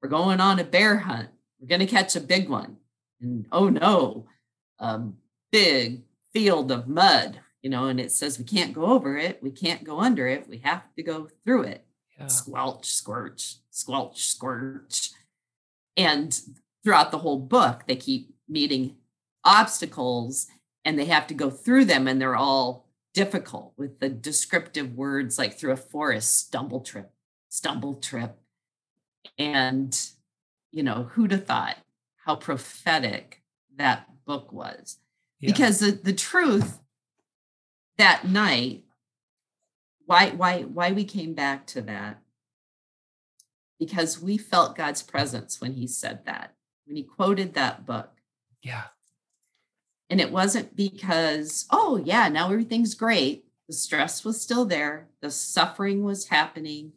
we're 0.00 0.08
going 0.08 0.38
on 0.38 0.60
a 0.60 0.64
bear 0.64 0.98
hunt. 0.98 1.30
We're 1.60 1.66
going 1.66 1.80
to 1.80 1.86
catch 1.86 2.14
a 2.14 2.20
big 2.20 2.48
one. 2.48 2.76
And 3.20 3.46
oh 3.50 3.68
no, 3.68 4.26
a 4.78 5.00
big 5.50 6.02
field 6.32 6.70
of 6.70 6.86
mud, 6.86 7.40
you 7.62 7.68
know, 7.68 7.86
and 7.86 7.98
it 7.98 8.12
says 8.12 8.38
we 8.38 8.44
can't 8.44 8.72
go 8.72 8.84
over 8.84 9.16
it. 9.16 9.42
We 9.42 9.50
can't 9.50 9.82
go 9.82 9.98
under 9.98 10.28
it. 10.28 10.48
We 10.48 10.58
have 10.58 10.84
to 10.94 11.02
go 11.02 11.28
through 11.44 11.62
it. 11.64 11.84
Yeah. 12.16 12.26
Squelch, 12.26 12.84
squerch, 12.84 13.56
squelch, 13.70 14.38
squerch. 14.38 15.10
And 15.96 16.40
throughout 16.82 17.10
the 17.10 17.18
whole 17.18 17.38
book, 17.38 17.84
they 17.86 17.96
keep 17.96 18.34
meeting 18.48 18.96
obstacles 19.44 20.48
and 20.84 20.98
they 20.98 21.06
have 21.06 21.26
to 21.26 21.34
go 21.34 21.50
through 21.50 21.84
them 21.84 22.06
and 22.06 22.20
they're 22.20 22.36
all 22.36 22.86
difficult 23.12 23.72
with 23.76 24.00
the 24.00 24.08
descriptive 24.08 24.94
words 24.94 25.38
like 25.38 25.58
through 25.58 25.72
a 25.72 25.76
forest 25.76 26.36
stumble 26.36 26.80
trip 26.80 27.12
stumble 27.48 27.94
trip. 27.94 28.38
And 29.38 29.98
you 30.70 30.82
know 30.82 31.10
who'd 31.12 31.32
have 31.32 31.46
thought 31.46 31.76
how 32.24 32.36
prophetic 32.36 33.42
that 33.76 34.06
book 34.24 34.52
was. 34.52 34.98
Yeah. 35.40 35.52
because 35.52 35.80
the, 35.80 35.92
the 35.92 36.12
truth 36.12 36.78
that 37.96 38.28
night 38.28 38.84
why 40.06 40.30
why 40.30 40.62
why 40.62 40.92
we 40.92 41.04
came 41.04 41.34
back 41.34 41.66
to 41.68 41.82
that? 41.82 42.22
Because 43.78 44.20
we 44.20 44.38
felt 44.38 44.76
god's 44.76 45.02
presence 45.02 45.60
when 45.60 45.74
he 45.74 45.86
said 45.86 46.24
that 46.26 46.54
when 46.90 46.96
he 46.96 47.04
quoted 47.04 47.54
that 47.54 47.86
book 47.86 48.10
yeah 48.62 48.88
and 50.10 50.20
it 50.20 50.32
wasn't 50.32 50.74
because, 50.74 51.66
oh, 51.70 52.02
yeah, 52.04 52.28
now 52.28 52.50
everything's 52.50 52.96
great. 52.96 53.44
The 53.68 53.74
stress 53.74 54.24
was 54.24 54.40
still 54.40 54.64
there, 54.64 55.06
the 55.22 55.30
suffering 55.30 56.02
was 56.02 56.26
happening. 56.26 56.92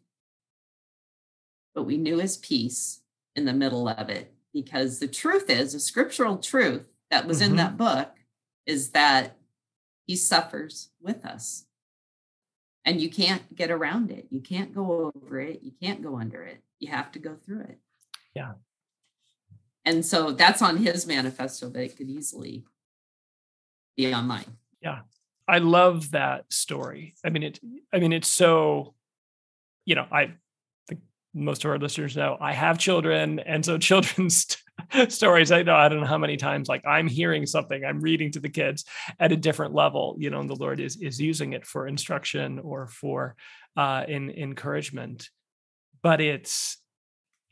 But 1.75 1.83
we 1.83 1.97
knew 1.97 2.17
his 2.17 2.37
peace 2.37 3.01
in 3.35 3.45
the 3.45 3.53
middle 3.53 3.87
of 3.87 4.09
it 4.09 4.33
because 4.51 4.97
the 4.97 5.07
truth 5.07 5.49
is, 5.49 5.75
a 5.75 5.79
scriptural 5.79 6.37
truth 6.37 6.85
that 7.11 7.27
was 7.27 7.41
mm-hmm. 7.41 7.51
in 7.51 7.57
that 7.57 7.77
book 7.77 8.15
is 8.65 8.89
that 8.89 9.37
he 10.07 10.15
suffers 10.15 10.89
with 10.99 11.23
us. 11.23 11.65
And 12.85 12.99
you 12.99 13.09
can't 13.09 13.55
get 13.55 13.71
around 13.71 14.11
it. 14.11 14.27
You 14.29 14.41
can't 14.41 14.73
go 14.73 15.11
over 15.15 15.39
it. 15.39 15.61
You 15.61 15.71
can't 15.81 16.01
go 16.01 16.17
under 16.17 16.43
it. 16.43 16.61
You 16.79 16.89
have 16.89 17.11
to 17.13 17.19
go 17.19 17.35
through 17.35 17.61
it. 17.61 17.79
Yeah. 18.35 18.53
And 19.85 20.05
so 20.05 20.31
that's 20.31 20.61
on 20.61 20.77
his 20.77 21.05
manifesto, 21.05 21.69
but 21.69 21.81
it 21.81 21.97
could 21.97 22.09
easily 22.09 22.65
be 23.97 24.13
online. 24.13 24.57
Yeah. 24.81 24.99
I 25.47 25.57
love 25.57 26.11
that 26.11 26.45
story. 26.51 27.15
I 27.25 27.29
mean, 27.29 27.43
it, 27.43 27.59
I 27.93 27.99
mean, 27.99 28.13
it's 28.13 28.29
so, 28.29 28.95
you 29.85 29.95
know, 29.95 30.07
I 30.09 30.31
think 30.87 31.01
most 31.33 31.65
of 31.65 31.71
our 31.71 31.77
listeners 31.77 32.15
know 32.15 32.37
I 32.39 32.53
have 32.53 32.77
children. 32.77 33.39
And 33.39 33.65
so 33.65 33.77
children's 33.89 34.57
stories, 35.09 35.51
I 35.51 35.63
know, 35.63 35.75
I 35.75 35.89
don't 35.89 35.99
know 35.99 36.07
how 36.07 36.17
many 36.17 36.37
times, 36.37 36.69
like 36.69 36.85
I'm 36.85 37.07
hearing 37.07 37.45
something, 37.45 37.83
I'm 37.83 37.99
reading 37.99 38.31
to 38.31 38.39
the 38.39 38.49
kids 38.49 38.85
at 39.19 39.33
a 39.33 39.37
different 39.37 39.73
level, 39.73 40.15
you 40.17 40.29
know, 40.29 40.39
and 40.39 40.49
the 40.49 40.55
Lord 40.55 40.79
is, 40.79 40.95
is 41.01 41.19
using 41.19 41.53
it 41.53 41.65
for 41.65 41.87
instruction 41.87 42.59
or 42.59 42.87
for 42.87 43.35
uh, 43.75 44.05
in 44.07 44.29
encouragement. 44.29 45.29
But 46.01 46.21
it's, 46.21 46.77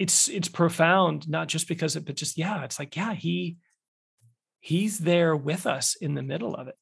it's, 0.02 0.28
it's 0.28 0.49
profound, 0.49 1.30
not 1.30 1.47
just 1.47 1.68
because 1.68 1.95
it, 1.95 2.06
but 2.06 2.16
just, 2.16 2.38
yeah, 2.38 2.64
it's 2.64 2.80
like, 2.80 2.95
yeah, 2.95 3.14
he, 3.14 3.58
he's 4.62 4.99
there 4.99 5.36
with 5.36 5.66
us 5.66 5.95
in 5.95 6.14
the 6.14 6.22
middle 6.22 6.56
of 6.56 6.68
it. 6.70 6.76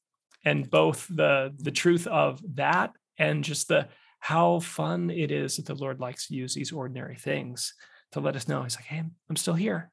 And 0.44 0.70
both 0.70 1.06
the 1.08 1.52
the 1.58 1.70
truth 1.70 2.06
of 2.06 2.40
that 2.54 2.92
and 3.18 3.42
just 3.42 3.68
the 3.68 3.88
how 4.20 4.60
fun 4.60 5.10
it 5.10 5.30
is 5.30 5.56
that 5.56 5.66
the 5.66 5.74
lord 5.74 6.00
likes 6.00 6.28
to 6.28 6.34
use 6.34 6.54
these 6.54 6.72
ordinary 6.72 7.16
things 7.16 7.74
to 8.12 8.20
let 8.20 8.36
us 8.36 8.48
know. 8.48 8.62
He's 8.62 8.76
like 8.76 8.84
hey 8.84 9.02
i'm 9.28 9.36
still 9.36 9.54
here. 9.54 9.90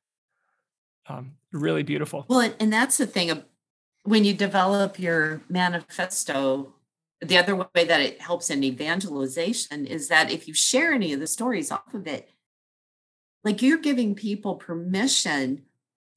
Um, 1.09 1.33
really 1.51 1.83
beautiful. 1.83 2.25
Well 2.29 2.53
and 2.59 2.71
that's 2.71 2.97
the 2.97 3.07
thing 3.07 3.43
when 4.03 4.23
you 4.23 4.33
develop 4.33 4.99
your 4.99 5.41
manifesto 5.49 6.73
the 7.19 7.37
other 7.37 7.55
way 7.55 7.65
that 7.83 7.99
it 7.99 8.21
helps 8.21 8.49
in 8.49 8.63
evangelization 8.63 9.87
is 9.87 10.07
that 10.07 10.31
if 10.31 10.47
you 10.47 10.53
share 10.53 10.93
any 10.93 11.13
of 11.13 11.19
the 11.19 11.27
stories 11.27 11.71
off 11.71 11.93
of 11.93 12.05
it 12.05 12.29
like 13.47 13.61
you're 13.61 13.77
giving 13.77 14.13
people 14.13 14.55
permission 14.55 15.61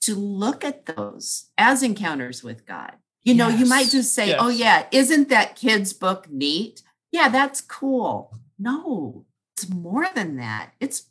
to 0.01 0.17
look 0.17 0.65
at 0.65 0.87
those 0.87 1.51
as 1.57 1.81
encounters 1.81 2.43
with 2.43 2.67
God. 2.67 2.95
You 3.23 3.35
know, 3.35 3.47
yes. 3.47 3.61
you 3.61 3.67
might 3.67 3.89
just 3.89 4.13
say, 4.13 4.35
oh, 4.35 4.49
yes. 4.49 4.49
oh, 4.49 4.49
yeah, 4.49 4.87
isn't 4.91 5.29
that 5.29 5.55
kid's 5.55 5.93
book 5.93 6.29
neat? 6.29 6.83
Yeah, 7.13 7.29
that's 7.29 7.61
cool. 7.61 8.35
No, 8.59 9.27
it's 9.55 9.69
more 9.69 10.09
than 10.13 10.39
that. 10.39 10.73
It's 10.81 11.05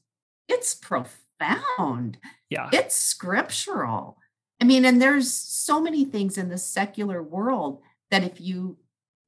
it's 0.49 0.75
profound. 0.75 2.17
Yeah. 2.49 2.69
It's 2.73 2.95
scriptural. 2.95 4.17
I 4.59 4.65
mean, 4.65 4.83
and 4.83 5.01
there's 5.01 5.31
so 5.31 5.79
many 5.79 6.03
things 6.03 6.37
in 6.37 6.49
the 6.49 6.57
secular 6.57 7.23
world 7.23 7.81
that 8.11 8.25
if 8.25 8.41
you 8.41 8.75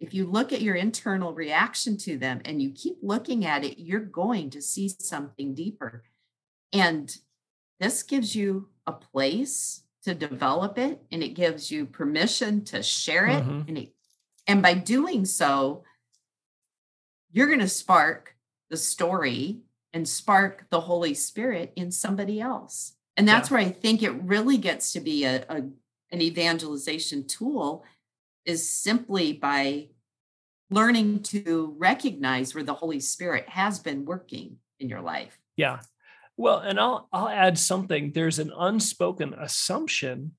if 0.02 0.14
you 0.14 0.26
look 0.26 0.52
at 0.52 0.62
your 0.62 0.76
internal 0.76 1.34
reaction 1.34 1.96
to 2.00 2.18
them 2.18 2.42
and 2.44 2.62
you 2.62 2.72
keep 2.72 2.98
looking 3.02 3.46
at 3.46 3.64
it, 3.64 3.80
you're 3.80 4.02
going 4.02 4.50
to 4.50 4.62
see 4.62 4.90
something 4.90 5.54
deeper. 5.54 6.04
And 6.74 7.16
this 7.80 8.04
gives 8.04 8.36
you 8.36 8.70
a 8.88 8.92
place 8.92 9.84
to 10.04 10.14
develop 10.16 10.78
it 10.78 11.02
and 11.12 11.24
it 11.24 11.30
gives 11.30 11.72
you 11.72 11.86
permission 11.86 12.64
to 12.66 12.82
share 12.82 13.28
it 13.28 13.44
mm-hmm. 13.44 13.62
and 13.68 13.78
it, 13.78 13.94
and 14.48 14.62
by 14.62 14.74
doing 14.74 15.26
so 15.26 15.84
you're 17.32 17.48
going 17.48 17.60
to 17.60 17.68
spark 17.68 18.36
the 18.70 18.78
story 18.78 19.62
and 19.94 20.08
spark 20.08 20.66
the 20.70 20.82
holy 20.82 21.14
spirit 21.14 21.72
in 21.76 21.92
somebody 21.92 22.42
else 22.42 22.94
and 23.16 23.28
that's 23.28 23.52
yeah. 23.52 23.58
where 23.58 23.66
i 23.66 23.70
think 23.70 24.02
it 24.02 24.24
really 24.24 24.58
gets 24.58 24.92
to 24.94 25.00
be 25.00 25.24
a, 25.24 25.46
a 25.50 25.62
an 26.14 26.22
evangelization 26.22 27.26
tool 27.26 27.86
is 28.46 28.70
simply 28.70 29.34
by 29.34 29.88
learning 30.70 31.22
to 31.22 31.76
recognize 31.78 32.56
where 32.56 32.64
the 32.64 32.74
holy 32.74 33.00
spirit 33.00 33.48
has 33.50 33.78
been 33.78 34.04
working 34.04 34.58
in 34.80 34.90
your 34.90 35.02
life 35.02 35.38
yeah 35.58 35.80
well, 36.42 36.60
and 36.60 36.80
I'll 36.80 37.08
I'll 37.14 37.30
add 37.30 37.58
something. 37.58 38.12
There's 38.12 38.40
an 38.40 38.52
unspoken 38.58 39.34
assumption 39.34 40.34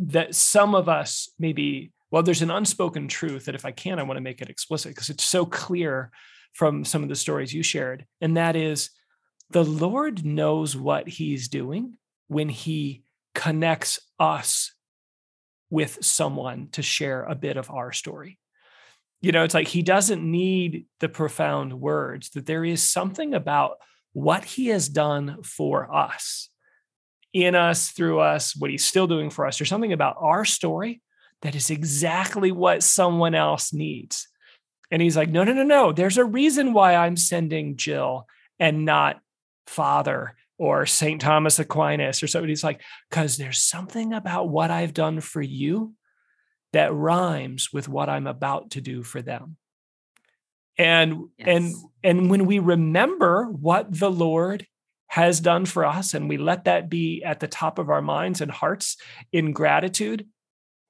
that 0.00 0.34
some 0.34 0.74
of 0.74 0.88
us 0.88 1.30
maybe 1.38 1.92
well, 2.10 2.22
there's 2.22 2.42
an 2.42 2.50
unspoken 2.50 3.08
truth 3.08 3.46
that 3.46 3.54
if 3.54 3.64
I 3.64 3.72
can, 3.72 3.98
I 3.98 4.02
want 4.02 4.16
to 4.16 4.22
make 4.22 4.40
it 4.40 4.50
explicit 4.50 4.94
because 4.94 5.10
it's 5.10 5.24
so 5.24 5.44
clear 5.44 6.10
from 6.52 6.84
some 6.84 7.02
of 7.02 7.08
the 7.08 7.16
stories 7.16 7.52
you 7.52 7.62
shared. 7.62 8.06
And 8.20 8.36
that 8.36 8.56
is 8.56 8.90
the 9.50 9.64
Lord 9.64 10.24
knows 10.24 10.76
what 10.76 11.08
he's 11.08 11.48
doing 11.48 11.94
when 12.28 12.48
he 12.48 13.04
connects 13.34 14.00
us 14.18 14.72
with 15.70 15.98
someone 16.04 16.68
to 16.72 16.82
share 16.82 17.24
a 17.24 17.34
bit 17.34 17.56
of 17.56 17.70
our 17.70 17.92
story. 17.92 18.38
You 19.20 19.32
know, 19.32 19.44
it's 19.44 19.54
like 19.54 19.68
he 19.68 19.82
doesn't 19.82 20.22
need 20.22 20.86
the 21.00 21.08
profound 21.08 21.72
words, 21.74 22.30
that 22.30 22.46
there 22.46 22.64
is 22.64 22.82
something 22.82 23.34
about 23.34 23.78
what 24.16 24.46
he 24.46 24.68
has 24.68 24.88
done 24.88 25.42
for 25.42 25.94
us, 25.94 26.48
in 27.34 27.54
us, 27.54 27.90
through 27.90 28.18
us, 28.18 28.56
what 28.56 28.70
he's 28.70 28.82
still 28.82 29.06
doing 29.06 29.28
for 29.28 29.46
us. 29.46 29.58
There's 29.58 29.68
something 29.68 29.92
about 29.92 30.16
our 30.18 30.46
story 30.46 31.02
that 31.42 31.54
is 31.54 31.68
exactly 31.68 32.50
what 32.50 32.82
someone 32.82 33.34
else 33.34 33.74
needs. 33.74 34.26
And 34.90 35.02
he's 35.02 35.18
like, 35.18 35.28
no, 35.28 35.44
no, 35.44 35.52
no, 35.52 35.64
no. 35.64 35.92
There's 35.92 36.16
a 36.16 36.24
reason 36.24 36.72
why 36.72 36.94
I'm 36.94 37.18
sending 37.18 37.76
Jill 37.76 38.26
and 38.58 38.86
not 38.86 39.20
Father 39.66 40.34
or 40.56 40.86
St. 40.86 41.20
Thomas 41.20 41.58
Aquinas 41.58 42.22
or 42.22 42.26
somebody. 42.26 42.52
He's 42.52 42.64
like, 42.64 42.80
because 43.10 43.36
there's 43.36 43.60
something 43.60 44.14
about 44.14 44.48
what 44.48 44.70
I've 44.70 44.94
done 44.94 45.20
for 45.20 45.42
you 45.42 45.92
that 46.72 46.94
rhymes 46.94 47.70
with 47.70 47.86
what 47.86 48.08
I'm 48.08 48.26
about 48.26 48.70
to 48.70 48.80
do 48.80 49.02
for 49.02 49.20
them 49.20 49.58
and 50.78 51.28
yes. 51.38 51.48
and 51.48 51.74
and 52.02 52.30
when 52.30 52.46
we 52.46 52.58
remember 52.58 53.44
what 53.46 53.98
the 53.98 54.10
lord 54.10 54.66
has 55.08 55.40
done 55.40 55.64
for 55.64 55.84
us 55.84 56.14
and 56.14 56.28
we 56.28 56.36
let 56.36 56.64
that 56.64 56.88
be 56.88 57.22
at 57.24 57.40
the 57.40 57.48
top 57.48 57.78
of 57.78 57.90
our 57.90 58.02
minds 58.02 58.40
and 58.40 58.50
hearts 58.50 58.96
in 59.32 59.52
gratitude 59.52 60.26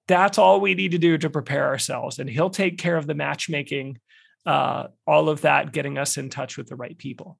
that's 0.08 0.38
all 0.38 0.60
we 0.60 0.74
need 0.74 0.92
to 0.92 0.98
do 0.98 1.18
to 1.18 1.30
prepare 1.30 1.66
ourselves. 1.66 2.18
And 2.18 2.30
he'll 2.30 2.50
take 2.50 2.78
care 2.78 2.96
of 2.96 3.06
the 3.06 3.14
matchmaking 3.14 3.98
uh, 4.44 4.88
all 5.06 5.28
of 5.28 5.40
that 5.40 5.72
getting 5.72 5.98
us 5.98 6.16
in 6.16 6.30
touch 6.30 6.56
with 6.56 6.68
the 6.68 6.76
right 6.76 6.96
people. 6.96 7.38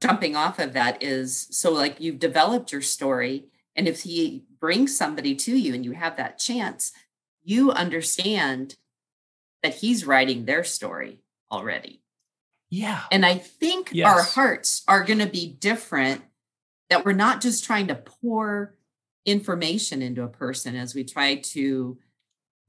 Jumping 0.00 0.36
off 0.36 0.58
of 0.58 0.72
that 0.72 1.02
is 1.02 1.48
so 1.50 1.72
like 1.72 2.00
you've 2.00 2.18
developed 2.18 2.72
your 2.72 2.82
story 2.82 3.46
and 3.76 3.86
if 3.86 4.02
he 4.02 4.44
brings 4.60 4.96
somebody 4.96 5.34
to 5.34 5.56
you 5.56 5.74
and 5.74 5.84
you 5.84 5.92
have 5.92 6.16
that 6.16 6.38
chance 6.38 6.92
you 7.42 7.72
understand 7.72 8.76
that 9.62 9.74
he's 9.76 10.06
writing 10.06 10.44
their 10.44 10.62
story 10.62 11.18
already. 11.50 12.02
Yeah. 12.70 13.04
And 13.10 13.24
I 13.24 13.38
think 13.38 13.90
Yes. 13.92 14.06
our 14.06 14.22
hearts 14.22 14.82
are 14.88 15.04
going 15.04 15.20
to 15.20 15.26
be 15.26 15.46
different, 15.48 16.22
that 16.90 17.04
we're 17.04 17.12
not 17.12 17.40
just 17.40 17.64
trying 17.64 17.86
to 17.88 17.94
pour 17.94 18.76
information 19.24 20.02
into 20.02 20.22
a 20.22 20.28
person 20.28 20.76
as 20.76 20.94
we 20.94 21.04
try 21.04 21.36
to 21.36 21.98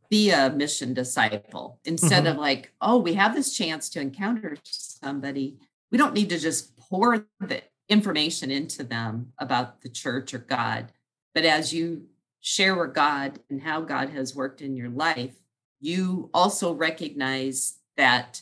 be 0.09 0.32
a 0.32 0.49
mission 0.49 0.93
disciple 0.93 1.80
instead 1.86 2.23
Mhm. 2.23 2.32
of 2.32 2.38
like, 2.38 2.73
oh, 2.82 2.97
we 2.97 3.13
have 3.13 3.36
this 3.36 3.55
chance 3.55 3.89
to 3.89 4.01
encounter 4.01 4.57
somebody. 4.63 5.57
We 5.91 5.97
don't 5.97 6.13
need 6.13 6.30
to 6.30 6.39
just 6.39 6.75
pour 6.77 7.27
the 7.39 7.63
information 7.88 8.51
into 8.51 8.84
them 8.84 9.34
about 9.38 9.82
the 9.82 9.89
church 9.89 10.34
or 10.34 10.39
God. 10.39 10.91
But 11.34 11.45
as 11.45 11.73
you 11.73 12.09
share 12.39 12.75
with 12.75 12.93
God 12.95 13.39
and 13.49 13.61
how 13.61 13.82
God 13.82 14.09
has 14.09 14.36
worked 14.36 14.61
in 14.61 14.75
your 14.75 14.89
life, 14.89 15.36
you 15.80 16.30
also 16.34 16.73
recognize 16.73 17.80
that 17.95 18.41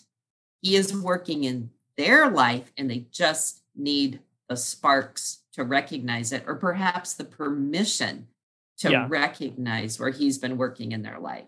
is 0.63 0.95
working 0.95 1.43
in 1.43 1.69
their 1.97 2.29
life 2.29 2.71
and 2.77 2.89
they 2.89 3.05
just 3.11 3.61
need 3.75 4.19
the 4.49 4.55
sparks 4.57 5.39
to 5.53 5.63
recognize 5.63 6.31
it, 6.31 6.43
or 6.47 6.55
perhaps 6.55 7.13
the 7.13 7.25
permission 7.25 8.27
to 8.77 8.91
Yeah. 8.91 9.07
recognize 9.09 9.99
where 9.99 10.11
He's 10.11 10.37
been 10.37 10.57
working 10.57 10.91
in 10.91 11.01
their 11.01 11.19
life. 11.19 11.47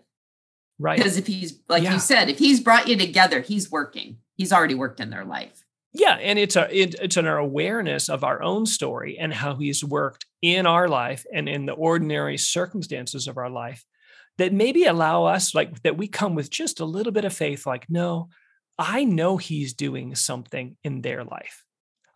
Right. 0.78 0.96
Because 0.98 1.16
if 1.16 1.26
He's, 1.26 1.60
like 1.68 1.82
Yeah. 1.84 1.94
you 1.94 2.00
said, 2.00 2.28
if 2.28 2.38
He's 2.38 2.60
brought 2.60 2.88
you 2.88 2.96
together, 2.96 3.40
He's 3.40 3.70
working. 3.70 4.18
He's 4.36 4.52
already 4.52 4.74
worked 4.74 5.00
in 5.00 5.10
their 5.10 5.24
life. 5.24 5.64
Yeah, 5.92 6.14
and 6.14 6.38
it's 6.38 6.54
a 6.56 6.68
it, 6.76 6.94
it's 7.00 7.16
an 7.16 7.26
awareness 7.26 8.08
of 8.08 8.22
our 8.22 8.42
own 8.42 8.64
story 8.66 9.18
and 9.18 9.34
how 9.34 9.56
he's 9.56 9.82
worked 9.84 10.24
in 10.40 10.64
our 10.64 10.86
life 10.88 11.26
and 11.32 11.48
in 11.48 11.66
the 11.66 11.72
ordinary 11.72 12.38
circumstances 12.38 13.26
of 13.26 13.36
our 13.36 13.50
life 13.50 13.84
that 14.38 14.52
maybe 14.52 14.84
allow 14.84 15.24
us 15.24 15.52
like 15.52 15.82
that 15.82 15.96
we 15.96 16.06
come 16.06 16.36
with 16.36 16.48
just 16.48 16.78
a 16.78 16.84
little 16.84 17.12
bit 17.12 17.24
of 17.24 17.32
faith 17.34 17.66
like 17.66 17.86
no, 17.90 18.28
I 18.78 19.04
know 19.04 19.36
he's 19.36 19.74
doing 19.74 20.14
something 20.14 20.76
in 20.84 21.02
their 21.02 21.24
life. 21.24 21.64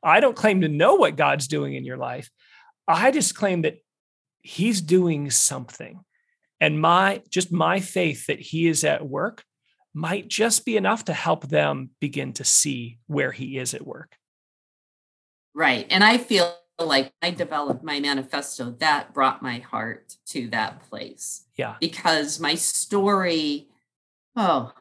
I 0.03 0.21
don't 0.21 0.37
claim 0.37 0.61
to 0.61 0.69
know 0.69 0.95
what 0.95 1.17
God's 1.17 1.49
doing 1.49 1.75
in 1.75 1.85
your 1.85 1.97
life. 1.97 2.31
I 2.87 3.11
just 3.11 3.35
claim 3.35 3.63
that 3.63 3.79
he's 4.43 4.81
doing 4.81 5.31
something. 5.31 6.01
And 6.61 6.81
my 6.81 7.23
just 7.31 7.53
my 7.53 7.81
faith 7.81 8.27
that 8.27 8.41
he 8.41 8.69
is 8.69 8.85
at 8.85 9.07
work 9.07 9.45
might 9.95 10.29
just 10.29 10.65
be 10.65 10.77
enough 10.77 11.05
to 11.07 11.13
help 11.13 11.49
them 11.49 11.91
begin 12.01 12.33
to 12.35 12.45
see 12.45 12.99
where 13.07 13.33
he 13.33 13.59
is 13.59 13.75
at 13.75 13.87
work. 13.87 14.17
Right. 15.55 15.87
And 15.89 16.03
I 16.03 16.19
feel 16.19 16.53
like 16.79 17.13
I 17.23 17.31
developed 17.31 17.85
my 17.85 18.01
manifesto 18.01 18.75
that 18.81 19.15
brought 19.15 19.43
my 19.43 19.59
heart 19.59 20.17
to 20.27 20.49
that 20.49 20.89
place. 20.89 21.45
Yeah. 21.57 21.77
Because 21.81 22.41
my 22.41 22.57
story, 22.57 23.69
oh, 24.35 24.73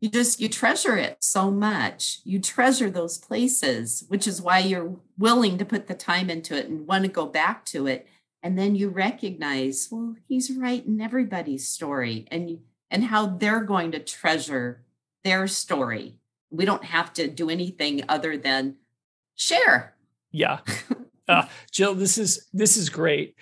you 0.00 0.10
just 0.10 0.40
you 0.40 0.48
treasure 0.48 0.96
it 0.96 1.18
so 1.22 1.50
much. 1.50 2.20
You 2.24 2.40
treasure 2.40 2.90
those 2.90 3.18
places, 3.18 4.04
which 4.08 4.26
is 4.26 4.42
why 4.42 4.58
you're 4.58 4.96
willing 5.18 5.58
to 5.58 5.64
put 5.64 5.86
the 5.86 5.94
time 5.94 6.28
into 6.28 6.56
it 6.56 6.66
and 6.66 6.86
want 6.86 7.04
to 7.04 7.10
go 7.10 7.26
back 7.26 7.64
to 7.66 7.86
it. 7.86 8.06
And 8.42 8.58
then 8.58 8.74
you 8.74 8.90
recognize, 8.90 9.88
well, 9.90 10.14
he's 10.28 10.50
right 10.50 10.84
in 10.84 11.00
everybody's 11.00 11.66
story 11.66 12.26
and 12.30 12.58
and 12.90 13.04
how 13.04 13.26
they're 13.26 13.64
going 13.64 13.92
to 13.92 13.98
treasure 13.98 14.82
their 15.24 15.48
story. 15.48 16.18
We 16.50 16.64
don't 16.64 16.84
have 16.84 17.12
to 17.14 17.26
do 17.26 17.50
anything 17.50 18.02
other 18.08 18.36
than 18.36 18.76
share. 19.34 19.94
Yeah. 20.30 20.60
Uh, 21.28 21.44
Jill, 21.72 21.92
this 21.92 22.18
is 22.18 22.46
this 22.52 22.76
is 22.76 22.88
great. 22.88 23.34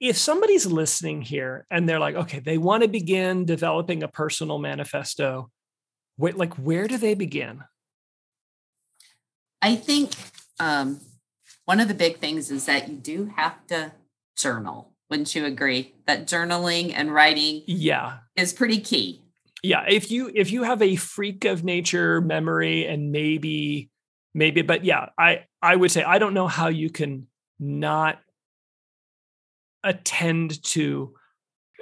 If 0.00 0.18
somebody's 0.18 0.66
listening 0.66 1.22
here 1.22 1.64
and 1.70 1.88
they're 1.88 2.00
like, 2.00 2.16
okay, 2.16 2.40
they 2.40 2.58
want 2.58 2.82
to 2.82 2.88
begin 2.88 3.44
developing 3.44 4.02
a 4.02 4.08
personal 4.08 4.58
manifesto, 4.58 5.48
wait, 6.20 6.36
like 6.36 6.54
where 6.54 6.86
do 6.86 6.96
they 6.98 7.14
begin? 7.14 7.64
I 9.62 9.76
think 9.76 10.12
um, 10.58 11.00
one 11.64 11.80
of 11.80 11.88
the 11.88 11.94
big 11.94 12.18
things 12.18 12.50
is 12.50 12.66
that 12.66 12.88
you 12.88 12.96
do 12.96 13.32
have 13.36 13.66
to 13.68 13.92
journal. 14.36 14.92
Wouldn't 15.08 15.34
you 15.34 15.44
agree 15.44 15.94
that 16.06 16.26
journaling 16.26 16.92
and 16.94 17.12
writing 17.12 17.62
Yeah. 17.66 18.18
is 18.36 18.52
pretty 18.52 18.80
key? 18.80 19.22
Yeah. 19.62 19.84
If 19.88 20.10
you 20.10 20.30
if 20.34 20.50
you 20.52 20.62
have 20.62 20.80
a 20.80 20.96
freak 20.96 21.44
of 21.44 21.64
nature 21.64 22.20
memory 22.20 22.86
and 22.86 23.10
maybe 23.12 23.90
maybe 24.34 24.62
but 24.62 24.84
yeah, 24.84 25.08
I 25.18 25.44
I 25.60 25.76
would 25.76 25.90
say 25.90 26.02
I 26.02 26.18
don't 26.18 26.32
know 26.32 26.46
how 26.46 26.68
you 26.68 26.88
can 26.90 27.26
not 27.58 28.20
attend 29.84 30.62
to 30.62 31.14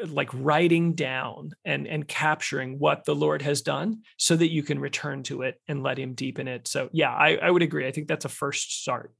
like 0.06 0.30
writing 0.32 0.94
down 0.94 1.50
and 1.64 1.86
and 1.86 2.06
capturing 2.06 2.78
what 2.78 3.04
the 3.04 3.14
lord 3.14 3.42
has 3.42 3.62
done 3.62 4.02
so 4.16 4.36
that 4.36 4.52
you 4.52 4.62
can 4.62 4.78
return 4.78 5.22
to 5.22 5.42
it 5.42 5.60
and 5.68 5.82
let 5.82 5.98
him 5.98 6.14
deepen 6.14 6.46
it 6.48 6.68
so 6.68 6.88
yeah 6.92 7.12
i, 7.12 7.36
I 7.36 7.50
would 7.50 7.62
agree 7.62 7.86
i 7.86 7.90
think 7.92 8.08
that's 8.08 8.24
a 8.24 8.28
first 8.28 8.80
start 8.82 9.12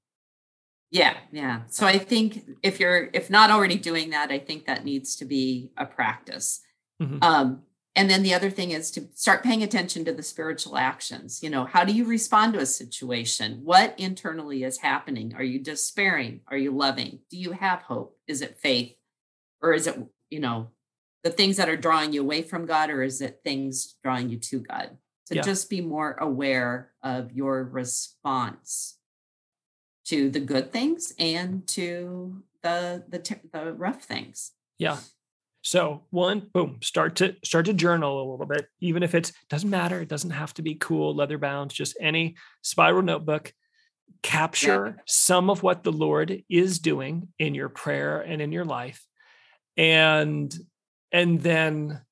Yeah, 0.90 1.16
yeah. 1.32 1.62
So 1.68 1.86
I 1.86 1.98
think 1.98 2.48
if 2.62 2.80
you're 2.80 3.10
if 3.12 3.28
not 3.28 3.50
already 3.50 3.76
doing 3.76 4.10
that, 4.10 4.30
I 4.30 4.38
think 4.38 4.64
that 4.64 4.84
needs 4.84 5.16
to 5.16 5.26
be 5.26 5.70
a 5.76 5.84
practice. 5.84 6.62
Mhm. 7.02 7.22
Um, 7.22 7.62
and 7.94 8.08
then 8.08 8.22
the 8.22 8.32
other 8.32 8.48
thing 8.50 8.70
is 8.70 8.90
to 8.92 9.08
start 9.14 9.42
paying 9.42 9.62
attention 9.62 10.04
to 10.04 10.12
the 10.14 10.22
spiritual 10.22 10.78
actions. 10.78 11.42
You 11.42 11.50
know, 11.50 11.66
how 11.66 11.84
do 11.84 11.92
you 11.92 12.06
respond 12.06 12.54
to 12.54 12.60
a 12.60 12.66
situation? 12.66 13.60
What 13.64 13.98
internally 13.98 14.64
is 14.64 14.78
happening? 14.78 15.34
Are 15.34 15.42
you 15.42 15.58
despairing? 15.58 16.40
Are 16.46 16.56
you 16.56 16.70
loving? 16.70 17.20
Do 17.30 17.36
you 17.36 17.52
have 17.52 17.82
hope? 17.82 18.16
Is 18.26 18.40
it 18.40 18.56
faith? 18.62 18.94
Or 19.60 19.74
is 19.74 19.86
it, 19.86 19.96
you 20.30 20.40
know, 20.40 20.70
the 21.24 21.30
things 21.30 21.56
that 21.56 21.68
are 21.68 21.76
drawing 21.76 22.12
you 22.12 22.22
away 22.22 22.42
from 22.42 22.66
God, 22.66 22.90
or 22.90 23.02
is 23.02 23.20
it 23.20 23.40
things 23.44 23.96
drawing 24.02 24.28
you 24.30 24.38
to 24.38 24.60
God? 24.60 24.96
So 25.26 25.34
Yeah. 25.34 25.42
just 25.42 25.68
be 25.68 25.80
more 25.80 26.12
aware 26.20 26.92
of 27.02 27.32
your 27.32 27.64
response 27.64 28.98
to 30.06 30.30
the 30.30 30.40
good 30.40 30.72
things 30.72 31.12
and 31.18 31.66
to 31.68 32.42
the 32.62 33.04
the 33.08 33.18
the 33.52 33.72
rough 33.74 34.02
things. 34.04 34.52
yeah 34.78 34.98
so 35.60 36.04
one 36.10 36.48
boom 36.54 36.78
start 36.82 37.16
to 37.16 37.34
start 37.44 37.66
to 37.66 37.72
journal 37.74 38.22
a 38.22 38.24
little 38.30 38.46
bit 38.46 38.66
even 38.80 39.02
if 39.02 39.14
it's 39.14 39.32
doesn't 39.50 39.70
matter 39.70 40.00
it 40.00 40.08
doesn't 40.08 40.30
have 40.30 40.54
to 40.54 40.62
be 40.62 40.74
cool 40.76 41.14
leather 41.14 41.36
bound 41.36 41.70
just 41.70 41.96
any 42.00 42.36
spiral 42.62 43.02
notebook 43.02 43.52
capture 44.22 45.02
some 45.06 45.50
of 45.50 45.62
what 45.62 45.82
the 45.84 45.92
lord 45.92 46.42
is 46.48 46.78
doing 46.78 47.28
in 47.38 47.54
your 47.54 47.68
prayer 47.68 48.20
and 48.20 48.40
in 48.40 48.50
your 48.52 48.64
life 48.64 49.04
and 49.78 50.52
and 51.12 51.40
then 51.40 52.02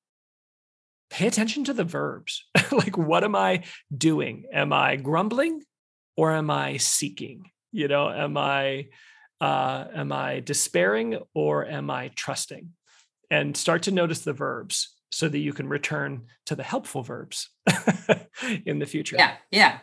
pay 1.11 1.27
attention 1.27 1.65
to 1.65 1.73
the 1.73 1.83
verbs. 1.83 2.43
Like 2.71 2.97
what 2.97 3.23
am 3.23 3.35
i 3.35 3.63
doing? 3.95 4.45
Am 4.51 4.73
i 4.73 4.97
grumbling 4.97 5.63
or 6.17 6.31
am 6.31 6.49
i 6.49 6.77
seeking? 6.77 7.51
You 7.71 7.87
know 7.87 8.09
am 8.09 8.35
i 8.37 8.87
uh 9.39 9.85
am 9.93 10.11
i 10.11 10.41
despairing 10.41 11.19
or 11.33 11.65
am 11.65 11.89
i 11.89 12.09
trusting? 12.09 12.71
And 13.29 13.55
start 13.55 13.83
to 13.83 13.91
notice 13.91 14.21
the 14.21 14.33
verbs 14.33 14.95
so 15.11 15.29
that 15.29 15.39
you 15.39 15.53
can 15.53 15.69
return 15.69 16.27
to 16.45 16.55
the 16.55 16.63
helpful 16.63 17.03
verbs 17.03 17.49
in 18.65 18.79
the 18.79 18.85
future. 18.85 19.15
Yeah, 19.17 19.35
yeah. 19.51 19.79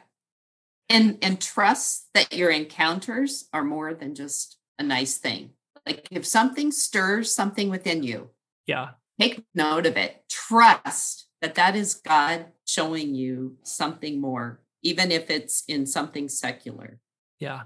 And 0.91 1.19
and 1.23 1.41
trust 1.41 2.09
that 2.15 2.35
your 2.35 2.51
encounters 2.51 3.49
are 3.53 3.65
more 3.65 3.95
than 3.95 4.15
just 4.15 4.59
a 4.79 4.83
nice 4.83 5.17
thing. 5.17 5.51
Like 5.87 6.09
if 6.11 6.25
something 6.25 6.73
stirs 6.73 7.35
something 7.35 7.71
within 7.71 8.03
you, 8.03 8.31
yeah 8.67 8.91
take 9.21 9.45
note 9.55 9.87
of 9.87 9.97
it. 9.97 10.25
Trust 10.29 11.29
that 11.41 11.55
that 11.55 11.77
is 11.77 11.95
God 11.95 12.47
showing 12.67 13.15
you 13.15 13.57
something 13.63 14.21
more, 14.21 14.61
even 14.83 15.11
if 15.11 15.31
it's 15.31 15.65
in 15.69 15.87
something 15.87 16.29
secular. 16.29 16.99
Yeah. 17.41 17.63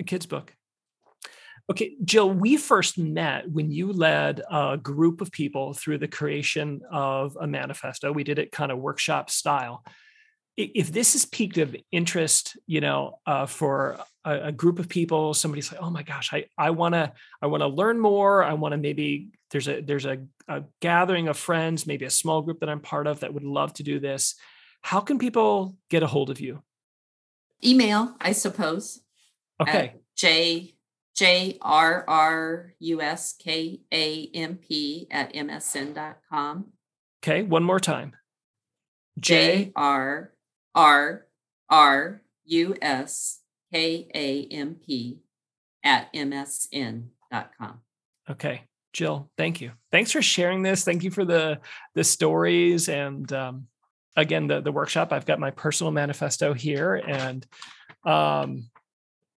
A 0.00 0.04
kid's 0.04 0.26
book. 0.26 0.54
Okay, 1.70 1.94
Jill, 2.04 2.30
we 2.30 2.56
first 2.56 2.98
met 2.98 3.50
when 3.50 3.70
you 3.70 3.92
led 3.92 4.42
a 4.50 4.76
group 4.76 5.20
of 5.20 5.30
people 5.30 5.74
through 5.74 5.98
the 5.98 6.08
creation 6.08 6.80
of 6.90 7.36
a 7.40 7.46
manifesto. 7.46 8.12
We 8.12 8.24
did 8.24 8.38
it 8.38 8.52
kind 8.52 8.72
of 8.72 8.78
workshop 8.78 9.30
style. 9.30 9.84
If 10.56 10.92
this 10.92 11.14
is 11.14 11.24
peaked 11.24 11.58
of 11.58 11.74
interest, 11.92 12.58
you 12.66 12.80
know, 12.80 13.20
uh, 13.26 13.46
for 13.46 13.98
a, 14.24 14.48
a 14.48 14.52
group 14.52 14.78
of 14.78 14.88
people, 14.88 15.34
somebody's 15.34 15.72
like, 15.72 15.82
"Oh 15.82 15.90
my 15.90 16.02
gosh, 16.02 16.32
I 16.32 16.46
I 16.56 16.70
want 16.70 16.94
to 16.94 17.12
I 17.40 17.46
want 17.46 17.62
to 17.62 17.68
learn 17.68 17.98
more. 17.98 18.44
I 18.44 18.54
want 18.54 18.72
to 18.72 18.78
maybe 18.78 19.30
there's 19.50 19.68
a 19.68 19.80
there's 19.80 20.06
a, 20.06 20.18
a 20.48 20.64
gathering 20.80 21.28
of 21.28 21.36
friends, 21.36 21.86
maybe 21.86 22.04
a 22.04 22.10
small 22.10 22.42
group 22.42 22.60
that 22.60 22.68
I'm 22.68 22.80
part 22.80 23.06
of 23.06 23.20
that 23.20 23.34
would 23.34 23.44
love 23.44 23.72
to 23.74 23.82
do 23.82 23.98
this." 23.98 24.34
How 24.82 25.00
can 25.00 25.18
people 25.18 25.76
get 25.90 26.02
a 26.02 26.08
hold 26.08 26.28
of 26.28 26.40
you? 26.40 26.62
Email, 27.64 28.16
I 28.20 28.32
suppose. 28.32 29.00
Okay. 29.60 29.94
J 30.16 30.74
J 31.14 31.58
R 31.62 32.04
R 32.08 32.74
U 32.80 33.00
S 33.00 33.34
K 33.38 33.80
A 33.92 34.30
M 34.34 34.56
P 34.56 35.06
at 35.10 35.32
msn.com. 35.32 36.66
Okay, 37.22 37.42
one 37.42 37.62
more 37.62 37.78
time. 37.78 38.16
J 39.18 39.66
J. 39.66 39.72
R 39.76 40.32
R 40.74 41.26
R 41.70 42.22
U 42.44 42.74
S 42.82 43.41
K 43.72 44.08
A 44.14 44.46
M 44.50 44.76
P 44.86 45.18
at 45.84 46.12
msn.com. 46.12 47.80
Okay, 48.30 48.62
Jill, 48.92 49.30
thank 49.36 49.60
you. 49.60 49.72
Thanks 49.90 50.12
for 50.12 50.22
sharing 50.22 50.62
this. 50.62 50.84
Thank 50.84 51.02
you 51.02 51.10
for 51.10 51.24
the 51.24 51.60
the 51.94 52.04
stories 52.04 52.88
and 52.88 53.30
um, 53.32 53.66
again 54.16 54.46
the 54.46 54.60
the 54.60 54.72
workshop. 54.72 55.12
I've 55.12 55.26
got 55.26 55.40
my 55.40 55.50
personal 55.50 55.90
manifesto 55.90 56.52
here, 56.52 56.94
and 56.94 57.46
um, 58.04 58.70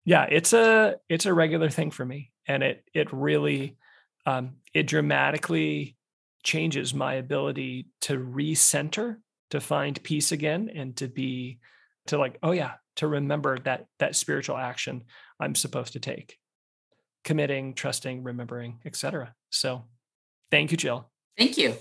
yeah, 0.05 0.27
it's 0.29 0.53
a 0.53 0.97
it's 1.09 1.27
a 1.27 1.35
regular 1.35 1.71
thing 1.71 1.91
for 1.91 2.05
me, 2.05 2.33
and 2.47 2.63
it 2.63 2.85
it 2.95 3.13
really 3.13 3.77
um, 4.27 4.57
it 4.75 4.87
dramatically 4.87 5.97
changes 6.43 6.93
my 6.93 7.15
ability 7.15 7.87
to 8.01 8.19
recenter, 8.19 9.19
to 9.51 9.61
find 9.61 10.03
peace 10.03 10.33
again, 10.33 10.71
and 10.75 10.97
to 10.97 11.09
be 11.09 11.59
to 12.07 12.19
like 12.19 12.39
oh 12.43 12.53
yeah, 12.53 12.73
to 12.97 13.07
remember 13.07 13.59
that 13.61 13.87
that 13.99 14.17
spiritual 14.17 14.57
action 14.57 15.05
I'm 15.41 15.55
supposed 15.55 15.95
to 15.95 16.01
take, 16.01 16.39
committing, 17.25 17.75
trusting, 17.75 18.23
remembering, 18.23 18.81
etc. 18.85 19.35
So, 19.51 19.85
thank 20.51 20.71
you, 20.71 20.77
Jill. 20.77 21.11
Thank 21.37 21.59
you. 21.59 21.75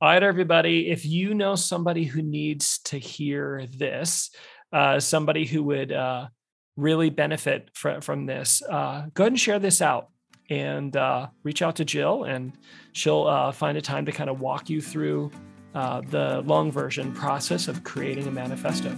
All 0.00 0.08
right, 0.08 0.22
everybody. 0.22 0.90
If 0.90 1.04
you 1.04 1.34
know 1.34 1.56
somebody 1.56 2.04
who 2.04 2.22
needs 2.22 2.78
to 2.84 2.98
hear 2.98 3.66
this, 3.76 4.30
uh, 4.72 5.00
somebody 5.00 5.44
who 5.44 5.64
would 5.64 5.92
uh, 5.92 6.28
really 6.76 7.10
benefit 7.10 7.70
fr- 7.74 8.00
from 8.00 8.26
this, 8.26 8.62
uh, 8.70 9.06
go 9.14 9.24
ahead 9.24 9.32
and 9.32 9.40
share 9.40 9.58
this 9.58 9.82
out 9.82 10.08
and 10.50 10.96
uh, 10.96 11.26
reach 11.42 11.62
out 11.62 11.76
to 11.76 11.84
Jill, 11.84 12.24
and 12.24 12.52
she'll 12.92 13.26
uh, 13.26 13.52
find 13.52 13.76
a 13.76 13.82
time 13.82 14.06
to 14.06 14.12
kind 14.12 14.30
of 14.30 14.40
walk 14.40 14.70
you 14.70 14.80
through 14.80 15.30
uh, 15.74 16.00
the 16.10 16.42
long 16.46 16.72
version 16.72 17.12
process 17.12 17.68
of 17.68 17.84
creating 17.84 18.26
a 18.26 18.30
manifesto. 18.30 18.96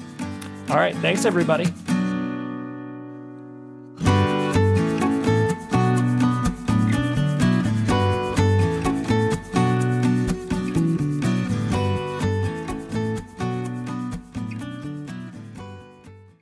All 0.70 0.76
right. 0.76 0.94
Thanks, 0.96 1.24
everybody. 1.24 1.66